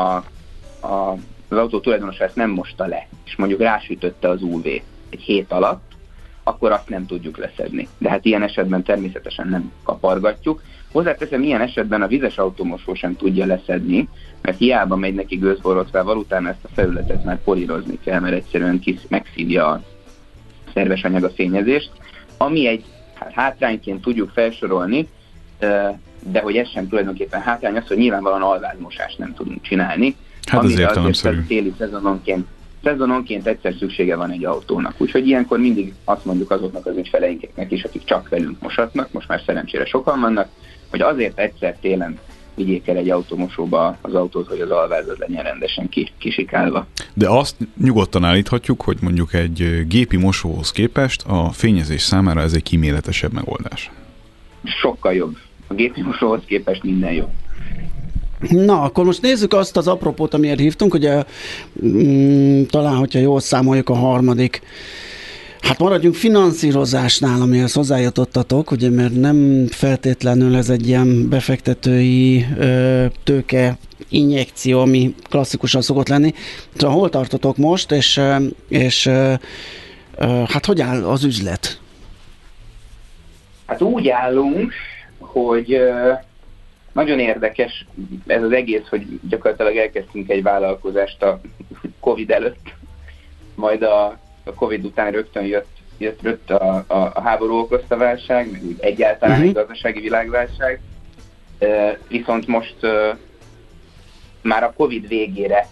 a, 0.86 1.16
az 1.48 1.56
autó 1.56 1.80
tulajdonosa 1.80 2.24
ezt 2.24 2.36
nem 2.36 2.50
mosta 2.50 2.86
le, 2.86 3.06
és 3.24 3.36
mondjuk 3.36 3.60
rásütötte 3.60 4.28
az 4.28 4.42
UV 4.42 4.66
egy 5.10 5.20
hét 5.20 5.52
alatt, 5.52 5.92
akkor 6.42 6.72
azt 6.72 6.88
nem 6.88 7.06
tudjuk 7.06 7.36
leszedni. 7.36 7.88
De 7.98 8.10
hát 8.10 8.24
ilyen 8.24 8.42
esetben 8.42 8.82
természetesen 8.82 9.48
nem 9.48 9.72
kapargatjuk. 9.82 10.62
Hozzáteszem, 10.92 11.42
ilyen 11.42 11.60
esetben 11.60 12.02
a 12.02 12.06
vizes 12.06 12.38
automosó 12.38 12.94
sem 12.94 13.16
tudja 13.16 13.46
leszedni, 13.46 14.08
mert 14.42 14.58
hiába 14.58 14.96
megy 14.96 15.14
neki 15.14 15.36
gőzborotvával, 15.36 16.16
utána 16.16 16.48
ezt 16.48 16.64
a 16.64 16.68
felületet 16.74 17.24
már 17.24 17.42
polírozni 17.42 17.98
kell, 18.04 18.20
mert 18.20 18.34
egyszerűen 18.34 18.80
kis, 18.80 19.00
megszívja 19.08 19.68
a 19.68 19.82
szerves 20.74 21.04
anyag 21.04 21.24
a 21.24 21.30
fényezést. 21.30 21.90
Ami 22.36 22.66
egy 22.66 22.84
hát 23.14 23.32
hátrányként 23.32 24.00
tudjuk 24.00 24.30
felsorolni, 24.30 25.08
de 26.22 26.40
hogy 26.40 26.56
ez 26.56 26.68
sem 26.70 26.88
tulajdonképpen 26.88 27.40
hátrány 27.40 27.76
az, 27.76 27.86
hogy 27.86 27.96
nyilvánvalóan 27.96 28.42
alvázmosást 28.42 29.18
nem 29.18 29.34
tudunk 29.34 29.62
csinálni. 29.62 30.16
Hát 30.46 30.64
ez 30.64 30.78
értelemszerű. 30.78 31.42
Téli 31.46 31.72
szezononként, 31.78 32.46
szezononként 32.82 33.46
egyszer 33.46 33.74
szüksége 33.78 34.16
van 34.16 34.30
egy 34.30 34.44
autónak. 34.44 34.94
Úgyhogy 34.98 35.26
ilyenkor 35.26 35.58
mindig 35.58 35.94
azt 36.04 36.24
mondjuk 36.24 36.50
azoknak 36.50 36.86
az 36.86 36.96
ügyfeleinknek 36.96 37.70
is, 37.70 37.84
akik 37.84 38.04
csak 38.04 38.28
velünk 38.28 38.60
mosatnak, 38.60 39.12
most 39.12 39.28
már 39.28 39.42
szerencsére 39.46 39.84
sokan 39.84 40.20
vannak, 40.20 40.48
hogy 40.90 41.00
azért 41.00 41.38
egyszer 41.38 41.76
télen 41.80 42.18
vigyék 42.54 42.88
el 42.88 42.96
egy 42.96 43.10
automosóba 43.10 43.96
az 44.00 44.14
autót, 44.14 44.48
hogy 44.48 44.60
az 44.60 44.70
alvázat 44.70 45.18
legyen 45.18 45.42
rendesen 45.42 45.88
kisikálva. 46.18 46.86
De 47.14 47.28
azt 47.28 47.56
nyugodtan 47.82 48.24
állíthatjuk, 48.24 48.82
hogy 48.82 48.98
mondjuk 49.00 49.34
egy 49.34 49.86
gépi 49.88 50.16
mosóhoz 50.16 50.70
képest 50.70 51.22
a 51.26 51.50
fényezés 51.52 52.02
számára 52.02 52.40
ez 52.40 52.52
egy 52.52 52.62
kíméletesebb 52.62 53.32
megoldás. 53.32 53.90
Sokkal 54.64 55.12
jobb 55.12 55.36
a 55.70 55.74
gépi 55.74 56.02
mosóhoz 56.02 56.40
képest 56.46 56.82
minden 56.82 57.12
jó. 57.12 57.28
Na, 58.48 58.82
akkor 58.82 59.04
most 59.04 59.22
nézzük 59.22 59.52
azt 59.52 59.76
az 59.76 59.88
apropót, 59.88 60.34
amiért 60.34 60.58
hívtunk, 60.58 60.94
ugye 60.94 61.24
mm, 61.86 62.62
talán, 62.62 62.96
hogyha 62.96 63.18
jól 63.18 63.40
számoljuk 63.40 63.88
a 63.88 63.94
harmadik 63.94 64.62
Hát 65.60 65.78
maradjunk 65.78 66.14
finanszírozásnál, 66.14 67.40
amihez 67.40 67.72
hozzájutottatok, 67.72 68.70
ugye, 68.70 68.90
mert 68.90 69.14
nem 69.14 69.66
feltétlenül 69.70 70.56
ez 70.56 70.70
egy 70.70 70.88
ilyen 70.88 71.28
befektetői 71.28 72.46
ö, 72.58 73.04
tőke 73.24 73.78
injekció, 74.08 74.80
ami 74.80 75.14
klasszikusan 75.28 75.82
szokott 75.82 76.08
lenni. 76.08 76.34
Szóval 76.76 76.96
hol 76.96 77.08
tartotok 77.08 77.56
most, 77.56 77.92
és, 77.92 78.20
és 78.68 79.06
ö, 79.06 79.32
ö, 80.16 80.42
hát 80.48 80.66
hogy 80.66 80.80
áll 80.80 81.04
az 81.04 81.24
üzlet? 81.24 81.80
Hát 83.66 83.82
úgy 83.82 84.08
állunk, 84.08 84.72
hogy 85.32 85.80
nagyon 86.92 87.18
érdekes 87.18 87.86
ez 88.26 88.42
az 88.42 88.52
egész, 88.52 88.88
hogy 88.88 89.20
gyakorlatilag 89.28 89.76
elkezdtünk 89.76 90.30
egy 90.30 90.42
vállalkozást 90.42 91.22
a 91.22 91.40
Covid 92.00 92.30
előtt, 92.30 92.74
majd 93.54 93.82
a, 93.82 94.04
a 94.44 94.54
Covid 94.54 94.84
után 94.84 95.10
rögtön 95.12 95.44
jött, 95.44 95.76
jött, 95.98 96.22
jött 96.22 96.50
a, 96.50 96.84
a, 96.86 97.10
a 97.14 97.20
háború 97.20 97.54
okozta 97.58 97.96
válság, 97.96 98.50
meg 98.50 98.62
egyáltalán 98.80 99.34
uh-huh. 99.34 99.48
egy 99.48 99.54
gazdasági 99.54 100.00
világválság. 100.00 100.80
Viszont 102.08 102.46
most 102.46 102.76
már 104.42 104.62
a 104.62 104.72
Covid 104.76 105.08
végére 105.08 105.66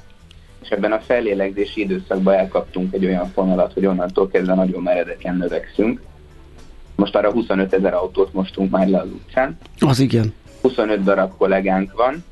és 0.62 0.68
ebben 0.68 0.92
a 0.92 1.00
fellélegzési 1.00 1.80
időszakban 1.80 2.34
elkaptunk 2.34 2.94
egy 2.94 3.04
olyan 3.04 3.30
fonalat, 3.30 3.72
hogy 3.72 3.86
onnantól 3.86 4.28
kezdve 4.28 4.54
nagyon 4.54 4.82
meredeken 4.82 5.36
növekszünk. 5.36 6.00
Most 6.98 7.16
arra 7.16 7.32
25 7.32 7.72
ezer 7.72 7.94
autót 7.94 8.32
mostunk 8.32 8.70
már 8.70 8.88
le 8.88 8.98
az 8.98 9.08
utcán. 9.12 9.58
Az 9.78 9.98
igen. 9.98 10.34
25 10.60 11.02
darab 11.02 11.36
kollégánk 11.36 11.92
van, 11.92 12.24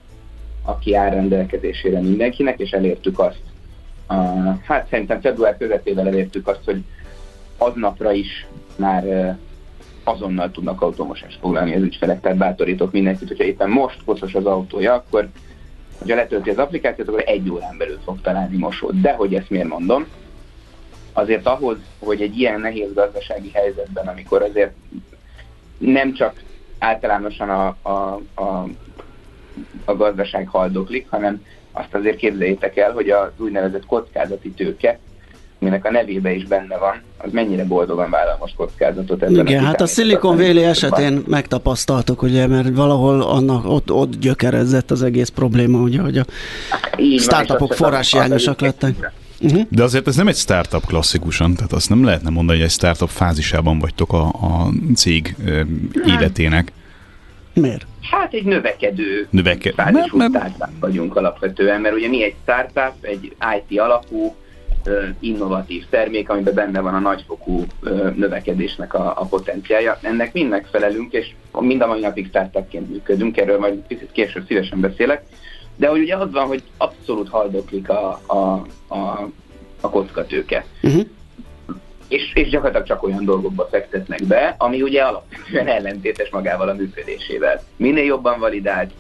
aki 0.62 0.94
áll 0.94 1.10
rendelkezésére 1.10 2.00
mindenkinek, 2.00 2.58
és 2.58 2.70
elértük 2.70 3.18
azt, 3.18 3.40
uh, 4.08 4.16
hát 4.62 4.86
szerintem 4.90 5.20
február 5.20 5.56
közepével 5.56 6.06
elértük 6.06 6.48
azt, 6.48 6.60
hogy 6.64 6.82
aznapra 7.58 8.12
is 8.12 8.46
már 8.76 9.36
azonnal 10.04 10.50
tudnak 10.50 10.82
automosást 10.82 11.38
foglalni 11.40 11.74
az 11.74 11.82
ügyfelek, 11.82 12.20
tehát 12.20 12.38
bátorítok 12.38 12.92
mindenkit, 12.92 13.28
hogyha 13.28 13.44
éppen 13.44 13.70
most 13.70 14.04
koszos 14.04 14.34
az 14.34 14.46
autója, 14.46 14.94
akkor 14.94 15.28
ha 15.98 16.14
letölti 16.14 16.50
az 16.50 16.58
applikációt, 16.58 17.08
akkor 17.08 17.22
egy 17.26 17.50
órán 17.50 17.76
belül 17.78 17.98
fog 18.04 18.20
találni 18.20 18.56
mosót. 18.56 19.00
De 19.00 19.12
hogy 19.12 19.34
ezt 19.34 19.50
miért 19.50 19.68
mondom? 19.68 20.06
Azért 21.16 21.46
ahhoz, 21.46 21.76
hogy 21.98 22.20
egy 22.20 22.38
ilyen 22.38 22.60
nehéz 22.60 22.92
gazdasági 22.94 23.50
helyzetben, 23.54 24.06
amikor 24.06 24.42
azért 24.42 24.72
nem 25.78 26.14
csak 26.14 26.42
általánosan 26.78 27.50
a, 27.50 27.76
a, 27.82 28.20
a, 28.34 28.66
a 29.84 29.96
gazdaság 29.96 30.48
haldoklik, 30.48 31.06
hanem 31.10 31.44
azt 31.72 31.94
azért 31.94 32.16
képzeljétek 32.16 32.76
el, 32.76 32.92
hogy 32.92 33.10
az 33.10 33.28
úgynevezett 33.36 33.86
kockázati 33.86 34.50
tőke, 34.50 34.98
minek 35.58 35.84
a 35.84 35.90
nevébe 35.90 36.34
is 36.34 36.44
benne 36.44 36.76
van, 36.76 37.02
az 37.16 37.32
mennyire 37.32 37.64
boldogan 37.64 38.10
vállal 38.10 38.36
most 38.40 38.54
kockázatot. 38.54 39.22
Ebben 39.22 39.46
Igen, 39.46 39.64
a 39.64 39.66
hát 39.66 39.80
a 39.80 39.86
Silicon 39.86 40.36
Valley 40.36 40.64
esetén 40.64 41.22
megtapasztaltuk, 41.26 42.22
ugye, 42.22 42.46
mert 42.46 42.74
valahol 42.74 43.22
annak 43.22 43.64
ott, 43.64 43.92
ott 43.92 44.18
gyökerezett 44.18 44.90
az 44.90 45.02
egész 45.02 45.28
probléma, 45.28 45.78
ugye, 45.78 46.00
hogy 46.00 46.18
a 46.18 46.24
Így 46.98 47.20
startupok 47.20 47.72
forráshiányosak 47.72 48.60
lettek. 48.60 49.12
Uh-huh. 49.40 49.62
De 49.68 49.82
azért 49.82 50.06
ez 50.06 50.16
nem 50.16 50.28
egy 50.28 50.36
startup 50.36 50.86
klasszikusan, 50.86 51.54
tehát 51.54 51.72
azt 51.72 51.88
nem 51.88 52.04
lehetne 52.04 52.30
mondani, 52.30 52.58
hogy 52.58 52.66
egy 52.66 52.72
startup 52.72 53.08
fázisában 53.08 53.78
vagytok 53.78 54.12
a, 54.12 54.26
a 54.26 54.68
cég 54.94 55.36
életének. 56.06 56.72
Miért? 57.54 57.86
Hát 58.10 58.32
egy 58.32 58.44
növekedő 58.44 59.26
Növeke... 59.30 59.72
fázisú 59.72 60.16
nem, 60.16 60.30
nem. 60.32 60.40
startup 60.40 60.80
vagyunk 60.80 61.16
alapvetően, 61.16 61.80
mert 61.80 61.94
ugye 61.94 62.08
mi 62.08 62.24
egy 62.24 62.34
startup, 62.42 62.94
egy 63.00 63.36
IT 63.56 63.80
alapú, 63.80 64.34
innovatív 65.20 65.84
termék, 65.90 66.28
amiben 66.28 66.54
benne 66.54 66.80
van 66.80 66.94
a 66.94 66.98
nagyfokú 66.98 67.64
növekedésnek 68.16 68.94
a, 68.94 69.14
a 69.16 69.24
potenciálja. 69.24 69.98
Ennek 70.02 70.32
mind 70.32 70.48
megfelelünk, 70.48 71.12
és 71.12 71.26
mind 71.60 71.80
a 71.80 71.86
mai 71.86 72.00
napig 72.00 72.26
startupként 72.26 72.90
működünk, 72.90 73.36
erről 73.36 73.58
majd 73.58 73.74
picit 73.74 74.12
később 74.12 74.46
szívesen 74.46 74.80
beszélek. 74.80 75.22
De 75.76 75.88
hogy 75.88 76.00
ugye 76.00 76.16
az 76.16 76.30
van, 76.32 76.46
hogy 76.46 76.62
abszolút 76.76 77.28
haldoklik 77.28 77.88
a, 77.88 78.20
a, 78.26 78.66
a, 78.94 79.28
a 79.80 79.90
kockatőke. 79.90 80.64
Uh-huh. 80.82 81.06
És, 82.08 82.34
és 82.34 82.48
gyakorlatilag 82.48 82.86
csak 82.86 83.02
olyan 83.02 83.24
dolgokba 83.24 83.68
fektetnek 83.70 84.24
be, 84.24 84.54
ami 84.58 84.82
ugye 84.82 85.02
alapvetően 85.02 85.66
ellentétes 85.66 86.30
magával 86.30 86.68
a 86.68 86.74
működésével. 86.74 87.62
Minél 87.76 88.04
jobban 88.04 88.38
validált, 88.38 88.90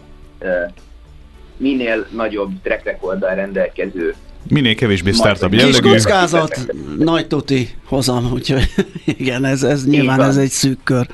minél 1.56 2.06
nagyobb 2.10 2.50
track 2.62 2.84
recorddal 2.84 3.34
rendelkező 3.34 4.14
Minél 4.48 4.74
kevésbé 4.74 5.12
startup 5.12 5.52
jellegű. 5.52 5.78
Kis 5.78 6.02
kockázat, 6.02 6.66
nagy 6.98 7.26
tuti 7.26 7.68
hozam, 7.84 8.32
úgyhogy 8.32 8.62
igen, 9.18 9.44
ez, 9.44 9.62
ez 9.62 9.86
nyilván 9.86 10.22
ez 10.22 10.36
egy 10.36 10.50
szűk 10.50 10.78
kör. 10.84 11.06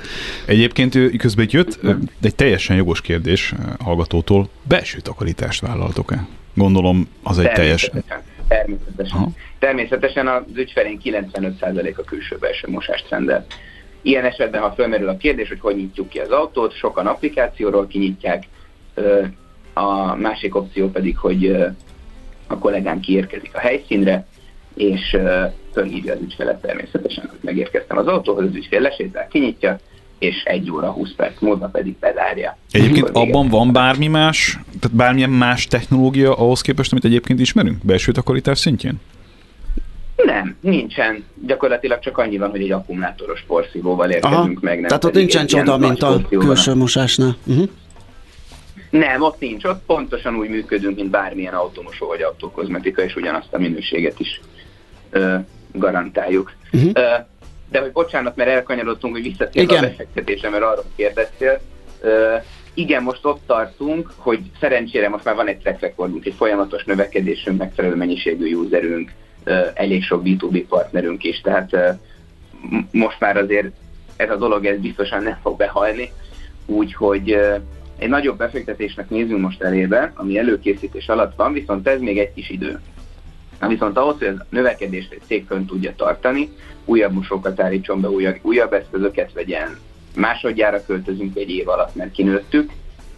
Egyébként 0.47 1.17
közben 1.17 1.47
jött 1.51 1.79
egy 2.23 2.35
teljesen 2.35 2.77
jogos 2.77 3.01
kérdés 3.01 3.55
hallgatótól, 3.85 4.49
belső 4.63 4.99
takarítást 4.99 5.61
vállaltok-e? 5.61 6.27
Gondolom 6.55 7.09
az 7.23 7.39
egy 7.39 7.53
teljes... 7.53 7.91
Természetesen. 8.49 9.19
Aha. 9.19 9.31
Természetesen 9.59 10.29
az 10.29 10.43
ügyfelén 10.55 11.01
95% 11.05 11.97
a 11.97 12.03
külső 12.03 12.37
belső 12.41 12.69
mosást 12.69 13.09
rendel. 13.09 13.47
Ilyen 14.03 14.25
esetben, 14.25 14.61
ha 14.61 14.73
fölmerül 14.73 15.09
a 15.09 15.17
kérdés, 15.17 15.49
hogy 15.49 15.61
hogy 15.61 15.77
nyitjuk 15.77 16.09
ki 16.09 16.19
az 16.19 16.31
autót, 16.31 16.77
sokan 16.77 17.07
applikációról 17.07 17.87
kinyitják, 17.87 18.45
a 19.75 20.15
másik 20.15 20.55
opció 20.55 20.91
pedig, 20.91 21.17
hogy 21.17 21.57
a 22.53 22.59
kollégám 22.59 23.01
kiérkezik 23.01 23.51
a 23.55 23.59
helyszínre, 23.59 24.27
és 24.75 25.17
fölhívja 25.73 26.13
az 26.13 26.21
ügyfelet 26.21 26.61
természetesen, 26.61 27.27
hogy 27.31 27.39
megérkeztem 27.41 27.99
az 27.99 28.07
autóhoz, 28.07 28.45
az 28.45 28.55
ügyfél 28.55 28.81
lesétál, 28.81 29.29
kinyitja, 29.29 29.79
és 30.19 30.43
egy 30.45 30.71
óra 30.71 30.91
20 30.91 31.15
perc 31.17 31.41
múlva 31.41 31.67
pedig 31.67 31.97
bezárja. 32.01 32.57
Egyébként 32.71 33.09
abban 33.09 33.49
van 33.49 33.73
bármi 33.73 34.07
más, 34.07 34.59
tehát 34.81 34.97
bármilyen 34.97 35.31
más 35.31 35.67
technológia 35.67 36.35
ahhoz 36.35 36.61
képest, 36.61 36.93
amit 36.93 37.05
egyébként 37.05 37.41
ismerünk, 37.41 37.85
belső 37.85 38.13
takarítás 38.13 38.59
szintjén? 38.59 39.01
Nem, 40.17 40.57
nincsen. 40.61 41.25
Gyakorlatilag 41.47 41.99
csak 41.99 42.19
annyi 42.19 42.39
van, 42.39 42.51
hogy 42.51 42.63
egy 42.63 42.71
akkumulátoros 42.71 43.45
porszívóval 43.47 44.11
érkezünk 44.11 44.35
Aha, 44.35 44.59
meg. 44.61 44.79
Nem 44.79 44.89
tehát 44.89 45.05
ott 45.05 45.15
nincsen 45.15 45.47
csoda, 45.47 45.79
mint 45.79 46.03
a 46.03 46.21
külső 46.29 46.75
mosásnál. 46.75 47.37
Uh-huh. 47.47 47.69
Nem, 48.93 49.23
ott 49.23 49.41
nincs. 49.41 49.65
Ott 49.65 49.83
pontosan 49.87 50.37
úgy 50.37 50.49
működünk, 50.49 50.97
mint 50.97 51.11
bármilyen 51.11 51.55
automosó 51.55 52.07
vagy 52.07 52.23
autókozmetika, 52.23 53.03
és 53.03 53.17
ugyanazt 53.17 53.55
a 53.55 53.59
minőséget 53.59 54.21
is 54.21 54.41
ö, 55.11 55.37
garantáljuk. 55.73 56.53
Uh-huh. 56.73 56.91
Ö, 56.95 57.15
de 57.71 57.81
hogy 57.81 57.93
bocsánat, 57.93 58.37
mert 58.37 58.51
elkanyarodtunk, 58.51 59.15
hogy 59.15 59.23
visszatérve 59.23 59.77
a 59.77 59.81
befektetésre, 59.81 60.51
mert 60.51 60.63
arról 60.63 60.85
kérdeztél. 60.97 61.61
Ö, 62.01 62.37
igen, 62.75 63.03
most 63.03 63.25
ott 63.25 63.41
tartunk, 63.47 64.13
hogy 64.17 64.41
szerencsére 64.61 65.09
most 65.09 65.25
már 65.25 65.35
van 65.35 65.49
egy 65.49 65.59
track 65.59 65.81
recordunk, 65.81 66.25
egy 66.25 66.35
folyamatos 66.35 66.85
növekedésünk, 66.85 67.59
megfelelő 67.59 67.95
mennyiségű 67.95 68.55
userünk, 68.55 69.13
elég 69.75 70.03
sok 70.03 70.23
B2B 70.25 70.65
partnerünk 70.69 71.25
is, 71.25 71.41
tehát 71.41 71.99
most 72.91 73.21
már 73.21 73.37
azért 73.37 73.67
ez 74.17 74.31
a 74.31 74.37
dolog 74.37 74.67
ez 74.67 74.79
biztosan 74.79 75.23
nem 75.23 75.39
fog 75.43 75.57
behalni, 75.57 76.13
úgyhogy 76.67 77.39
egy 78.03 78.09
nagyobb 78.09 78.39
befektetésnek 78.39 79.11
nézünk 79.11 79.41
most 79.41 79.63
elébe, 79.63 80.13
ami 80.15 80.39
előkészítés 80.39 81.09
alatt 81.09 81.37
van, 81.37 81.53
viszont 81.53 81.89
ez 81.89 82.01
még 82.01 82.19
egy 82.19 82.33
kis 82.35 82.51
idő. 82.51 82.81
Na 83.61 83.69
viszont 83.69 83.97
ahhoz, 83.97 84.19
hogy 84.19 84.27
a 84.27 84.47
növekedést 84.49 85.13
egy 85.13 85.23
cég 85.27 85.47
fönn 85.47 85.67
tudja 85.67 85.95
tartani, 85.97 86.49
újabb 86.85 87.13
mosókat 87.13 87.61
állítson 87.61 88.01
be, 88.01 88.09
újabb, 88.09 88.39
újabb 88.43 88.73
eszközöket 88.73 89.33
vegyen, 89.33 89.79
másodjára 90.17 90.85
költözünk 90.85 91.37
egy 91.37 91.51
év 91.51 91.69
alatt, 91.69 91.95
mert 91.95 92.13
kinőttük, 92.13 92.73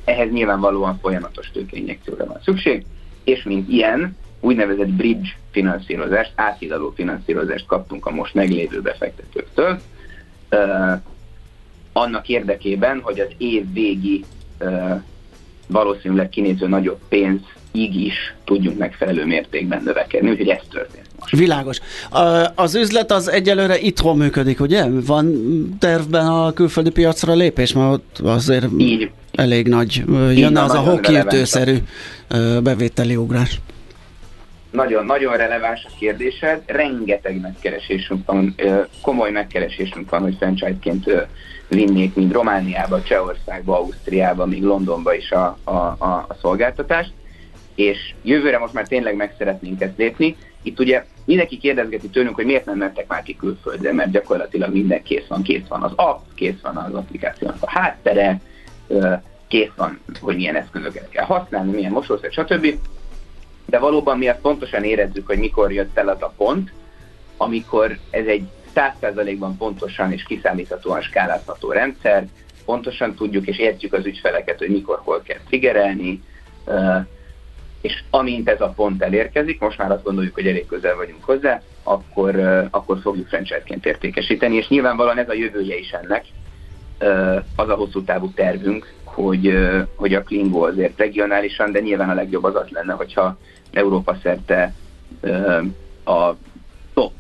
ehhez 0.05 0.31
nyilvánvalóan 0.31 0.99
folyamatos 0.99 1.51
tőkeinjekcióra 1.51 2.27
van 2.27 2.41
szükség, 2.45 2.85
és 3.25 3.43
mint 3.43 3.69
ilyen, 3.69 4.17
úgynevezett 4.41 4.93
bridge 4.93 5.29
finanszírozást, 5.51 6.33
áthidaló 6.35 6.93
finanszírozást 6.97 7.67
kaptunk 7.67 8.07
a 8.07 8.11
most 8.11 8.35
meglévő 8.35 8.81
befektetőktől, 8.81 9.81
annak 11.93 12.29
érdekében, 12.29 13.01
hogy 13.01 13.21
az 13.21 13.29
év 13.39 13.73
végi 13.73 14.25
valószínűleg 15.67 16.29
kinéző 16.29 16.69
nagyobb 16.69 16.99
pénz 17.09 17.41
így 17.73 17.97
is 17.97 18.35
tudjunk 18.45 18.79
megfelelő 18.79 19.25
mértékben 19.25 19.83
növekedni, 19.85 20.31
úgyhogy 20.31 20.49
ez 20.49 20.61
történt 20.71 21.07
most. 21.21 21.37
Világos. 21.37 21.81
Az 22.55 22.75
üzlet 22.75 23.13
az 23.13 23.29
egyelőre 23.29 23.79
itthon 23.79 24.17
működik, 24.17 24.61
ugye? 24.61 24.85
Van 25.07 25.37
tervben 25.79 26.27
a 26.27 26.53
külföldi 26.53 26.91
piacra 26.91 27.35
lépés, 27.35 27.73
mert 27.73 27.93
ott 27.93 28.19
azért 28.19 28.67
így. 28.79 29.11
elég 29.33 29.69
nagy, 29.69 30.03
jönne 30.35 30.63
az 30.63 30.75
a 30.75 30.79
hokiütőszerű 30.79 31.77
bevételi 32.63 33.17
ugrás. 33.17 33.61
Nagyon, 34.71 35.05
nagyon 35.05 35.37
releváns 35.37 35.87
a 35.89 35.93
kérdésed, 35.99 36.63
rengeteg 36.67 37.41
megkeresésünk 37.41 38.27
van, 38.27 38.55
komoly 39.03 39.31
megkeresésünk 39.31 40.11
van, 40.11 40.21
hogy 40.21 40.37
franchise-ként 40.39 41.11
vinnék, 41.75 42.15
mint 42.15 42.33
Romániába, 42.33 43.03
Csehországba, 43.03 43.79
Ausztriába, 43.79 44.47
még 44.47 44.63
Londonba 44.63 45.15
is 45.15 45.31
a, 45.31 45.59
a, 45.65 45.71
a, 45.71 46.27
a 46.29 46.37
szolgáltatást, 46.41 47.13
és 47.75 48.15
jövőre 48.23 48.59
most 48.59 48.73
már 48.73 48.87
tényleg 48.89 49.17
meg 49.17 49.35
szeretnénk 49.39 49.81
ezt 49.81 49.97
lépni. 49.97 50.37
Itt 50.63 50.81
ugye 50.81 51.05
mindenki 51.25 51.59
kérdezgeti 51.59 52.09
tőlünk, 52.09 52.35
hogy 52.35 52.45
miért 52.45 52.65
nem 52.65 52.77
mentek 52.77 53.07
már 53.07 53.23
ki 53.23 53.37
külföldre, 53.37 53.93
mert 53.93 54.11
gyakorlatilag 54.11 54.73
minden 54.73 55.03
kész 55.03 55.27
van, 55.29 55.43
kész 55.43 55.67
van 55.69 55.83
az 55.83 55.93
app, 55.97 56.21
kész 56.35 56.61
van 56.63 56.77
az 56.77 56.95
applikációnak 56.95 57.57
a 57.61 57.71
háttere, 57.71 58.41
kész 59.49 59.71
van, 59.77 60.01
hogy 60.21 60.37
milyen 60.37 60.57
eszközöket 60.57 61.09
kell 61.09 61.25
használni, 61.25 61.73
milyen 61.73 61.93
mosószer, 61.93 62.33
stb. 62.33 62.67
De 63.67 63.79
valóban 63.79 64.19
mi 64.19 64.29
azt 64.29 64.41
pontosan 64.41 64.85
érezzük, 64.85 65.27
hogy 65.27 65.39
mikor 65.39 65.73
jött 65.73 65.99
el 65.99 66.09
az 66.09 66.23
a 66.23 66.33
pont, 66.37 66.73
amikor 67.37 67.99
ez 68.11 68.27
egy 68.27 68.49
100%-ban 68.75 69.57
pontosan 69.57 70.13
és 70.13 70.23
kiszámíthatóan 70.23 71.01
skálázható 71.01 71.73
rendszer, 71.73 72.27
pontosan 72.65 73.15
tudjuk 73.15 73.47
és 73.47 73.59
értjük 73.59 73.93
az 73.93 74.07
ügyfeleket, 74.07 74.59
hogy 74.59 74.69
mikor, 74.69 75.01
hol 75.03 75.23
kell 75.23 75.39
triggerelni, 75.49 76.23
és 77.81 78.03
amint 78.11 78.49
ez 78.49 78.61
a 78.61 78.73
pont 78.77 79.03
elérkezik, 79.03 79.61
most 79.61 79.79
már 79.79 79.91
azt 79.91 80.03
gondoljuk, 80.03 80.35
hogy 80.35 80.47
elég 80.47 80.67
közel 80.67 80.97
vagyunk 80.97 81.25
hozzá, 81.25 81.63
akkor, 81.83 82.37
akkor 82.71 82.99
fogjuk 83.01 83.29
franchise-ként 83.29 83.87
értékesíteni, 83.87 84.57
és 84.57 84.69
nyilvánvalóan 84.69 85.19
ez 85.19 85.29
a 85.29 85.35
jövője 85.35 85.77
is 85.79 85.91
ennek, 85.91 86.25
az 87.57 87.69
a 87.69 87.75
hosszú 87.75 88.03
távú 88.03 88.31
tervünk, 88.31 88.93
hogy, 89.05 89.59
hogy 89.97 90.15
a 90.15 90.23
Klingo 90.23 90.67
azért 90.67 90.99
regionálisan, 90.99 91.73
de 91.73 91.81
nyilván 91.81 92.11
a 92.11 92.15
legjobb 92.15 92.45
az 92.45 92.55
az 92.55 92.69
lenne, 92.69 92.93
hogyha 92.93 93.39
Európa 93.73 94.17
szerte 94.23 94.75
a 96.05 96.33
top 96.95 97.13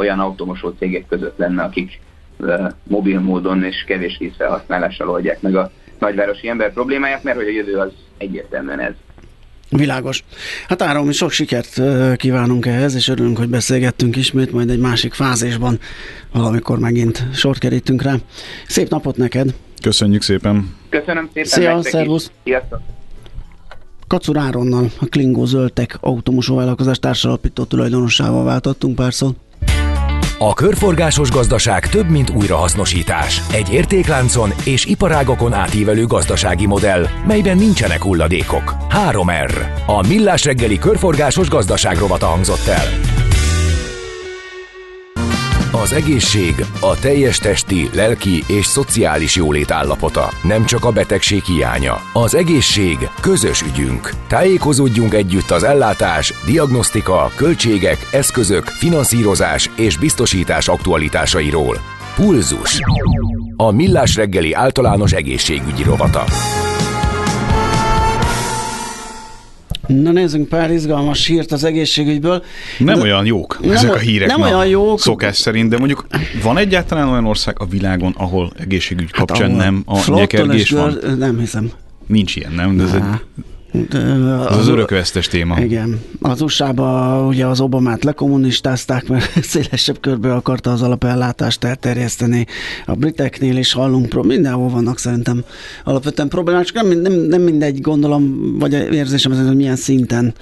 olyan 0.00 0.20
automosó 0.20 0.74
cégek 0.78 1.06
között 1.08 1.38
lenne, 1.38 1.62
akik 1.62 2.00
mobil 2.82 3.20
módon 3.20 3.64
és 3.64 3.84
kevés 3.86 4.16
vízfelhasználással 4.18 5.10
oldják 5.10 5.40
meg 5.40 5.56
a 5.56 5.70
nagyvárosi 5.98 6.48
ember 6.48 6.72
problémáját, 6.72 7.22
mert 7.22 7.36
hogy 7.36 7.46
a 7.46 7.50
jövő 7.50 7.76
az 7.76 7.92
egyértelműen 8.18 8.80
ez. 8.80 8.92
Világos. 9.68 10.24
Hát 10.68 10.82
Áron, 10.82 11.06
mi 11.06 11.12
sok 11.12 11.30
sikert 11.30 11.80
kívánunk 12.16 12.66
ehhez, 12.66 12.94
és 12.94 13.08
örülünk, 13.08 13.38
hogy 13.38 13.48
beszélgettünk 13.48 14.16
ismét, 14.16 14.52
majd 14.52 14.70
egy 14.70 14.78
másik 14.78 15.12
fázisban 15.12 15.78
valamikor 16.32 16.78
megint 16.78 17.26
sort 17.32 17.58
kerítünk 17.58 18.02
rá. 18.02 18.14
Szép 18.66 18.88
napot 18.88 19.16
neked! 19.16 19.54
Köszönjük 19.82 20.22
szépen! 20.22 20.74
Köszönöm 20.88 21.28
szépen! 21.32 21.44
Szia, 21.50 21.82
szervusz! 21.82 22.30
Sziasztok! 22.44 22.80
Kacur 24.06 24.36
Áronnal, 24.36 24.86
a 25.00 25.06
Klingó 25.06 25.44
Zöltek 25.44 25.98
automosó 26.00 26.56
vállalkozás 26.56 26.98
társalapító 26.98 27.64
tulajdonossával 27.64 28.44
váltottunk 28.44 28.94
pár 28.94 29.14
szót. 29.14 29.36
A 30.42 30.54
körforgásos 30.54 31.30
gazdaság 31.30 31.88
több, 31.88 32.10
mint 32.10 32.30
újrahasznosítás. 32.30 33.42
Egy 33.52 33.72
értékláncon 33.72 34.52
és 34.64 34.84
iparágokon 34.84 35.52
átívelő 35.52 36.06
gazdasági 36.06 36.66
modell, 36.66 37.06
melyben 37.26 37.56
nincsenek 37.56 38.02
hulladékok. 38.02 38.74
3R. 39.10 39.52
A 39.86 40.06
Millás 40.06 40.44
reggeli 40.44 40.78
körforgásos 40.78 41.48
gazdaság 41.48 41.98
rovata 41.98 42.26
hangzott 42.26 42.66
el. 42.66 43.19
Az 45.80 45.92
egészség 45.92 46.64
a 46.80 46.98
teljes 46.98 47.38
testi, 47.38 47.90
lelki 47.94 48.44
és 48.46 48.66
szociális 48.66 49.36
jólét 49.36 49.70
állapota, 49.70 50.28
nem 50.42 50.64
csak 50.64 50.84
a 50.84 50.90
betegség 50.90 51.42
hiánya. 51.42 52.00
Az 52.12 52.34
egészség 52.34 53.08
közös 53.20 53.62
ügyünk. 53.62 54.10
Tájékozódjunk 54.26 55.14
együtt 55.14 55.50
az 55.50 55.62
ellátás, 55.62 56.34
diagnosztika, 56.46 57.32
költségek, 57.36 58.08
eszközök, 58.12 58.64
finanszírozás 58.64 59.70
és 59.76 59.98
biztosítás 59.98 60.68
aktualitásairól. 60.68 61.78
Pulzus. 62.14 62.80
A 63.56 63.70
Millás 63.70 64.16
reggeli 64.16 64.52
általános 64.52 65.12
egészségügyi 65.12 65.82
rovata. 65.82 66.24
Na 69.94 70.10
nézzünk 70.10 70.48
pár 70.48 70.70
izgalmas 70.70 71.26
hírt 71.26 71.52
az 71.52 71.64
egészségügyből. 71.64 72.42
Nem 72.78 72.94
de, 72.94 73.02
olyan 73.02 73.26
jók 73.26 73.58
nem 73.60 73.70
ezek 73.70 73.94
a 73.94 73.98
hírek. 73.98 74.28
Nem 74.28 74.40
olyan 74.40 74.66
jók. 74.66 75.00
Szokás 75.00 75.36
szerint, 75.36 75.70
de 75.70 75.78
mondjuk 75.78 76.06
van 76.42 76.58
egyáltalán 76.58 77.08
olyan 77.08 77.26
ország 77.26 77.56
a 77.60 77.66
világon, 77.66 78.14
ahol 78.18 78.52
egészségügy 78.58 79.08
hát 79.12 79.26
kapcsán 79.26 79.50
hát, 79.50 79.58
nem 79.58 79.82
a 79.86 80.12
nyekergés 80.14 80.70
van? 80.70 80.98
Nem 81.18 81.38
hiszem. 81.38 81.70
Nincs 82.06 82.36
ilyen, 82.36 82.52
nem? 82.52 82.76
De 82.76 82.82
ez 82.82 82.92
egy 82.92 83.02
az, 84.48 84.58
az 84.58 84.68
örökvesztes 84.68 85.28
téma. 85.28 85.60
Igen. 85.60 86.00
Az 86.20 86.40
usa 86.40 87.26
ugye 87.28 87.46
az 87.46 87.60
Obamát 87.60 88.04
lekommunistázták, 88.04 89.08
mert 89.08 89.44
szélesebb 89.44 90.00
körbe 90.00 90.34
akarta 90.34 90.72
az 90.72 90.82
alapellátást 90.82 91.64
elterjeszteni. 91.64 92.46
A 92.86 92.94
briteknél 92.94 93.56
is 93.56 93.72
hallunk, 93.72 94.24
mindenhol 94.24 94.68
vannak 94.68 94.98
szerintem 94.98 95.44
alapvetően 95.84 96.28
problémák, 96.28 96.64
csak 96.64 96.74
nem, 96.74 97.00
nem, 97.00 97.12
nem 97.12 97.42
mindegy 97.42 97.80
gondolom, 97.80 98.54
vagy 98.58 98.72
érzésem 98.72 99.46
hogy 99.46 99.56
milyen 99.56 99.76
szinten 99.76 100.34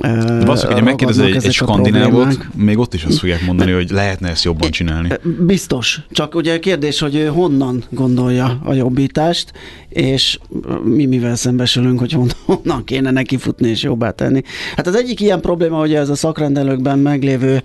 de 0.00 0.44
valószínűleg, 0.44 0.76
hogy 0.76 0.82
megkérdez 0.82 1.18
egy, 1.18 1.44
egy 1.44 1.52
skandinávot, 1.52 2.38
még 2.54 2.78
ott 2.78 2.94
is 2.94 3.04
azt 3.04 3.18
fogják 3.18 3.46
mondani, 3.46 3.72
hogy 3.72 3.90
lehetne 3.90 4.28
ezt 4.28 4.44
jobban 4.44 4.70
csinálni. 4.70 5.08
Biztos. 5.46 6.00
Csak 6.10 6.34
ugye 6.34 6.54
a 6.54 6.58
kérdés, 6.58 6.98
hogy 6.98 7.30
honnan 7.34 7.84
gondolja 7.90 8.60
a 8.64 8.72
jobbítást, 8.72 9.52
és 9.88 10.38
mi 10.84 11.06
mivel 11.06 11.36
szembesülünk, 11.36 11.98
hogy 11.98 12.16
honnan 12.44 12.84
kéne 12.84 13.10
neki 13.10 13.36
futni 13.36 13.68
és 13.68 13.82
jobbá 13.82 14.10
tenni. 14.10 14.42
Hát 14.76 14.86
az 14.86 14.94
egyik 14.94 15.20
ilyen 15.20 15.40
probléma, 15.40 15.78
hogy 15.78 15.94
ez 15.94 16.08
a 16.08 16.14
szakrendelőkben 16.14 16.98
meglévő 16.98 17.62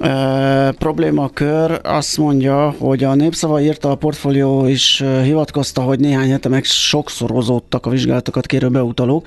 E, 0.00 0.72
problémakör 0.78 1.80
azt 1.82 2.18
mondja, 2.18 2.74
hogy 2.78 3.04
a 3.04 3.14
népszava 3.14 3.60
írta, 3.60 3.90
a 3.90 3.94
portfólió 3.94 4.66
is 4.66 5.04
hivatkozta, 5.22 5.80
hogy 5.80 6.00
néhány 6.00 6.30
hete 6.30 6.48
meg 6.48 6.64
sokszorozódtak 6.64 7.86
a 7.86 7.90
vizsgálatokat 7.90 8.46
kérő 8.46 8.68
beutalók, 8.68 9.26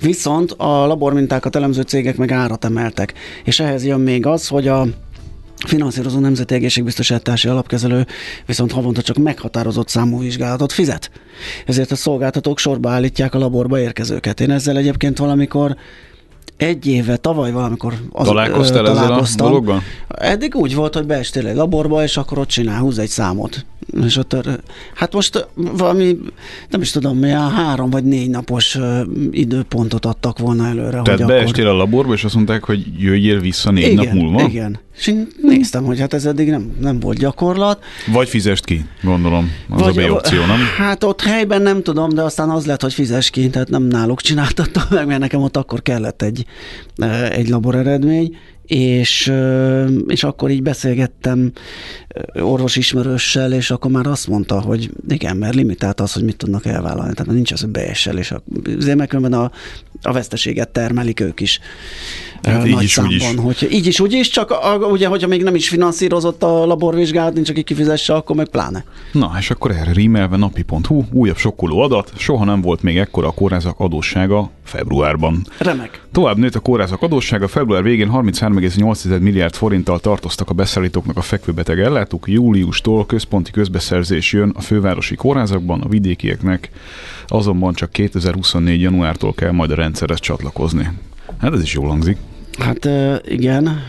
viszont 0.00 0.52
a 0.52 0.86
labormintákat 0.86 1.56
elemző 1.56 1.82
cégek 1.82 2.16
meg 2.16 2.32
árat 2.32 2.64
emeltek. 2.64 3.14
És 3.44 3.60
ehhez 3.60 3.84
jön 3.84 4.00
még 4.00 4.26
az, 4.26 4.48
hogy 4.48 4.68
a 4.68 4.86
finanszírozó 5.66 6.18
nemzeti 6.18 6.54
egészségbiztosítási 6.54 7.48
alapkezelő 7.48 8.06
viszont 8.46 8.72
havonta 8.72 9.02
csak 9.02 9.16
meghatározott 9.16 9.88
számú 9.88 10.20
vizsgálatot 10.20 10.72
fizet. 10.72 11.10
Ezért 11.66 11.90
a 11.90 11.96
szolgáltatók 11.96 12.58
sorba 12.58 12.90
állítják 12.90 13.34
a 13.34 13.38
laborba 13.38 13.80
érkezőket. 13.80 14.40
Én 14.40 14.50
ezzel 14.50 14.76
egyébként 14.76 15.18
valamikor 15.18 15.76
egy 16.56 16.86
éve, 16.86 17.16
tavaly 17.16 17.52
valamikor 17.52 17.94
az, 18.12 18.26
Találkoztál 18.26 18.88
ezzel 18.88 19.12
a 19.12 19.26
dologban? 19.36 19.82
Eddig 20.08 20.54
úgy 20.54 20.74
volt, 20.74 20.94
hogy 20.94 21.06
beestél 21.06 21.46
egy 21.46 21.56
laborba, 21.56 22.02
és 22.02 22.16
akkor 22.16 22.38
ott 22.38 22.48
csinál, 22.48 22.80
húz 22.80 22.98
egy 22.98 23.08
számot. 23.08 23.64
És 24.04 24.16
ott, 24.16 24.36
hát 24.94 25.12
most 25.12 25.48
valami, 25.54 26.16
nem 26.70 26.80
is 26.80 26.90
tudom, 26.90 27.18
milyen 27.18 27.50
három 27.50 27.90
vagy 27.90 28.04
négy 28.04 28.30
napos 28.30 28.78
időpontot 29.30 30.04
adtak 30.04 30.38
volna 30.38 30.66
előre. 30.66 31.02
Tehát 31.02 31.18
hogy 31.20 31.28
beestél 31.28 31.66
akkor... 31.66 31.76
a 31.76 31.78
laborba, 31.78 32.12
és 32.12 32.24
azt 32.24 32.34
mondták, 32.34 32.64
hogy 32.64 32.84
jöjjél 32.98 33.40
vissza 33.40 33.70
négy 33.70 33.92
igen, 33.92 34.04
nap 34.04 34.14
múlva? 34.14 34.48
Igen, 34.48 34.78
és 34.96 35.06
én 35.06 35.28
néztem, 35.42 35.84
hogy 35.84 36.00
hát 36.00 36.14
ez 36.14 36.24
eddig 36.24 36.48
nem, 36.48 36.76
nem 36.80 37.00
volt 37.00 37.18
gyakorlat. 37.18 37.84
Vagy 38.12 38.28
fizest 38.28 38.64
ki, 38.64 38.84
gondolom, 39.02 39.50
az 39.68 39.80
Vagy, 39.80 39.98
a 39.98 40.06
B 40.06 40.10
opció, 40.10 40.38
nem? 40.38 40.58
Hát 40.76 41.04
ott 41.04 41.20
helyben 41.20 41.62
nem 41.62 41.82
tudom, 41.82 42.08
de 42.08 42.22
aztán 42.22 42.50
az 42.50 42.66
lett, 42.66 42.82
hogy 42.82 42.92
fizes 42.94 43.30
ki, 43.30 43.50
tehát 43.50 43.68
nem 43.68 43.82
náluk 43.82 44.20
csináltattam 44.20 44.84
meg, 44.90 45.06
mert 45.06 45.20
nekem 45.20 45.40
ott 45.40 45.56
akkor 45.56 45.82
kellett 45.82 46.22
egy, 46.22 46.44
egy 47.30 47.48
labor 47.48 47.74
eredmény, 47.74 48.36
és, 48.66 49.32
és 50.06 50.24
akkor 50.24 50.50
így 50.50 50.62
beszélgettem 50.62 51.52
orvos 52.34 52.76
ismerőssel, 52.76 53.52
és 53.52 53.70
akkor 53.70 53.90
már 53.90 54.06
azt 54.06 54.26
mondta, 54.26 54.60
hogy 54.60 54.90
igen, 55.08 55.36
mert 55.36 55.54
limitált 55.54 56.00
az, 56.00 56.12
hogy 56.12 56.24
mit 56.24 56.36
tudnak 56.36 56.66
elvállalni. 56.66 57.14
Tehát 57.14 57.32
nincs 57.32 57.52
az, 57.52 57.60
hogy 57.60 57.70
beesel, 57.70 58.18
és 58.18 58.32
azért 58.78 58.96
meg 58.96 59.14
a, 59.14 59.50
a 60.02 60.12
veszteséget 60.12 60.68
termelik 60.68 61.20
ők 61.20 61.40
is. 61.40 61.60
Hát 62.42 62.66
így 62.66 62.82
is, 62.82 62.92
számban, 62.92 63.14
úgy 63.14 63.50
is. 63.50 63.58
Hogy, 63.58 63.72
így 63.72 63.86
is, 63.86 64.00
úgy 64.00 64.12
is, 64.12 64.28
csak 64.28 64.50
a, 64.50 64.83
ugye, 64.88 65.08
hogyha 65.08 65.28
még 65.28 65.42
nem 65.42 65.54
is 65.54 65.68
finanszírozott 65.68 66.42
a 66.42 66.66
laborvizsgálat, 66.66 67.34
nincs 67.34 67.50
aki 67.50 67.62
kifizesse, 67.62 68.14
akkor 68.14 68.36
meg 68.36 68.48
pláne. 68.48 68.84
Na, 69.12 69.32
és 69.38 69.50
akkor 69.50 69.70
erre 69.70 69.92
rímelve 69.92 70.36
napi.hu, 70.36 71.02
újabb 71.12 71.36
sokkoló 71.36 71.80
adat, 71.80 72.12
soha 72.16 72.44
nem 72.44 72.60
volt 72.60 72.82
még 72.82 72.98
ekkora 72.98 73.26
a 73.26 73.30
kórházak 73.30 73.80
adóssága 73.80 74.50
februárban. 74.64 75.46
Remek. 75.58 76.02
Tovább 76.12 76.36
nőtt 76.36 76.54
a 76.54 76.60
kórházak 76.60 77.02
adóssága, 77.02 77.48
február 77.48 77.82
végén 77.82 78.10
33,8 78.12 79.20
milliárd 79.20 79.54
forinttal 79.54 79.98
tartoztak 79.98 80.50
a 80.50 80.54
beszállítóknak 80.54 81.16
a 81.16 81.22
fekvőbeteg 81.22 81.80
ellátók, 81.80 82.28
júliustól 82.28 83.06
központi 83.06 83.50
közbeszerzés 83.50 84.32
jön 84.32 84.52
a 84.56 84.60
fővárosi 84.60 85.14
kórházakban, 85.14 85.80
a 85.80 85.88
vidékieknek 85.88 86.70
azonban 87.26 87.74
csak 87.74 87.92
2024. 87.92 88.80
januártól 88.80 89.34
kell 89.34 89.50
majd 89.50 89.70
a 89.70 89.74
rendszerhez 89.74 90.20
csatlakozni. 90.20 90.88
Hát 91.38 91.52
ez 91.52 91.62
is 91.62 91.74
jól 91.74 91.88
hangzik. 91.88 92.16
Hát 92.58 92.88
igen. 93.28 93.82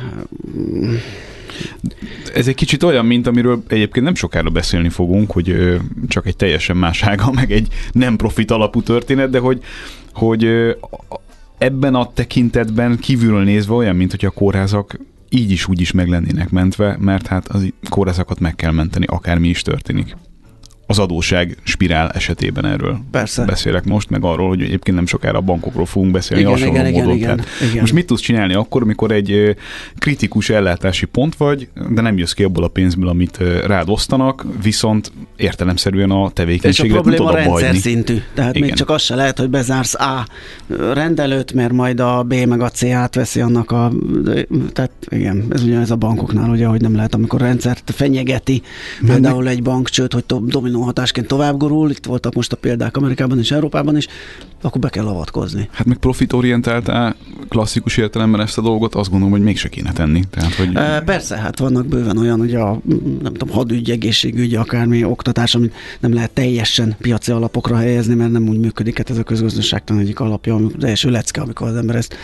Ez 2.34 2.48
egy 2.48 2.56
kicsit 2.56 2.84
olyan, 2.84 3.06
mint 3.06 3.28
amiről 3.28 3.64
egyébként 3.68 4.06
nem 4.06 4.16
sokára 4.16 4.50
beszélni 4.50 4.90
fogunk, 4.90 5.32
hogy 5.32 5.78
csak 6.08 6.26
egy 6.26 6.36
teljesen 6.36 6.78
más 6.78 7.04
ága, 7.04 7.32
meg 7.32 7.52
egy 7.52 7.68
nem 7.92 8.16
profit 8.16 8.52
alapú 8.52 8.82
történet, 8.82 9.30
de 9.30 9.40
hogy, 9.40 9.64
hogy 10.14 10.48
ebben 11.58 11.96
a 11.96 12.14
tekintetben 12.14 12.98
kívülről 12.98 13.44
nézve 13.44 13.74
olyan, 13.74 13.96
mint 13.96 14.12
hogy 14.12 14.26
a 14.26 14.30
kórházak 14.30 15.00
így 15.30 15.52
is 15.52 15.68
úgy 15.68 15.82
is 15.82 15.92
meg 15.92 16.08
lennének 16.08 16.50
mentve, 16.50 16.98
mert 17.00 17.28
hát 17.28 17.48
az 17.48 17.74
kórházakat 17.90 18.40
meg 18.40 18.56
kell 18.56 18.72
menteni, 18.72 19.06
akármi 19.06 19.48
is 19.48 19.62
történik 19.62 20.16
az 20.88 21.00
adóság 21.00 21.58
spirál 21.64 22.10
esetében 22.10 22.66
erről 22.66 23.00
Persze. 23.12 23.46
beszélek 23.46 23.84
most, 23.84 24.10
meg 24.10 24.24
arról, 24.24 24.48
hogy 24.48 24.62
egyébként 24.62 24.96
nem 24.96 25.06
sokára 25.06 25.38
a 25.38 25.42
bankokról 25.42 25.86
fogunk 25.86 26.12
beszélni 26.12 26.44
igen, 26.44 26.54
hasonló 26.54 26.76
igen, 26.76 26.92
módon. 26.92 27.16
Igen, 27.16 27.42
igen. 27.62 27.80
Most 27.80 27.94
mit 27.94 28.06
tudsz 28.06 28.22
csinálni 28.22 28.54
akkor, 28.54 28.82
amikor 28.82 29.12
egy 29.12 29.56
kritikus 29.98 30.50
ellátási 30.50 31.06
pont 31.06 31.36
vagy, 31.36 31.68
de 31.90 32.02
nem 32.02 32.18
jössz 32.18 32.32
ki 32.32 32.44
abból 32.44 32.64
a 32.64 32.68
pénzből, 32.68 33.10
amit 33.10 33.38
rád 33.66 33.90
osztanak, 33.90 34.46
viszont 34.64 35.12
értelemszerűen 35.36 36.12
a 36.12 36.30
tevékenységet 36.30 37.04
nem 37.04 37.16
tudod 37.16 37.34
rendszer 37.34 37.64
hagyni. 37.64 37.80
szintű. 37.80 38.18
Tehát 38.34 38.56
igen. 38.56 38.68
még 38.68 38.78
csak 38.78 38.90
az 38.90 39.02
se 39.02 39.16
lehet, 39.16 39.40
hogy 39.40 39.50
bezársz 39.50 39.94
A 39.94 40.28
rendelőt, 40.94 41.54
mert 41.54 41.72
majd 41.72 42.00
a 42.00 42.24
B 42.24 42.34
meg 42.34 42.62
a 42.62 42.70
C 42.70 42.84
átveszi 42.84 43.42
annak 43.42 43.72
a... 43.72 43.92
Tehát 44.74 44.92
igen, 45.10 45.46
ez 45.50 45.64
ugyanez 45.64 45.92
a 45.92 45.96
bankoknál, 45.96 46.50
ugye, 46.50 46.66
hogy 46.66 46.82
nem 46.82 46.96
lehet, 46.96 47.14
amikor 47.14 47.40
rendszert 47.40 47.92
fenyegeti, 47.96 48.62
például 49.06 49.48
egy 49.48 49.64
bankcsőt, 49.64 50.14
hogy 50.14 50.24
dominó 50.46 50.75
dominó 50.76 50.84
hatásként 50.84 51.28
tovább 51.28 51.58
gurul, 51.58 51.90
itt 51.90 52.06
voltak 52.06 52.34
most 52.34 52.52
a 52.52 52.58
példák 52.58 52.98
Amerikában 52.98 53.40
és 53.40 53.52
Európában 53.52 53.98
is, 53.98 54.08
akkor 54.66 54.82
be 54.82 54.90
kell 54.90 55.08
avatkozni. 55.08 55.70
Hát 55.72 55.86
meg 55.86 55.98
profitorientáltál 55.98 57.16
klasszikus 57.50 57.98
értelemben 57.98 58.42
ezt 58.42 58.58
a 58.58 58.62
dolgot, 58.62 58.96
azt 58.96 59.10
gondolom, 59.10 59.34
hogy 59.34 59.44
mégse 59.44 59.70
kéne 59.70 59.92
tenni. 59.92 60.24
Tehát, 60.30 60.54
hogy... 60.54 60.72
Persze, 61.04 61.38
hát 61.38 61.60
vannak 61.60 61.88
bőven 61.88 62.18
olyan, 62.18 62.40
hogy 62.40 62.56
a 62.56 62.82
nem 63.22 63.34
tudom, 63.34 63.56
hadügy, 63.56 63.90
egészségügy, 63.90 64.56
akármi 64.56 65.04
oktatás, 65.04 65.56
amit 65.56 65.74
nem 66.00 66.14
lehet 66.14 66.32
teljesen 66.32 66.96
piaci 67.00 67.32
alapokra 67.32 67.76
helyezni, 67.76 68.14
mert 68.14 68.32
nem 68.32 68.48
úgy 68.48 68.60
működik, 68.60 68.98
hát 68.98 69.10
ez 69.10 69.18
a 69.18 69.24
közgazdaságtan 69.24 70.00
egyik 70.00 70.20
alapja, 70.20 70.60
de 70.78 70.88
első 70.88 71.10
lecke, 71.10 71.42
amikor 71.42 71.68
az 71.68 71.76
ember 71.76 71.96
ezt, 71.96 72.16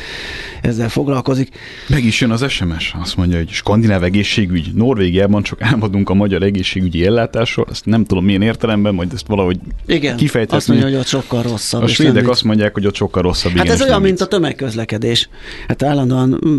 ezzel 0.62 0.90
foglalkozik. 0.90 1.50
Meg 1.88 2.04
is 2.04 2.22
jön 2.22 2.32
az 2.32 2.50
SMS, 2.50 2.96
azt 3.02 3.18
mondja, 3.18 3.38
hogy 3.38 3.50
skandináv 3.50 4.04
egészségügy, 4.04 4.72
Norvégiában 4.74 5.44
csak 5.44 5.62
álmodunk 5.62 6.10
a 6.10 6.14
magyar 6.14 6.44
egészségügyi 6.44 7.06
ellátásról, 7.06 7.66
ezt 7.70 7.86
nem 7.86 8.06
tudom 8.06 8.26
milyen 8.26 8.42
értelemben, 8.42 8.94
majd 8.94 9.14
ezt 9.14 9.28
valahogy 9.28 9.60
Igen, 9.86 10.18
kifejtetni. 10.18 10.58
azt 10.58 10.68
mondja, 10.68 10.86
hogy 10.86 10.96
ott 10.96 11.08
sokkal 11.08 11.42
rosszabb. 11.42 11.82
A 11.82 11.88
svédek 11.88 12.28
azt 12.32 12.44
mondják, 12.44 12.74
hogy 12.74 12.88
ott 12.88 12.96
sokkal 12.96 13.22
rosszabb. 13.22 13.52
Hát 13.52 13.70
ez 13.70 13.82
olyan, 13.82 14.02
mint 14.02 14.22
a 14.22 14.28
tömegközlekedés. 14.28 15.30
Hát 15.68 15.84
állandóan 15.84 16.40
mm, 16.46 16.54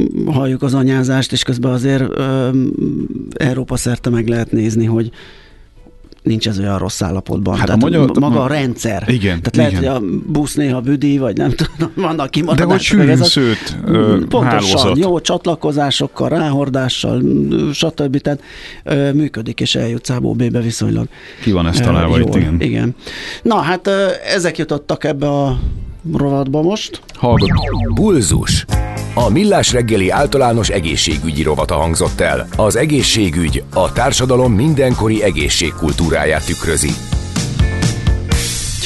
mm, 0.00 0.26
halljuk 0.26 0.62
az 0.62 0.74
anyázást, 0.74 1.32
és 1.32 1.42
közben 1.42 1.72
azért 1.72 2.02
ö, 2.18 2.50
Európa 3.34 3.76
szerte 3.76 4.10
meg 4.10 4.28
lehet 4.28 4.52
nézni, 4.52 4.84
hogy 4.84 5.10
nincs 6.26 6.48
ez 6.48 6.58
olyan 6.58 6.78
rossz 6.78 7.02
állapotban. 7.02 7.56
Hát 7.56 7.66
Tehát 7.66 7.82
a 7.82 7.84
magyar, 7.84 8.10
maga 8.18 8.42
a 8.42 8.46
rendszer. 8.46 9.04
Igen, 9.08 9.42
Tehát 9.42 9.70
igen. 9.72 9.82
lehet, 9.82 10.02
hogy 10.02 10.10
a 10.10 10.32
busz 10.32 10.54
néha 10.54 10.80
büdi, 10.80 11.18
vagy 11.18 11.36
nem 11.36 11.50
tudom, 11.74 11.92
vannak 11.94 12.30
kimaradások. 12.30 12.68
De 12.68 12.74
hogy 12.74 12.82
sűrűszőt 12.82 13.76
Pontosan, 14.28 14.44
hálózat. 14.44 14.98
jó 14.98 15.20
csatlakozásokkal, 15.20 16.28
ráhordással, 16.28 17.22
stb. 17.72 18.20
Tehát 18.20 18.42
ö, 18.84 19.12
működik, 19.12 19.60
és 19.60 19.74
eljut 19.74 20.04
Szábó 20.04 20.32
B-be 20.32 20.60
viszonylag. 20.60 21.08
Ki 21.42 21.52
van 21.52 21.66
ezt 21.66 21.82
találva 21.82 22.20
itt, 22.20 22.34
igen. 22.34 22.60
igen. 22.60 22.94
Na, 23.42 23.56
hát 23.56 23.86
ö, 23.86 24.06
ezek 24.34 24.58
jutottak 24.58 25.04
ebbe 25.04 25.28
a 25.28 25.58
rovatba 26.14 26.62
most. 26.62 27.00
Hallgat. 27.14 27.50
Bulzus. 27.94 28.64
A 29.14 29.28
Millás 29.28 29.72
reggeli 29.72 30.10
általános 30.10 30.68
egészségügyi 30.68 31.42
rovata 31.42 31.74
hangzott 31.74 32.20
el. 32.20 32.48
Az 32.56 32.76
egészségügy 32.76 33.62
a 33.74 33.92
társadalom 33.92 34.52
mindenkori 34.52 35.22
egészségkultúráját 35.22 36.46
tükrözi. 36.46 36.90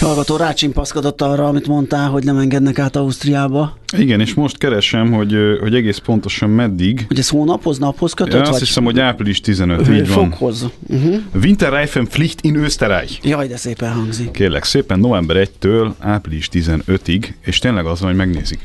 Hallgató 0.01 0.37
rácsimpaszkodott 0.37 1.21
arra, 1.21 1.47
amit 1.47 1.67
mondtál, 1.67 2.09
hogy 2.09 2.25
nem 2.25 2.37
engednek 2.37 2.79
át 2.79 2.97
Ausztriába. 2.97 3.79
Igen, 3.97 4.21
és 4.21 4.35
most 4.35 4.59
keresem, 4.59 5.13
hogy, 5.13 5.37
hogy 5.61 5.75
egész 5.75 5.99
pontosan 5.99 6.51
meddig. 6.51 7.05
Hogy 7.09 7.19
ez 7.19 7.29
hónaphoz, 7.29 7.79
naphoz 7.79 8.13
kötött? 8.13 8.33
Ja, 8.33 8.41
azt 8.41 8.51
vagy? 8.51 8.61
hiszem, 8.61 8.85
hogy 8.85 9.01
április 9.01 9.41
15, 9.41 9.89
így 9.89 10.15
van. 10.15 10.31
Fokhoz. 10.31 10.67
Uh-huh. 10.89 11.17
Winterreifen 11.43 12.07
Pflicht 12.07 12.41
in 12.41 12.57
Österreich. 12.57 13.27
Jaj, 13.27 13.47
de 13.47 13.57
szépen 13.57 13.93
hangzik. 13.93 14.31
Kérlek 14.31 14.65
szépen, 14.65 14.99
november 14.99 15.49
1-től 15.61 15.91
április 15.99 16.49
15-ig, 16.53 17.27
és 17.41 17.59
tényleg 17.59 17.87
az 17.87 18.01
van, 18.01 18.09
hogy 18.09 18.19
megnézik. 18.19 18.61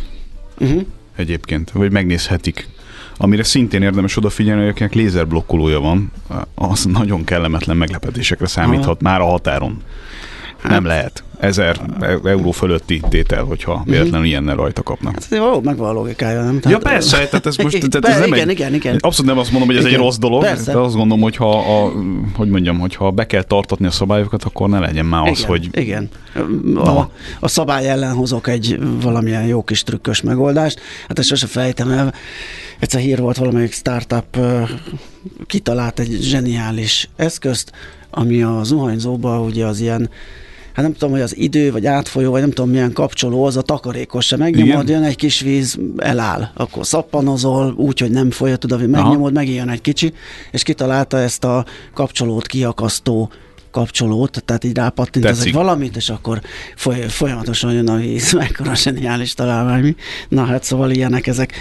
Uh-huh. 0.60 0.82
Egyébként, 1.16 1.72
vagy 1.72 1.92
megnézhetik 1.92 2.68
amire 3.18 3.44
szintén 3.44 3.82
érdemes 3.82 4.18
odafigyelni, 4.18 4.62
hogy 4.62 4.70
akinek 4.70 4.94
lézerblokkolója 4.94 5.80
van, 5.80 6.12
az 6.56 6.86
nagyon 6.86 7.24
kellemetlen 7.24 7.78
meglepetésekre 7.78 8.48
számíthat 8.48 9.02
Aha. 9.02 9.10
már 9.10 9.22
a 9.22 9.26
határon. 9.26 9.82
Hát, 10.66 10.72
nem 10.72 10.86
lehet. 10.86 11.24
Ezer 11.40 11.82
euró 12.24 12.52
fölötti 12.52 13.02
tétel, 13.10 13.44
hogyha 13.44 13.76
mhm. 13.76 13.90
véletlenül 13.90 14.28
ilyennel 14.28 14.56
rajta 14.56 14.84
kapnak. 14.84 15.14
Hát 15.14 15.28
való, 15.28 15.62
megvan 15.62 15.90
a 15.90 15.92
logikája, 15.92 16.44
nem? 16.44 16.60
Tehát, 16.60 16.78
ja 16.78 16.90
persze, 16.90 17.28
tehát 17.28 17.46
ez 17.46 17.58
most 17.58 17.88
tehát 17.90 18.18
ez 18.18 18.20
nem 18.20 18.34
igen, 18.34 18.50
egy, 18.50 18.54
igen, 18.54 18.74
igen. 18.74 18.98
Abszolút 19.00 19.32
nem 19.32 19.40
azt 19.40 19.52
mondom, 19.52 19.70
hogy 19.70 19.78
ez 19.78 19.86
igen, 19.86 19.96
egy 20.00 20.04
rossz 20.04 20.18
dolog, 20.18 20.42
persze. 20.42 20.72
de 20.72 20.78
azt 20.78 20.96
gondolom, 20.96 21.24
hogy 21.24 21.36
ha, 21.36 21.84
a, 21.84 21.92
hogy 22.36 22.50
mondjam, 22.50 22.80
hogyha 22.80 23.12
be 23.12 23.26
kell 23.26 23.44
tartatni 23.44 23.86
a 23.86 23.92
szabályokat, 23.92 24.44
akkor 24.44 24.70
ne 24.70 24.80
legyen 24.80 25.06
már 25.06 25.30
az, 25.30 25.38
igen, 25.38 25.50
hogy... 25.50 25.70
Igen, 25.72 26.10
a, 26.76 27.10
a 27.40 27.48
szabály 27.48 27.90
ellen 27.90 28.14
hozok 28.14 28.48
egy 28.48 28.80
valamilyen 29.02 29.46
jó 29.46 29.64
kis 29.64 29.84
trükkös 29.84 30.22
megoldást. 30.22 30.80
Hát 31.08 31.20
ezt 31.20 31.28
sose 31.28 31.48
fejtem 31.48 31.92
el. 31.92 32.14
Egyszer 32.80 33.02
hír 33.02 33.20
volt 33.20 33.38
valamelyik 33.38 33.74
startup 33.74 34.38
kitalált 35.48 36.00
egy 36.00 36.18
zseniális 36.22 37.10
eszközt, 37.16 37.72
ami 38.10 38.42
a 38.42 38.64
zuhanyzóba 38.64 39.40
ugye 39.40 39.66
az 39.66 39.80
ilyen 39.80 40.10
hát 40.76 40.86
nem 40.86 40.94
tudom, 40.94 41.12
hogy 41.12 41.22
az 41.22 41.38
idő, 41.38 41.72
vagy 41.72 41.86
átfolyó, 41.86 42.32
vagy 42.32 42.42
nem 42.42 42.52
tudom 42.52 42.70
milyen 42.70 42.94
kapcsoló, 42.94 43.44
az 43.44 43.58
a 43.58 43.62
takarékos 43.62 44.26
se 44.26 44.38
megnyomod, 44.38 44.90
jön 44.90 45.04
egy 45.04 45.16
kis 45.16 45.40
víz, 45.40 45.80
eláll. 45.98 46.50
Akkor 46.54 46.86
szappanozol, 46.86 47.74
úgy, 47.78 48.00
hogy 48.00 48.12
nem 48.12 48.32
folyat 48.32 48.64
oda, 48.64 48.78
hogy 48.78 48.90
megnyomod, 48.90 49.34
megint 49.34 49.70
egy 49.70 49.82
kicsi, 49.82 50.14
és 50.52 50.64
kitalálta 50.64 51.18
ezt 51.18 51.44
a 51.44 51.66
kapcsolót 51.94 52.48
kiakasztó 52.48 53.30
kapcsolót, 53.76 54.44
tehát 54.46 54.64
így 54.64 54.76
rápattint 54.76 55.26
ez 55.26 55.42
egy 55.46 55.54
valamit, 55.54 55.96
és 55.96 56.10
akkor 56.10 56.42
foly- 56.76 57.10
folyamatosan 57.10 57.74
jön 57.74 57.90
a 57.90 57.96
víz, 57.96 58.34
mekkora 58.42 58.76
zseniális 58.76 59.34
találmány. 59.34 59.96
Na 60.30 60.44
hát 60.46 60.64
szóval 60.64 60.92
ilyenek 60.92 61.28
ezek. 61.28 61.54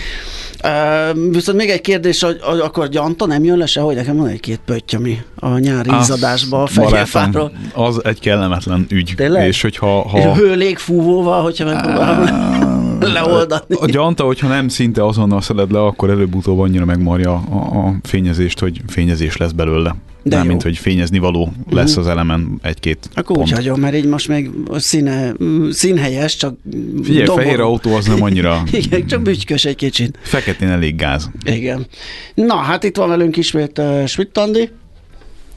Uh, 0.64 1.30
viszont 1.30 1.58
még 1.58 1.68
egy 1.68 1.80
kérdés, 1.80 2.22
hogy, 2.22 2.38
hogy 2.40 2.58
akkor 2.58 2.88
gyanta 2.88 3.26
nem 3.26 3.44
jön 3.44 3.58
le 3.58 3.66
sehogy, 3.66 3.94
nekem 3.94 4.16
van 4.16 4.28
egy-két 4.28 4.60
pöttyömi 4.64 5.18
a 5.34 5.58
nyári 5.58 5.90
az, 5.90 6.08
izadásba 6.08 6.62
a 6.62 6.66
fegyelfáról. 6.66 7.52
Az 7.72 8.04
egy 8.04 8.20
kellemetlen 8.20 8.86
ügy. 8.88 9.12
Tényleg? 9.16 9.46
És 9.46 9.62
hogyha... 9.62 10.08
Ha... 10.08 10.18
És 10.18 10.24
hőlég 10.38 10.78
fúvóval, 10.78 11.42
hogyha 11.42 11.64
megpróbálom 11.64 12.73
leoldatni. 13.12 13.76
A 13.80 13.86
gyanta, 13.86 14.24
hogyha 14.24 14.48
nem 14.48 14.68
szinte 14.68 15.06
azonnal 15.06 15.40
szeded 15.40 15.72
le, 15.72 15.82
akkor 15.82 16.10
előbb-utóbb 16.10 16.58
annyira 16.58 16.84
megmarja 16.84 17.32
a, 17.32 17.86
a 17.86 17.94
fényezést, 18.02 18.58
hogy 18.58 18.80
fényezés 18.86 19.36
lesz 19.36 19.52
belőle. 19.52 19.96
De 20.26 20.42
mint 20.42 20.62
hogy 20.62 20.76
fényezni 20.78 21.18
való 21.18 21.52
lesz 21.70 21.90
uh-huh. 21.90 22.04
az 22.04 22.10
elemen 22.10 22.58
egy-két 22.62 23.08
Akkor 23.14 23.36
pont. 23.36 23.48
úgy 23.48 23.54
hagyom, 23.54 23.80
mert 23.80 23.94
így 23.94 24.06
most 24.06 24.28
még 24.28 24.50
színe, 24.74 25.32
színhelyes, 25.70 26.36
csak 26.36 26.54
Figyelj, 27.02 27.24
dombor... 27.24 27.42
fehér 27.42 27.60
autó 27.60 27.94
az 27.94 28.06
nem 28.06 28.22
annyira... 28.22 28.62
Igen, 28.82 29.06
csak 29.06 29.22
bütykös 29.22 29.64
egy 29.64 29.76
kicsit. 29.76 30.18
Feketén 30.22 30.68
elég 30.68 30.96
gáz. 30.96 31.30
Igen. 31.44 31.86
Na, 32.34 32.54
hát 32.54 32.84
itt 32.84 32.96
van 32.96 33.08
velünk 33.08 33.36
ismét 33.36 33.78
uh, 33.78 34.06
Schmidt 34.06 34.38
Andi. 34.38 34.70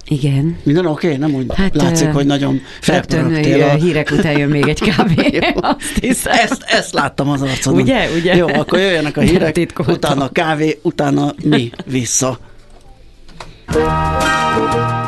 Igen. 0.08 0.58
Minden 0.64 0.86
oké? 0.86 1.08
Okay? 1.08 1.20
Nem 1.20 1.34
úgy 1.34 1.46
hát, 1.56 1.76
látszik, 1.76 2.12
hogy 2.12 2.26
nagyon 2.26 2.62
felpörögtél. 2.82 3.64
A... 3.64 3.74
hírek 3.74 4.12
után 4.12 4.38
jön 4.38 4.50
még 4.50 4.68
egy 4.68 4.80
kávé. 4.80 5.38
Azt 5.56 5.98
hiszem. 6.02 6.34
Ezt, 6.34 6.64
ezt 6.68 6.94
láttam 6.94 7.30
az 7.30 7.42
arcodon. 7.42 7.82
Ugye, 7.82 8.10
ugye? 8.20 8.36
Jó, 8.36 8.48
akkor 8.48 8.80
jöjjenek 8.80 9.18
a 9.18 9.22
hírek, 9.22 9.74
utána 9.88 10.30
kávé, 10.30 10.80
utána 10.82 11.34
mi 11.44 11.72
vissza. 11.86 12.40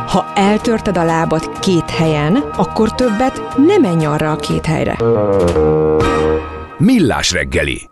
Ha 0.08 0.32
eltörted 0.36 0.98
a 0.98 1.04
lábad 1.04 1.60
két 1.60 1.90
helyen, 1.90 2.36
akkor 2.36 2.96
többet 2.96 3.42
nem 3.68 3.82
menj 3.82 4.06
arra 4.06 4.32
a 4.32 4.36
két 4.36 4.66
helyre. 4.66 4.98
Millás 6.78 7.32
reggeli 7.32 7.90